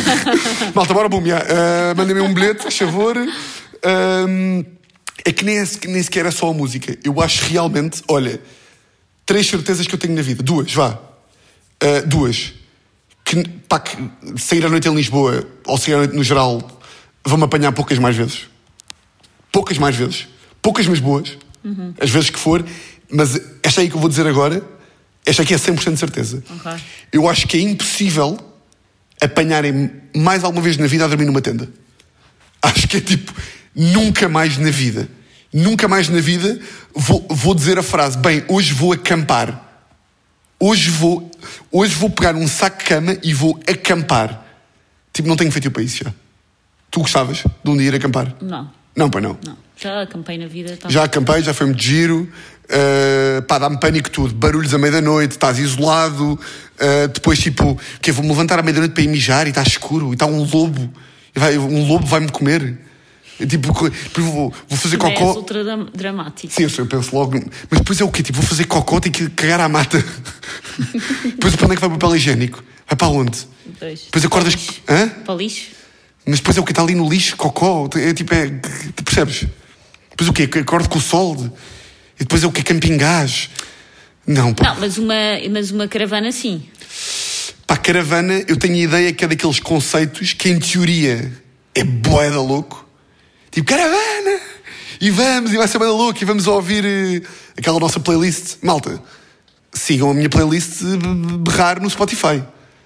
Malta, 0.74 0.94
bora 0.94 1.06
boom, 1.06 1.22
já. 1.26 1.40
Uh, 1.40 1.94
Mandem-me 1.94 2.22
um 2.22 2.32
bilhete, 2.32 2.62
por 2.62 2.72
favor. 2.72 3.18
Um, 3.18 4.64
é 5.22 5.32
que 5.32 5.44
nem, 5.44 5.58
é, 5.58 5.68
nem 5.86 6.02
sequer 6.02 6.24
é 6.24 6.30
só 6.30 6.48
a 6.48 6.54
música. 6.54 6.96
Eu 7.04 7.20
acho 7.20 7.44
realmente, 7.44 8.02
olha, 8.08 8.40
três 9.26 9.46
certezas 9.46 9.86
que 9.86 9.94
eu 9.94 9.98
tenho 9.98 10.14
na 10.14 10.22
vida. 10.22 10.42
Duas, 10.42 10.72
vá. 10.72 10.98
Uh, 11.84 12.06
duas. 12.06 12.54
Que, 13.22 13.46
pá, 13.68 13.80
que 13.80 13.98
sair 14.38 14.64
à 14.64 14.70
noite 14.70 14.88
em 14.88 14.94
Lisboa 14.94 15.46
ou 15.66 15.76
sair 15.76 15.92
à 15.92 15.98
noite 15.98 16.16
no 16.16 16.24
geral 16.24 16.66
vão-me 17.22 17.44
apanhar 17.44 17.70
poucas 17.72 17.98
mais 17.98 18.16
vezes 18.16 18.46
poucas 19.52 19.78
mais 19.78 19.96
vezes, 19.96 20.28
poucas 20.68 20.86
mas 20.86 21.00
boas, 21.00 21.38
as 21.98 22.10
vezes 22.10 22.28
que 22.28 22.38
for, 22.38 22.62
mas 23.10 23.40
esta 23.62 23.80
aí 23.80 23.88
que 23.88 23.96
eu 23.96 24.00
vou 24.00 24.08
dizer 24.10 24.26
agora, 24.26 24.62
esta 25.24 25.42
aqui 25.42 25.54
é 25.54 25.56
100% 25.56 25.94
de 25.94 25.98
certeza. 25.98 26.44
Ok. 26.50 26.72
Eu 27.10 27.26
acho 27.26 27.48
que 27.48 27.56
é 27.56 27.60
impossível 27.60 28.38
apanharem 29.18 29.90
mais 30.14 30.44
alguma 30.44 30.62
vez 30.62 30.76
na 30.76 30.86
vida 30.86 31.06
a 31.06 31.08
dormir 31.08 31.24
numa 31.24 31.40
tenda. 31.40 31.70
Acho 32.60 32.86
que 32.86 32.98
é 32.98 33.00
tipo, 33.00 33.32
nunca 33.74 34.28
mais 34.28 34.58
na 34.58 34.70
vida, 34.70 35.08
nunca 35.50 35.88
mais 35.88 36.10
na 36.10 36.20
vida 36.20 36.60
vou, 36.94 37.26
vou 37.30 37.54
dizer 37.54 37.78
a 37.78 37.82
frase, 37.82 38.18
bem, 38.18 38.44
hoje 38.46 38.74
vou 38.74 38.92
acampar. 38.92 39.64
Hoje 40.60 40.90
vou, 40.90 41.30
hoje 41.72 41.94
vou 41.94 42.10
pegar 42.10 42.34
um 42.36 42.46
saco 42.46 42.78
de 42.80 42.84
cama 42.84 43.16
e 43.22 43.32
vou 43.32 43.58
acampar. 43.66 44.44
Tipo, 45.14 45.28
não 45.28 45.36
tenho 45.36 45.50
feito 45.50 45.70
para 45.70 45.82
isso 45.82 46.04
já. 46.04 46.12
Tu 46.90 47.00
gostavas 47.00 47.38
de 47.64 47.70
um 47.70 47.76
dia 47.76 47.88
ir 47.88 47.94
acampar? 47.94 48.34
Não, 48.42 48.70
Não, 48.94 49.08
pois 49.08 49.24
não. 49.24 49.38
não. 49.46 49.67
Já 49.80 50.02
acampei 50.02 50.36
na 50.38 50.46
vida. 50.46 50.76
Tá 50.76 50.88
Já 50.88 51.04
acampei, 51.04 51.42
já 51.42 51.54
foi 51.54 51.66
muito 51.66 51.82
giro. 51.82 52.28
Uh, 52.70 53.40
pá, 53.42 53.58
dá-me 53.58 53.78
pânico 53.80 54.10
tudo. 54.10 54.34
Barulhos 54.34 54.74
à 54.74 54.78
meia-noite, 54.78 55.32
estás 55.32 55.58
isolado. 55.58 56.32
Uh, 56.34 57.08
depois, 57.12 57.38
tipo, 57.38 57.78
que 58.02 58.12
vou-me 58.12 58.28
levantar 58.28 58.58
à 58.58 58.62
meia-noite 58.62 58.92
para 58.92 59.02
ir 59.02 59.08
mijar 59.08 59.46
e 59.46 59.50
está 59.50 59.62
escuro 59.62 60.10
e 60.10 60.12
está 60.14 60.26
um 60.26 60.42
lobo. 60.42 60.92
E 61.34 61.38
vai- 61.38 61.56
um 61.56 61.86
lobo 61.86 62.06
vai-me 62.06 62.28
comer. 62.30 62.78
Tipo, 63.38 63.72
vou, 63.72 64.52
vou 64.68 64.78
fazer 64.78 64.96
Também 64.98 65.12
és 65.14 65.20
cocó. 65.20 65.38
ultra 65.38 65.62
dram- 65.62 65.86
dramático. 65.94 66.52
Sim, 66.52 66.66
eu, 66.76 66.86
penso 66.86 67.14
logo. 67.14 67.38
Mas 67.70 67.78
depois 67.80 68.00
é 68.00 68.04
o 68.04 68.10
quê? 68.10 68.20
Tipo, 68.20 68.40
vou 68.40 68.48
fazer 68.48 68.64
cocó, 68.64 68.98
tenho 68.98 69.14
que 69.14 69.30
cagar 69.30 69.60
à 69.60 69.68
mata. 69.68 70.04
depois 71.24 71.54
para 71.54 71.66
onde 71.66 71.74
é 71.74 71.76
que 71.76 71.80
vai 71.80 71.88
o 71.88 71.92
papel 71.98 72.16
higiênico? 72.16 72.64
Vai 72.88 72.96
para 72.96 73.08
onde? 73.08 73.38
Depois, 73.64 74.00
Depois 74.06 74.24
acordas. 74.24 74.56
Para 74.56 74.60
lixo. 74.66 74.82
Hã? 74.88 75.08
Para 75.24 75.34
lixo? 75.36 75.66
Mas 76.26 76.40
depois 76.40 76.56
é 76.56 76.60
o 76.60 76.64
que 76.64 76.72
está 76.72 76.82
ali 76.82 76.94
no 76.96 77.08
lixo, 77.08 77.36
cocó, 77.36 77.88
é 77.94 78.12
tipo, 78.12 78.34
é, 78.34 78.50
percebes? 79.04 79.46
Depois 80.18 80.30
o 80.30 80.32
quê? 80.32 80.58
Acordo 80.58 80.88
com 80.88 80.98
o 80.98 81.00
sol. 81.00 81.36
E 82.18 82.24
depois 82.24 82.42
é 82.42 82.46
o 82.48 82.50
quê? 82.50 82.64
Camping 82.64 82.96
gás. 82.96 83.48
Não, 84.26 84.52
pá. 84.52 84.64
Não, 84.64 84.80
mas 84.80 84.98
uma, 84.98 85.14
mas 85.48 85.70
uma 85.70 85.86
caravana 85.86 86.32
sim. 86.32 86.64
Pá, 87.64 87.76
caravana, 87.76 88.42
eu 88.48 88.56
tenho 88.56 88.74
a 88.74 88.78
ideia 88.78 89.12
que 89.12 89.24
é 89.24 89.28
daqueles 89.28 89.60
conceitos 89.60 90.32
que 90.32 90.48
em 90.48 90.58
teoria 90.58 91.32
é 91.72 91.84
boeda 91.84 92.40
louco. 92.40 92.84
Tipo, 93.52 93.68
caravana! 93.68 94.40
E 95.00 95.08
vamos, 95.10 95.52
e 95.52 95.56
vai 95.56 95.68
ser 95.68 95.78
boeda 95.78 95.92
louco, 95.92 96.20
e 96.20 96.24
vamos 96.24 96.48
ouvir 96.48 96.84
eh, 96.84 97.22
aquela 97.56 97.78
nossa 97.78 98.00
playlist. 98.00 98.56
Malta, 98.60 99.00
sigam 99.72 100.10
a 100.10 100.14
minha 100.14 100.28
playlist 100.28 100.82
eh, 100.82 101.38
berrar 101.38 101.80
no 101.80 101.88
Spotify. 101.88 102.42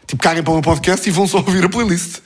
Tipo, 0.06 0.22
caguem 0.22 0.42
para 0.42 0.50
o 0.50 0.54
meu 0.56 0.62
podcast 0.62 1.08
e 1.08 1.10
vão 1.10 1.26
só 1.26 1.38
ouvir 1.38 1.64
a 1.64 1.68
playlist. 1.70 2.18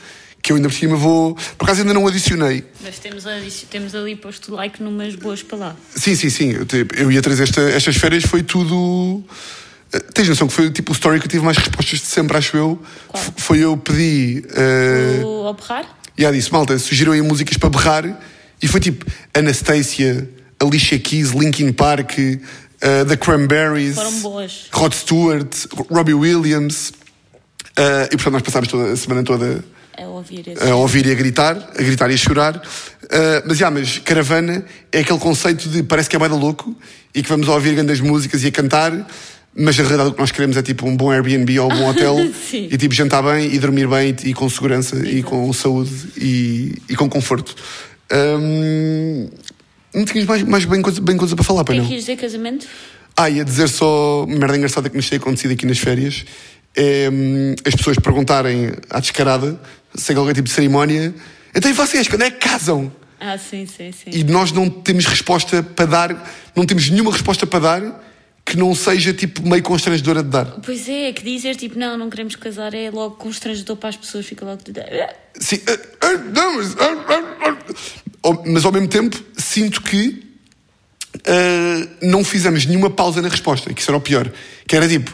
Que 0.46 0.52
eu 0.52 0.56
ainda 0.56 0.68
por 0.68 0.74
cima 0.76 0.94
vou. 0.96 1.34
Por 1.58 1.64
acaso 1.64 1.80
ainda 1.80 1.92
não 1.92 2.06
adicionei. 2.06 2.62
Mas 2.80 3.00
temos, 3.00 3.26
ali- 3.26 3.50
temos 3.68 3.96
ali 3.96 4.14
posto 4.14 4.54
like 4.54 4.80
numas 4.80 5.16
boas 5.16 5.42
palavras. 5.42 5.76
Sim, 5.96 6.14
sim, 6.14 6.30
sim. 6.30 6.54
Eu, 6.96 7.10
ia 7.10 7.20
trazer 7.20 7.42
esta, 7.42 7.60
estas 7.62 7.96
férias, 7.96 8.22
foi 8.22 8.44
tudo. 8.44 9.24
Eh, 9.92 9.98
Tens 10.14 10.28
noção 10.28 10.46
que 10.46 10.52
foi 10.54 10.70
tipo 10.70 10.92
o 10.92 10.94
story 10.94 11.18
que 11.18 11.26
eu 11.26 11.30
tive 11.30 11.44
mais 11.44 11.56
respostas 11.56 11.98
de 11.98 12.06
sempre, 12.06 12.36
acho 12.36 12.56
eu. 12.56 12.80
Qual? 13.08 13.24
Foi 13.36 13.58
eu 13.58 13.76
pedi. 13.76 14.44
eh, 14.54 15.20
O 15.24 15.48
ao 15.48 15.54
berrar? 15.54 15.98
E 16.16 16.24
ela 16.24 16.32
disse, 16.32 16.52
malta, 16.52 16.78
surgiram 16.78 17.10
aí 17.10 17.20
músicas 17.22 17.56
para 17.56 17.68
berrar. 17.68 18.04
E 18.62 18.68
foi 18.68 18.78
tipo 18.78 19.04
Anastasia, 19.34 20.30
Alicia 20.60 20.96
Keys, 21.00 21.30
Linkin 21.32 21.72
Park, 21.72 22.18
eh, 22.18 23.04
The 23.04 23.16
Cranberries, 23.16 23.96
Foram 23.96 24.20
boas. 24.20 24.66
Rod 24.72 24.92
Stewart, 24.94 25.52
Robbie 25.90 26.14
Williams. 26.14 26.92
Eh, 27.76 28.10
e 28.12 28.16
portanto 28.16 28.34
nós 28.34 28.42
passámos 28.42 28.68
toda 28.68 28.92
a 28.92 28.96
semana 28.96 29.24
toda 29.24 29.64
É 29.96 30.06
ouvir 30.06 30.48
esse. 30.48 30.62
a 30.62 30.76
ouvir 30.76 31.06
e 31.06 31.10
a 31.10 31.14
gritar, 31.14 31.56
a 31.56 31.82
gritar 31.82 32.10
e 32.10 32.14
a 32.14 32.16
chorar. 32.16 32.56
Uh, 32.56 32.60
mas, 33.46 33.56
já, 33.56 33.70
mas 33.70 33.98
caravana 33.98 34.64
é 34.92 35.00
aquele 35.00 35.18
conceito 35.18 35.68
de 35.68 35.82
parece 35.82 36.08
que 36.08 36.16
é 36.16 36.18
bem 36.18 36.28
louco 36.28 36.76
e 37.14 37.22
que 37.22 37.28
vamos 37.28 37.48
ouvir 37.48 37.74
grandes 37.74 38.00
músicas 38.00 38.44
e 38.44 38.48
a 38.48 38.52
cantar, 38.52 38.92
mas 39.54 39.78
a 39.80 39.82
realidade 39.82 40.10
o 40.10 40.12
que 40.12 40.20
nós 40.20 40.30
queremos 40.30 40.56
é 40.56 40.62
tipo 40.62 40.86
um 40.86 40.94
bom 40.94 41.10
Airbnb 41.10 41.58
ou 41.60 41.72
um 41.72 41.76
bom 41.76 41.88
hotel 41.88 42.16
e 42.52 42.76
tipo 42.76 42.94
jantar 42.94 43.22
bem 43.22 43.54
e 43.54 43.58
dormir 43.58 43.88
bem 43.88 44.14
e 44.24 44.34
com 44.34 44.48
segurança 44.50 44.96
e 45.08 45.22
com 45.22 45.50
saúde 45.52 45.92
e, 46.18 46.74
e 46.90 46.94
com 46.94 47.08
conforto. 47.08 47.54
Um, 48.12 49.30
não 49.94 50.04
tinhas 50.04 50.26
mais, 50.26 50.42
mais 50.42 50.64
bem, 50.66 50.82
coisa, 50.82 51.00
bem 51.00 51.16
coisa 51.16 51.34
para 51.34 51.44
falar, 51.44 51.62
O 51.62 51.64
que 51.64 51.72
pai 51.72 51.78
é 51.78 51.80
não? 51.80 51.88
que 51.88 51.96
dizer 51.96 52.16
casamento? 52.16 52.66
Ah, 53.16 53.30
ia 53.30 53.42
dizer 53.46 53.68
só 53.68 54.26
merda 54.28 54.58
engraçada 54.58 54.90
que 54.90 54.96
nos 54.96 55.08
tem 55.08 55.16
acontecido 55.16 55.52
aqui 55.52 55.64
nas 55.64 55.78
férias. 55.78 56.26
É 56.76 57.08
as 57.66 57.74
pessoas 57.74 57.98
perguntarem 57.98 58.72
à 58.90 59.00
descarada, 59.00 59.58
sem 59.94 60.14
qualquer 60.14 60.34
tipo 60.34 60.46
de 60.48 60.54
cerimónia, 60.54 61.14
então 61.54 61.70
e 61.70 61.74
vocês, 61.74 62.06
quando 62.06 62.22
é 62.22 62.30
que 62.30 62.36
casam? 62.38 62.92
Ah, 63.18 63.38
sim, 63.38 63.66
sim, 63.66 63.92
sim. 63.92 64.10
E 64.12 64.22
nós 64.24 64.52
não 64.52 64.68
temos 64.68 65.06
resposta 65.06 65.62
para 65.62 65.86
dar, 65.86 66.30
não 66.54 66.66
temos 66.66 66.90
nenhuma 66.90 67.10
resposta 67.10 67.46
para 67.46 67.58
dar 67.60 68.04
que 68.44 68.56
não 68.56 68.74
seja 68.74 69.12
tipo 69.12 69.42
meio 69.48 69.62
constrangedora 69.62 70.22
de 70.22 70.28
dar. 70.28 70.44
Pois 70.62 70.88
é, 70.88 71.08
é 71.08 71.12
que 71.12 71.24
dizer 71.24 71.56
tipo, 71.56 71.78
não, 71.78 71.96
não 71.96 72.08
queremos 72.10 72.36
casar 72.36 72.74
é 72.74 72.90
logo 72.90 73.16
constrangedor 73.16 73.76
para 73.76 73.88
as 73.88 73.96
pessoas, 73.96 74.26
fica 74.26 74.44
logo. 74.44 74.60
Sim, 75.40 75.60
ah, 75.66 75.78
ah, 76.02 76.12
não, 76.32 76.56
mas. 76.56 76.76
Ao- 78.22 78.44
mas 78.46 78.64
ao 78.64 78.72
mesmo 78.72 78.88
tempo 78.88 79.18
sinto 79.36 79.82
que 79.82 80.22
ah, 81.26 81.88
não 82.02 82.22
fizemos 82.22 82.66
nenhuma 82.66 82.90
pausa 82.90 83.20
na 83.22 83.28
resposta, 83.28 83.72
que 83.72 83.80
isso 83.80 83.90
era 83.90 83.96
o 83.98 84.00
pior. 84.00 84.30
Que 84.68 84.76
era 84.76 84.86
tipo, 84.88 85.12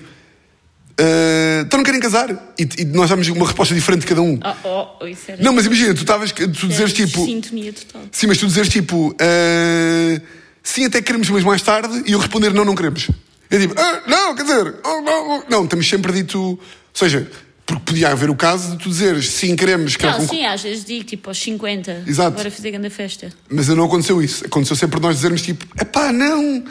ah, 1.03 1.63
então 1.63 1.79
não 1.79 1.85
querem 1.85 2.01
casar? 2.01 2.31
E, 2.59 2.69
e 2.79 2.85
nós 2.85 3.11
damos 3.11 3.27
uma 3.29 3.47
resposta 3.47 3.75
diferente 3.75 4.03
de 4.03 4.07
cada 4.07 4.23
um. 4.23 4.39
Oh, 4.65 4.87
oh, 5.01 5.07
isso 5.07 5.31
era. 5.31 5.43
Não, 5.43 5.53
mas 5.53 5.67
imagina, 5.67 5.95
tu 5.95 6.03
estavas, 6.03 6.31
tu 6.33 6.69
dizeres 6.69 6.93
tipo. 6.93 7.25
Sintonia 7.25 7.73
total. 7.73 8.03
Sim, 8.13 8.27
mas 8.29 8.39
tu 8.39 8.47
dizeres 8.47 8.69
tipo, 8.69 9.15
ah, 9.21 10.21
sim, 10.63 10.85
até 10.85 11.03
queremos, 11.03 11.29
mas 11.29 11.43
mais 11.43 11.61
tarde, 11.63 12.05
e 12.07 12.13
eu 12.13 12.19
responder 12.19 12.53
não, 12.53 12.65
não 12.65 12.75
queremos. 12.75 13.09
Eu 13.51 13.59
digo, 13.59 13.75
ah, 13.77 14.03
não, 14.07 14.35
quer 14.35 14.43
dizer, 14.43 14.75
oh, 14.85 15.01
não, 15.03 15.31
oh. 15.31 15.43
não, 15.51 15.67
temos 15.67 15.89
sempre 15.89 16.13
dito, 16.13 16.39
ou 16.41 16.59
seja, 16.95 17.29
porque 17.67 17.83
podia 17.85 18.11
haver 18.11 18.31
o 18.31 18.37
caso 18.37 18.73
de 18.73 18.79
tu 18.79 18.89
dizeres 18.89 19.29
sim, 19.31 19.57
queremos, 19.57 19.97
quero 19.97 20.13
Não, 20.13 20.21
concor- 20.21 20.37
sim, 20.37 20.45
às 20.47 20.63
vezes 20.63 20.85
digo 20.85 21.05
tipo 21.05 21.29
aos 21.29 21.39
50. 21.39 22.05
Exato. 22.07 22.29
Agora 22.29 22.51
fazer 22.51 22.71
grande 22.71 22.91
festa. 22.91 23.33
Mas 23.51 23.69
não 23.69 23.85
aconteceu 23.85 24.23
isso. 24.23 24.45
Aconteceu 24.47 24.77
sempre 24.77 25.01
nós 25.01 25.17
dizermos 25.17 25.43
tipo, 25.43 25.67
epá, 25.81 26.13
não. 26.13 26.65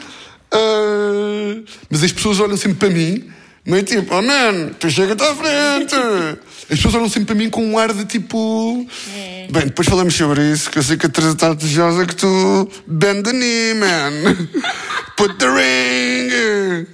ah." 0.52 1.62
Mas 1.90 2.02
as 2.02 2.12
pessoas 2.12 2.40
olham 2.40 2.56
sempre 2.56 2.78
para 2.78 2.90
mim, 2.90 3.30
meio 3.64 3.82
tipo, 3.84 4.14
oh 4.14 4.22
man, 4.22 4.70
tu 4.78 4.90
chega-te 4.90 5.22
à 5.22 5.34
frente. 5.34 5.94
As 6.70 6.78
pessoas 6.78 6.94
olham 6.94 7.08
sempre 7.08 7.26
para 7.26 7.34
mim 7.34 7.50
com 7.50 7.64
um 7.64 7.78
ar 7.78 7.92
de 7.92 8.04
tipo. 8.04 8.86
É. 9.14 9.46
Bem, 9.50 9.64
depois 9.66 9.86
falamos 9.88 10.14
sobre 10.14 10.52
isso, 10.52 10.70
que 10.70 10.78
eu 10.78 10.82
sei 10.82 10.96
que 10.96 11.06
a 11.06 11.08
Teresa 11.08 11.32
está 11.34 11.52
desejosa 11.52 12.06
que 12.06 12.16
tu 12.16 12.68
bend 12.86 13.22
the 13.24 13.32
knee, 13.32 13.74
man. 13.74 14.48
Put 15.16 15.34
the 15.38 15.46
ring. 15.48 16.86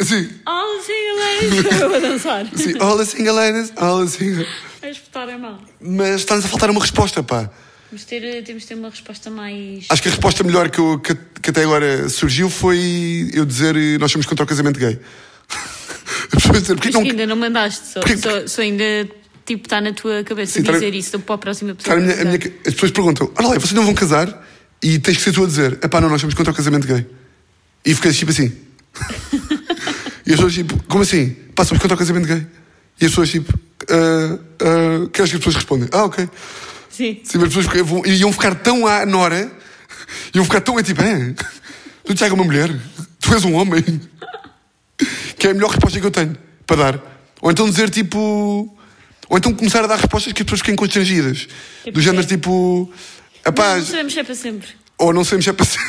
Sim, 0.00 0.28
All 0.46 0.78
the 0.78 0.84
single 0.84 1.16
ladies. 1.64 1.80
Eu 1.80 1.94
a 1.94 1.98
dançar. 1.98 2.46
sim. 2.54 2.74
All 2.78 2.96
the 2.96 3.04
single 3.04 3.34
ladies, 3.34 3.72
all 3.76 4.04
the 4.04 4.10
single... 4.10 4.46
A 4.80 4.88
espetar 4.90 5.28
a 5.28 5.36
mão. 5.36 5.58
Mas 5.80 6.20
está-nos 6.20 6.44
a 6.44 6.48
faltar 6.48 6.70
uma 6.70 6.80
resposta, 6.80 7.20
pá. 7.20 7.50
Temos 7.90 8.02
de 8.02 8.06
ter, 8.06 8.44
temos 8.44 8.62
de 8.62 8.68
ter 8.68 8.74
uma 8.76 8.90
resposta 8.90 9.28
mais. 9.28 9.86
Acho 9.88 10.00
que 10.02 10.08
a 10.08 10.10
resposta 10.12 10.44
melhor 10.44 10.70
que, 10.70 10.78
eu- 10.78 11.00
que- 11.00 11.16
que 11.42 11.50
até 11.50 11.64
agora 11.64 12.08
surgiu 12.08 12.48
foi 12.48 13.28
eu 13.34 13.44
dizer 13.44 13.74
nós 13.98 14.12
somos 14.12 14.24
contra 14.26 14.44
o 14.44 14.46
casamento 14.46 14.78
gay. 14.78 15.00
As 16.36 16.42
pessoas 16.42 16.94
não... 16.94 17.02
que 17.02 17.10
ainda 17.10 17.26
não 17.26 17.36
mandaste, 17.36 17.86
só, 17.94 18.00
Porquê- 18.00 18.16
só, 18.18 18.46
só 18.46 18.62
ainda 18.62 18.84
tipo 19.46 19.64
está 19.66 19.80
na 19.80 19.92
tua 19.92 20.22
cabeça 20.24 20.52
Sim, 20.58 20.62
tá- 20.62 20.72
dizer 20.72 20.94
isso 20.94 21.08
então 21.08 21.20
para 21.22 21.34
a 21.36 21.38
próxima 21.38 21.74
pessoa. 21.74 21.96
Cara, 21.96 22.00
a 22.00 22.14
minha- 22.14 22.22
a 22.22 22.24
minha- 22.38 22.52
as 22.66 22.74
pessoas 22.74 22.90
perguntam, 22.92 23.30
olha 23.36 23.48
lá, 23.48 23.54
vocês 23.54 23.72
não 23.72 23.84
vão 23.84 23.94
casar? 23.94 24.46
E 24.82 24.98
tens 24.98 25.16
que 25.16 25.22
ser 25.22 25.32
tu 25.32 25.42
a 25.42 25.46
dizer, 25.46 25.78
epá, 25.82 26.00
não, 26.00 26.08
nós 26.08 26.20
somos 26.20 26.34
contra 26.34 26.52
o 26.52 26.56
casamento 26.56 26.86
gay. 26.86 27.06
E 27.84 27.94
ficas 27.94 28.16
tipo 28.16 28.30
assim. 28.30 28.52
e 30.26 30.30
as 30.32 30.36
pessoas 30.36 30.52
tipo, 30.54 30.82
como 30.84 31.02
assim? 31.02 31.30
Pá, 31.54 31.64
somos 31.64 31.80
contra 31.80 31.94
o 31.94 31.98
casamento 31.98 32.26
gay. 32.26 32.46
E 33.00 33.04
as 33.06 33.10
pessoas 33.10 33.30
tipo, 33.30 33.58
ah, 33.90 34.38
ah, 34.60 35.08
queres 35.12 35.30
que 35.30 35.36
as 35.36 35.40
pessoas 35.40 35.54
respondem? 35.56 35.88
Ah, 35.92 36.04
ok. 36.04 36.28
Sim. 36.90 37.20
Sim, 37.24 37.38
mas 37.38 37.48
as 37.48 37.54
pessoas 37.66 37.86
vão- 37.86 38.04
iam 38.06 38.32
ficar 38.32 38.54
tão 38.56 38.86
à 38.86 39.06
Nora, 39.06 39.50
iam 40.34 40.44
ficar 40.44 40.60
tão 40.60 40.78
é 40.78 40.82
tipo, 40.82 41.00
é, 41.02 41.34
tu 42.04 42.14
te 42.14 42.24
é 42.24 42.32
uma 42.32 42.44
mulher, 42.44 42.70
tu 43.20 43.32
és 43.34 43.44
um 43.44 43.54
homem. 43.54 43.82
Que 45.38 45.46
é 45.46 45.50
a 45.50 45.54
melhor 45.54 45.70
resposta 45.70 46.00
que 46.00 46.06
eu 46.06 46.10
tenho 46.10 46.36
para 46.66 46.76
dar. 46.92 47.24
Ou 47.40 47.50
então 47.50 47.68
dizer 47.68 47.90
tipo. 47.90 48.76
Ou 49.28 49.38
então 49.38 49.52
começar 49.54 49.84
a 49.84 49.86
dar 49.86 49.96
respostas 49.96 50.32
que 50.32 50.42
as 50.42 50.46
pessoas 50.46 50.60
fiquem 50.60 50.76
constrangidas. 50.76 51.46
Tipo 51.84 51.92
Do 51.92 52.00
género 52.00 52.26
tipo. 52.26 52.90
Não 53.46 53.84
sabemos 53.84 54.12
se 54.12 54.20
é 54.20 54.24
para 54.24 54.34
sempre. 54.34 54.68
ou 54.98 55.12
não 55.12 55.24
sabemos 55.24 55.44
se 55.44 55.50
é 55.50 55.52
para 55.52 55.66
sempre. 55.66 55.88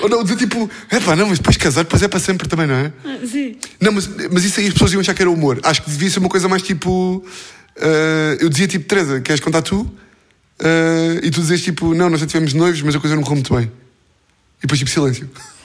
ou 0.00 0.08
não, 0.08 0.22
dizer 0.22 0.36
tipo, 0.36 0.70
epá, 0.90 1.14
não, 1.14 1.28
mas 1.28 1.38
depois 1.38 1.56
casar, 1.56 1.84
depois 1.84 2.02
é 2.02 2.08
para 2.08 2.20
sempre 2.20 2.48
também, 2.48 2.66
não 2.66 2.74
é? 2.74 2.92
Ah, 3.04 3.18
Sim. 3.26 3.56
Não, 3.80 3.92
mas, 3.92 4.08
mas 4.30 4.44
isso 4.44 4.60
aí 4.60 4.66
as 4.66 4.72
pessoas 4.72 4.92
iam 4.92 5.00
achar 5.00 5.14
que 5.14 5.22
era 5.22 5.30
humor. 5.30 5.60
Acho 5.62 5.82
que 5.82 5.90
devia 5.90 6.10
ser 6.10 6.18
uma 6.18 6.28
coisa 6.28 6.48
mais 6.48 6.62
tipo. 6.62 7.24
ah, 7.80 8.36
eu 8.40 8.48
dizia 8.48 8.66
tipo, 8.66 8.86
Teresa, 8.86 9.20
queres 9.20 9.40
contar 9.40 9.62
tu? 9.62 9.90
Ah, 10.60 11.20
e 11.22 11.30
tu 11.30 11.40
dizes 11.40 11.62
tipo, 11.62 11.94
não, 11.94 12.08
nós 12.08 12.20
já 12.20 12.26
tivemos 12.26 12.54
noivos, 12.54 12.80
mas 12.82 12.94
a 12.94 13.00
coisa 13.00 13.14
não 13.14 13.22
correu 13.22 13.36
muito 13.36 13.54
bem. 13.54 13.64
E 14.58 14.62
depois 14.62 14.78
tipo, 14.78 14.90
silêncio. 14.90 15.28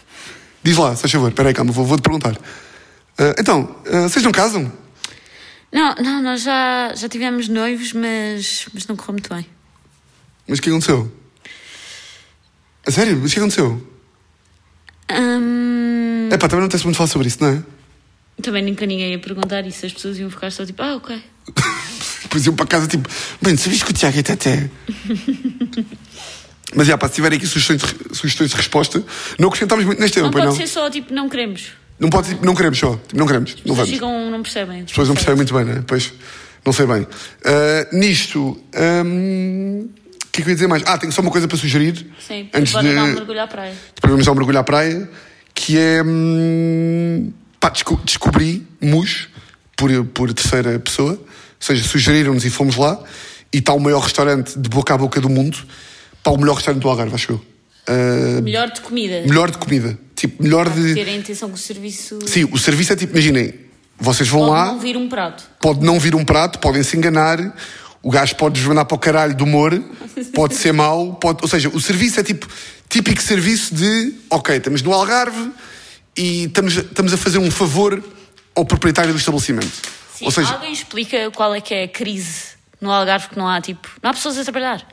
Diz 0.64 0.78
lá, 0.78 0.96
se 0.96 1.02
faz 1.02 1.12
favor, 1.12 1.30
espera 1.30 1.50
aí, 1.50 1.54
calma, 1.56 1.72
vou- 1.72 1.86
vou-te 1.86 2.02
perguntar. 2.02 2.38
Ah, 3.18 3.36
então, 3.40 3.76
ah, 3.92 4.04
vocês 4.08 4.24
não 4.24 4.32
casam? 4.32 4.72
Não, 5.72 5.96
não, 5.96 6.22
nós 6.22 6.42
já, 6.44 6.94
já 6.96 7.08
tivemos 7.10 7.48
noivos, 7.48 7.94
mas, 7.94 8.68
mas 8.74 8.86
não 8.88 8.96
correu 8.96 9.14
muito 9.14 9.34
bem. 9.34 9.46
Mas 10.48 10.60
o 10.60 10.62
que 10.62 10.70
aconteceu? 10.70 11.12
A 12.86 12.92
sério? 12.92 13.18
Mas 13.22 13.32
o 13.32 13.34
que 13.34 13.40
aconteceu? 13.40 13.88
Hum, 15.12 16.30
É 16.32 16.38
pá, 16.38 16.48
também 16.48 16.62
não 16.62 16.70
tens 16.70 16.84
muito 16.84 16.96
falar 16.96 17.08
sobre 17.08 17.28
isso, 17.28 17.38
não 17.42 17.50
é? 17.50 17.64
também 18.42 18.64
nunca 18.66 18.88
ninguém 18.88 19.12
ia 19.12 19.20
perguntar 19.20 19.68
isso, 19.68 19.86
as 19.86 19.94
pessoas 19.94 20.18
iam 20.18 20.28
ficar 20.30 20.52
só 20.52 20.66
tipo, 20.66 20.82
ah, 20.82 20.96
ok. 20.96 21.22
Depois 22.24 22.44
iam 22.46 22.56
para 22.56 22.66
casa 22.66 22.88
tipo, 22.88 23.08
bem, 23.42 23.56
sabias 23.56 23.84
que 23.84 23.92
o 23.92 23.94
Tiago 23.94 24.18
é 24.18 24.24
teté? 24.24 24.70
Mas 26.74 26.88
já, 26.88 26.98
pá, 26.98 27.08
se 27.08 27.16
tiverem 27.16 27.38
aqui 27.38 27.46
sugestões 27.48 27.82
de, 27.82 28.16
sugestões 28.16 28.50
de 28.52 28.56
resposta, 28.56 29.04
não 29.38 29.50
acrescentámos 29.50 29.86
muito 29.86 30.00
neste 30.00 30.16
tema, 30.16 30.28
Não 30.28 30.32
pode 30.32 30.46
não? 30.46 30.56
ser 30.56 30.68
só 30.68 30.90
tipo, 30.90 31.14
não 31.14 31.28
queremos. 31.30 31.74
Não 32.00 32.10
pode, 32.10 32.30
tipo, 32.30 32.46
não 32.46 32.56
queremos 32.56 32.80
só, 32.80 32.96
tipo, 32.96 33.18
não 33.18 33.28
queremos, 33.28 33.52
não 33.52 33.56
As 33.56 33.62
pessoas 33.62 33.78
vamos. 33.78 33.92
ficam, 33.92 34.32
não 34.32 34.42
percebem. 34.42 34.80
As 34.82 34.86
pessoas 34.90 35.08
não 35.08 35.16
percebem 35.16 35.36
muito 35.36 35.54
bem, 35.54 35.66
não 35.66 35.74
é? 35.74 35.84
Pois, 35.86 36.14
não 36.66 36.74
sei 36.74 36.86
bem. 36.88 37.08
Ah, 37.46 37.88
nisto, 37.92 38.60
hum, 39.06 39.90
o 40.26 40.28
que 40.32 40.42
é 40.42 40.44
que 40.44 40.50
eu 40.50 40.52
ia 40.52 40.56
dizer 40.56 40.68
mais? 40.68 40.82
Ah, 40.86 40.98
tenho 40.98 41.12
só 41.12 41.22
uma 41.22 41.30
coisa 41.30 41.48
para 41.48 41.58
sugerir. 41.58 42.08
Sim, 42.26 42.50
antes 42.54 42.74
de. 42.74 42.96
dar 42.96 43.04
um 43.04 43.14
mergulho 43.14 43.42
à 43.42 43.48
praia. 43.48 43.76
Depois 43.96 44.12
vamos 44.12 44.26
dar 44.26 44.32
um 44.32 44.36
mergulho 44.36 44.60
à 44.60 44.64
praia, 44.64 45.10
que 45.54 45.78
é. 45.78 46.02
Hum, 46.04 47.32
pá, 47.60 47.70
desco 47.70 48.00
descobrimos, 48.04 49.28
por, 49.76 50.06
por 50.06 50.34
terceira 50.34 50.80
pessoa, 50.80 51.12
ou 51.14 51.20
seja, 51.60 51.84
sugeriram-nos 51.84 52.46
e 52.46 52.50
fomos 52.50 52.76
lá, 52.78 53.00
e 53.54 53.58
está 53.60 53.74
o 53.74 53.80
maior 53.80 54.00
restaurante 54.00 54.58
de 54.58 54.70
boca 54.70 54.94
a 54.94 54.98
boca 54.98 55.22
do 55.22 55.30
mundo, 55.30 55.58
pá, 56.24 56.32
o 56.32 56.38
melhor 56.38 56.56
restaurante 56.56 56.82
do 56.82 56.90
Algarve, 56.90 57.16
acho 57.16 57.32
eu. 57.34 57.42
Ah, 57.88 58.42
Melhor 58.42 58.70
de 58.70 58.82
comida. 58.82 59.22
melhor 59.26 59.50
de 59.52 59.58
comida. 59.58 59.98
Tipo, 60.16 60.44
melhor 60.44 60.70
de. 60.70 60.94
Ter 60.94 61.08
a 61.08 61.12
intenção 61.14 61.50
que 61.50 61.56
o 61.56 61.58
serviço 61.58 62.20
Sim, 62.28 62.48
o 62.52 62.58
serviço 62.58 62.94
é 62.94 62.96
tipo, 62.96 63.14
imaginem, 63.14 63.54
vocês 64.00 64.30
vão 64.30 64.42
pode 64.42 64.52
lá. 64.52 64.66
não 64.68 64.80
vir 64.80 64.96
um 64.98 65.10
prato. 65.10 65.44
pode 65.60 65.84
não 65.84 66.00
vir 66.00 66.14
um 66.16 66.24
prato, 66.24 66.60
podem 66.60 66.84
se 66.84 66.96
enganar, 66.96 67.40
o 68.04 68.10
gajo 68.12 68.36
pode 68.36 68.56
desvendar 68.60 68.86
para 68.86 68.96
o 68.96 69.00
caralho 69.00 69.36
do 69.36 69.44
humor, 69.46 69.74
pode 70.34 70.56
ser 70.56 70.72
mau, 70.74 71.16
pode... 71.16 71.40
ou 71.42 71.48
seja, 71.48 71.70
o 71.70 71.80
serviço 71.82 72.20
é 72.20 72.24
tipo 72.24 72.48
típico 72.88 73.22
serviço 73.22 73.74
de 73.74 74.14
ok, 74.30 74.58
estamos 74.58 74.82
no 74.84 74.94
Algarve 74.94 75.52
e 76.16 76.44
estamos, 76.44 76.78
estamos 76.78 77.14
a 77.14 77.18
fazer 77.18 77.40
um 77.40 77.50
favor 77.50 78.04
ao 78.54 78.64
proprietário 78.66 79.12
do 79.14 79.18
estabelecimento. 79.20 79.72
Sim, 80.16 80.26
ou 80.26 80.32
seja, 80.32 80.54
alguém 80.54 80.72
explica 80.74 81.32
qual 81.32 81.56
é 81.56 81.62
que 81.62 81.74
é 81.74 81.84
a 81.86 81.88
crise 81.88 82.52
no 82.80 82.92
Algarve 82.92 83.30
que 83.30 83.38
não 83.40 83.48
há 83.48 83.60
tipo, 83.60 83.88
não 84.04 84.12
há 84.12 84.14
pessoas 84.14 84.38
a 84.38 84.44
trabalhar. 84.44 84.86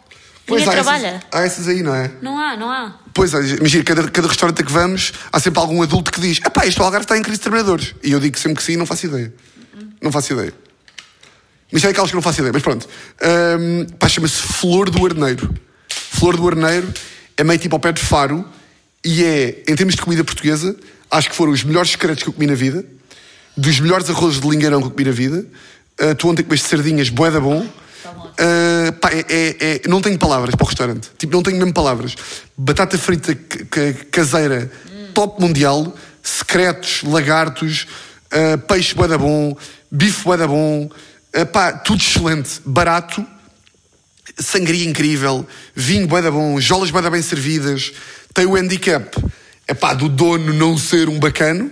Pois 0.48 0.62
Ninguém 0.62 0.80
há 0.80 0.82
trabalha. 0.82 1.06
essas, 1.06 1.22
há 1.30 1.40
essas 1.42 1.68
aí, 1.68 1.82
não 1.82 1.94
é? 1.94 2.10
Não 2.20 2.38
há, 2.38 2.56
não 2.56 2.70
há. 2.70 2.98
Pois, 3.14 3.32
é, 3.34 3.40
imagina, 3.56 3.84
cada, 3.84 4.10
cada 4.10 4.26
restaurante 4.26 4.62
a 4.62 4.64
que 4.64 4.72
vamos, 4.72 5.12
há 5.32 5.38
sempre 5.38 5.60
algum 5.60 5.82
adulto 5.82 6.10
que 6.10 6.20
diz: 6.20 6.38
Epá, 6.38 6.66
este 6.66 6.80
Algarve 6.80 7.04
está 7.04 7.16
em 7.16 7.22
crise 7.22 7.38
de 7.38 7.42
trabalhadores. 7.42 7.94
E 8.02 8.10
eu 8.12 8.18
digo 8.18 8.38
sempre 8.38 8.56
que 8.56 8.62
sim, 8.62 8.76
não 8.76 8.86
faço 8.86 9.06
ideia. 9.06 9.32
Não 10.00 10.10
faço 10.10 10.32
ideia. 10.32 10.52
Mas 11.70 11.84
é 11.84 11.88
aquelas 11.88 12.10
que 12.10 12.16
não 12.16 12.22
faço 12.22 12.40
ideia, 12.40 12.52
mas 12.52 12.62
pronto. 12.62 12.88
Ahm, 13.20 13.84
pá, 13.98 14.08
chama-se 14.08 14.36
Flor 14.36 14.88
do 14.90 15.04
Arneiro. 15.04 15.54
Flor 15.88 16.36
do 16.36 16.48
Arneiro 16.48 16.92
é 17.36 17.44
meio 17.44 17.58
tipo 17.58 17.76
ao 17.76 17.80
pé 17.80 17.92
de 17.92 18.00
Faro 18.00 18.44
e 19.04 19.22
é, 19.22 19.62
em 19.68 19.76
termos 19.76 19.94
de 19.94 20.00
comida 20.00 20.24
portuguesa, 20.24 20.74
acho 21.10 21.28
que 21.30 21.36
foram 21.36 21.52
os 21.52 21.62
melhores 21.62 21.90
secretos 21.90 22.22
que 22.22 22.28
eu 22.28 22.32
comi 22.32 22.46
na 22.46 22.54
vida, 22.54 22.84
dos 23.56 23.78
melhores 23.80 24.08
arrozes 24.08 24.40
de 24.40 24.48
lingueirão 24.48 24.80
que 24.80 24.86
eu 24.86 24.90
comi 24.90 25.04
na 25.04 25.10
vida. 25.10 25.44
Ah, 26.00 26.14
tu 26.14 26.28
ontem 26.28 26.42
comeste 26.42 26.68
sardinhas, 26.68 27.08
boeda 27.10 27.40
bom. 27.40 27.66
Ah, 28.38 28.92
pá, 29.00 29.10
é, 29.12 29.24
é- 29.28 29.56
é- 29.60 29.80
não 29.88 30.00
tenho 30.00 30.18
palavras 30.18 30.54
para 30.54 30.64
o 30.64 30.66
restaurante. 30.66 31.10
Tipo, 31.18 31.32
não 31.32 31.42
tenho 31.42 31.56
mesmo 31.58 31.72
palavras. 31.72 32.14
Batata 32.56 32.96
frita 32.98 33.34
ca- 33.34 33.64
ca- 33.70 34.04
caseira, 34.10 34.70
top 35.14 35.40
mundial, 35.40 35.94
secretos, 36.22 37.02
lagartos, 37.04 37.86
ah, 38.30 38.58
peixe 38.58 38.94
boeda 38.94 39.16
bom, 39.18 39.56
bife 39.90 40.24
boeda 40.24 40.46
bom, 40.46 40.88
ah, 41.34 41.46
pá, 41.46 41.72
tudo 41.72 42.00
excelente, 42.00 42.60
barato, 42.64 43.24
sangria 44.38 44.88
incrível, 44.88 45.46
vinho 45.74 46.06
boeda 46.06 46.30
bom, 46.30 46.60
jolas 46.60 46.90
boeda 46.90 47.10
bem 47.10 47.22
servidas, 47.22 47.92
tem 48.34 48.46
o 48.46 48.54
handicap, 48.56 49.16
é 49.66 49.74
pá, 49.74 49.94
do 49.94 50.08
dono 50.08 50.52
não 50.52 50.76
ser 50.78 51.08
um 51.08 51.18
bacano, 51.18 51.70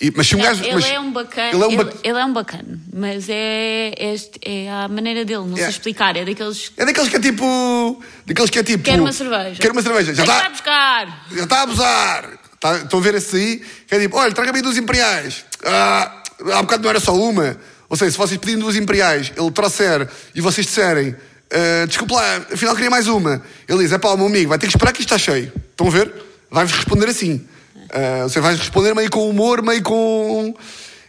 e- 0.00 0.12
mas 0.14 0.26
se 0.26 0.36
um 0.36 0.40
gajo... 0.40 0.62
ele 0.64 0.74
mas 0.74 0.84
é 0.86 1.00
um 1.00 1.12
bacana. 1.12 1.48
Ele 1.50 1.62
é 1.62 1.66
um 1.66 1.70
ele, 1.72 1.84
ba- 1.84 1.92
ele 2.04 2.18
é 2.18 2.24
um 2.24 2.32
bacana, 2.32 2.80
mas 2.92 3.28
é, 3.28 3.92
é, 3.96 4.14
é 4.42 4.70
a 4.70 4.88
maneira 4.88 5.24
dele, 5.24 5.44
não 5.46 5.54
É. 5.56 5.60
sei 5.62 5.68
explicar. 5.70 6.16
É 6.16 6.24
daqueles. 6.24 6.72
É 6.76 6.84
daqueles 6.84 7.08
que 7.08 7.16
é 7.16 7.20
tipo. 7.20 8.02
Daqueles 8.26 8.50
que 8.50 8.58
é 8.58 8.62
tipo. 8.62 8.84
Quero 8.84 9.02
uma 9.02 9.12
cerveja. 9.12 9.56
Quero 9.60 9.72
uma 9.72 9.82
cerveja. 9.82 10.14
Já 10.14 10.22
está. 10.22 10.38
vai 10.40 10.50
buscar! 10.50 11.26
Já 11.34 11.42
está 11.44 11.58
a 11.58 11.62
abusar. 11.62 12.30
Tá, 12.60 12.76
estão 12.78 12.98
a 12.98 13.02
ver 13.02 13.14
esse 13.14 13.36
aí? 13.36 13.62
Que 13.86 13.94
é 13.94 14.00
tipo, 14.00 14.16
olha, 14.16 14.32
traga-me 14.32 14.60
duas 14.62 14.76
imperiais. 14.76 15.44
Ah, 15.64 16.22
há 16.54 16.62
bocado 16.62 16.82
não 16.82 16.90
era 16.90 16.98
só 17.00 17.14
uma. 17.14 17.56
Ou 17.88 17.96
seja, 17.96 18.10
se 18.10 18.18
vocês 18.18 18.38
pedirem 18.38 18.58
duas 18.60 18.74
imperiais, 18.76 19.32
ele 19.36 19.50
trouxer 19.52 20.08
e 20.34 20.40
vocês 20.40 20.66
disserem, 20.66 21.14
ah, 21.52 21.86
desculpe 21.86 22.12
lá, 22.14 22.36
afinal 22.52 22.74
queria 22.74 22.90
mais 22.90 23.06
uma. 23.06 23.40
Ele 23.68 23.78
diz, 23.78 23.92
é 23.92 23.98
pá, 23.98 24.08
o 24.08 24.16
meu 24.16 24.26
amigo, 24.26 24.48
vai 24.48 24.58
ter 24.58 24.66
que 24.66 24.72
esperar 24.74 24.92
que 24.92 25.00
isto 25.00 25.14
está 25.14 25.18
cheio. 25.32 25.52
Estão 25.70 25.86
a 25.86 25.90
ver? 25.90 26.12
Vai-vos 26.50 26.74
responder 26.74 27.06
assim. 27.08 27.46
Ah, 27.90 28.22
você 28.24 28.40
vai 28.40 28.54
responder 28.54 28.94
meio 28.94 29.10
com 29.10 29.28
humor, 29.28 29.62
meio 29.62 29.82
com. 29.82 30.54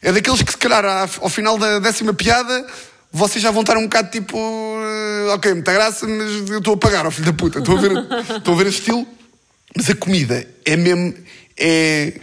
É 0.02 0.12
daqueles 0.12 0.42
que, 0.42 0.52
se 0.52 0.58
calhar, 0.58 0.86
ao 1.20 1.30
final 1.30 1.58
da 1.58 1.80
décima 1.80 2.14
piada, 2.14 2.66
vocês 3.12 3.42
já 3.42 3.52
vão 3.52 3.62
estar 3.62 3.78
um 3.78 3.84
bocado 3.84 4.10
tipo. 4.12 4.38
ah, 4.38 5.36
ok, 5.36 5.54
muita 5.54 5.74
graça, 5.74 6.08
mas 6.08 6.50
eu 6.50 6.60
estou 6.60 6.74
a 6.74 6.78
pagar, 6.78 7.06
ó 7.06 7.12
filho 7.12 7.26
da 7.26 7.34
puta. 7.34 7.60
Estão 7.60 7.78
a 7.78 7.82
ver, 7.82 7.92
estão 8.38 8.54
a 8.54 8.58
ver 8.58 8.68
este 8.68 8.80
estilo? 8.80 9.08
Mas 9.76 9.90
a 9.90 9.96
comida 9.96 10.48
é 10.66 10.76
mesmo. 10.76 11.14
É. 11.58 12.14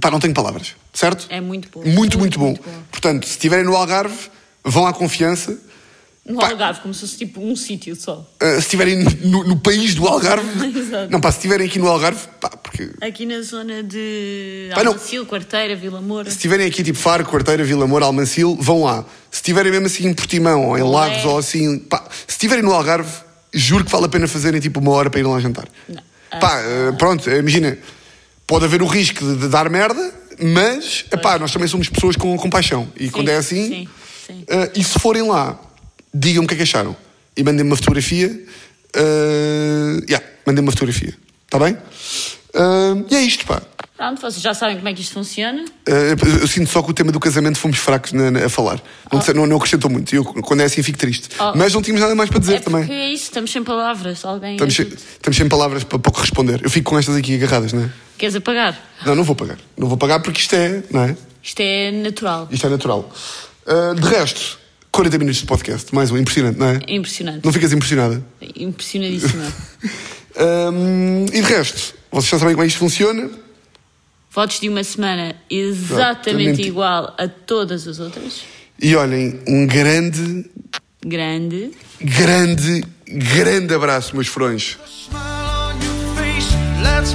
Pá, 0.00 0.10
não 0.10 0.20
tenho 0.20 0.32
palavras, 0.32 0.74
certo? 0.92 1.26
É 1.28 1.40
muito 1.40 1.68
bom. 1.68 1.84
Muito, 1.84 2.18
muito, 2.18 2.38
bom. 2.38 2.46
muito 2.46 2.62
bom. 2.62 2.82
Portanto, 2.90 3.26
se 3.26 3.32
estiverem 3.32 3.64
no 3.64 3.76
Algarve, 3.76 4.30
vão 4.64 4.86
à 4.86 4.92
confiança. 4.92 5.58
No 6.26 6.40
Pá. 6.40 6.48
Algarve, 6.48 6.80
como 6.80 6.94
se 6.94 7.00
fosse 7.00 7.18
tipo 7.18 7.38
um 7.38 7.54
sítio 7.54 7.94
só. 7.94 8.26
Uh, 8.42 8.52
se 8.52 8.60
estiverem 8.60 9.04
no, 9.22 9.44
no 9.44 9.56
país 9.58 9.94
do 9.94 10.08
Algarve. 10.08 10.48
Exato. 10.78 11.12
não, 11.12 11.20
pá, 11.20 11.30
se 11.30 11.36
estiverem 11.36 11.66
aqui 11.66 11.78
no 11.78 11.86
Algarve, 11.86 12.26
pá, 12.40 12.48
porque. 12.48 12.92
Aqui 13.02 13.26
na 13.26 13.42
zona 13.42 13.82
de 13.82 14.70
Pá. 14.74 14.80
Almacil, 14.80 15.26
Quarteira, 15.26 15.76
Vila 15.76 16.00
Moura. 16.00 16.30
Se 16.30 16.36
estiverem 16.36 16.66
aqui 16.66 16.82
tipo 16.82 16.98
Faro, 16.98 17.26
Quarteira, 17.26 17.62
Vila 17.62 17.86
Moura, 17.86 18.06
Almancil, 18.06 18.56
vão 18.58 18.84
lá. 18.84 19.04
Se 19.30 19.38
estiverem 19.38 19.70
mesmo 19.70 19.86
assim 19.86 20.06
em 20.06 20.14
Portimão 20.14 20.68
ou 20.68 20.78
em. 20.78 20.82
Lagos 20.82 21.24
ou 21.26 21.36
assim, 21.36 21.78
pá, 21.78 22.02
se 22.26 22.32
estiverem 22.32 22.64
no 22.64 22.72
Algarve, 22.72 23.10
juro 23.52 23.84
que 23.84 23.90
vale 23.90 24.06
a 24.06 24.08
pena 24.08 24.26
fazerem 24.26 24.60
tipo 24.60 24.80
uma 24.80 24.92
hora 24.92 25.10
para 25.10 25.20
ir 25.20 25.24
lá 25.24 25.38
jantar. 25.40 25.68
Não. 25.86 26.02
Pá, 26.40 26.58
uh, 26.58 26.96
pronto, 26.96 27.30
imagina, 27.30 27.76
pode 28.46 28.64
haver 28.64 28.80
o 28.80 28.86
risco 28.86 29.24
de, 29.24 29.36
de 29.36 29.48
dar 29.48 29.68
merda, 29.68 30.14
mas 30.40 31.04
epá, 31.12 31.38
nós 31.38 31.52
também 31.52 31.68
somos 31.68 31.88
pessoas 31.90 32.16
com 32.16 32.34
compaixão. 32.38 32.88
E 32.96 33.10
quando 33.10 33.28
é 33.28 33.36
assim, 33.36 33.68
sim, 33.68 33.88
sim. 34.26 34.42
uh, 34.42 34.70
e 34.74 34.82
se 34.82 34.98
forem 34.98 35.22
lá, 35.22 35.60
digam-me 36.14 36.46
o 36.46 36.48
que 36.48 36.54
é 36.54 36.56
que 36.58 36.62
acharam. 36.62 36.96
E 37.36 37.42
mandem-me 37.42 37.68
uma 37.70 37.76
fotografia. 37.76 38.28
Uh, 38.96 40.00
yeah, 40.08 40.24
mandem-me 40.46 40.68
uma 40.68 40.72
fotografia. 40.72 41.14
Está 41.46 41.58
bem? 41.58 41.74
Uh, 42.54 43.04
e 43.10 43.16
é 43.16 43.20
isto, 43.22 43.44
pá. 43.44 43.60
Pronto, 43.96 44.20
vocês 44.20 44.42
já 44.42 44.54
sabem 44.54 44.76
como 44.76 44.88
é 44.88 44.92
que 44.94 45.00
isto 45.02 45.14
funciona. 45.14 45.64
Eh, 45.86 46.16
eu 46.40 46.48
sinto 46.48 46.68
só 46.68 46.82
que 46.82 46.90
o 46.90 46.94
tema 46.94 47.12
do 47.12 47.20
casamento 47.20 47.58
fomos 47.58 47.78
fracos 47.78 48.12
na- 48.12 48.28
na- 48.28 48.46
a 48.46 48.48
falar. 48.48 48.82
Não, 49.12 49.20
sei- 49.20 49.34
não, 49.34 49.46
não 49.46 49.56
acrescentou 49.56 49.88
muito. 49.88 50.12
E 50.12 50.16
eu, 50.16 50.24
quando 50.24 50.60
é 50.62 50.64
assim, 50.64 50.82
fico 50.82 50.98
triste. 50.98 51.28
Oh. 51.38 51.52
Mas 51.56 51.72
não 51.72 51.80
tínhamos 51.80 52.02
nada 52.02 52.12
mais 52.14 52.28
para 52.28 52.40
dizer 52.40 52.54
é 52.56 52.58
porque 52.60 52.70
também. 52.76 52.92
é 52.92 53.12
isso, 53.12 53.24
estamos 53.24 53.52
sem 53.52 53.62
palavras. 53.62 54.24
Alguém 54.24 54.54
Estamos, 54.54 54.74
sem, 54.74 54.86
estamos 54.86 55.36
sem 55.36 55.48
palavras 55.48 55.84
para, 55.84 55.98
para 56.00 56.10
corresponder. 56.10 56.60
Eu 56.64 56.70
fico 56.70 56.90
com 56.90 56.98
estas 56.98 57.14
aqui 57.14 57.36
agarradas, 57.36 57.72
não 57.72 57.84
é? 57.84 57.90
Queres 58.18 58.34
apagar? 58.34 58.76
Não, 59.06 59.14
não 59.14 59.22
vou 59.22 59.36
pagar. 59.36 59.58
Não 59.76 59.86
vou 59.88 59.96
pagar 59.96 60.18
porque 60.20 60.40
isto 60.40 60.54
é, 60.56 60.82
não 60.90 61.04
é? 61.04 61.16
Isto 61.40 61.60
é 61.60 61.92
natural. 61.92 62.48
Isto 62.50 62.66
é 62.66 62.70
natural. 62.70 63.12
Uh, 63.64 63.94
de 63.94 64.08
resto, 64.08 64.58
40 64.94 65.18
minutos 65.18 65.40
de 65.40 65.46
podcast. 65.46 65.92
Mais 65.92 66.10
um, 66.12 66.16
impressionante, 66.16 66.56
não 66.56 66.68
é? 66.68 66.78
É 66.86 66.94
impressionante. 66.94 67.44
Não 67.44 67.52
ficas 67.52 67.72
impressionada? 67.72 68.24
Impressionadíssima. 68.56 69.44
Um, 70.36 71.26
e 71.26 71.40
de 71.42 71.42
resto, 71.42 71.94
vocês 72.10 72.28
já 72.28 72.38
sabem 72.40 72.54
como 72.56 72.64
é 72.64 72.66
que 72.66 72.72
isto 72.72 72.80
funciona? 72.80 73.30
Votos 74.32 74.58
de 74.58 74.68
uma 74.68 74.82
semana 74.82 75.36
exatamente 75.48 75.92
Exatamente. 75.92 76.62
igual 76.62 77.14
a 77.16 77.28
todas 77.28 77.86
as 77.86 78.00
outras. 78.00 78.40
E 78.82 78.96
olhem, 78.96 79.38
um 79.46 79.64
grande, 79.64 80.50
Grande. 81.06 81.70
grande, 82.00 82.82
grande 83.06 83.74
abraço, 83.74 84.16
meus 84.16 84.26
frões. 84.26 84.76
smile 84.84 85.22
on 85.22 85.74
your 85.84 86.16
face 86.16 86.52
lets 86.82 87.14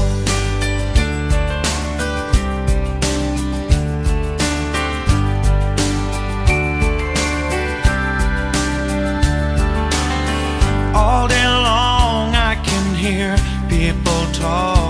hear 13.11 13.35
people 13.67 14.25
talking 14.31 14.80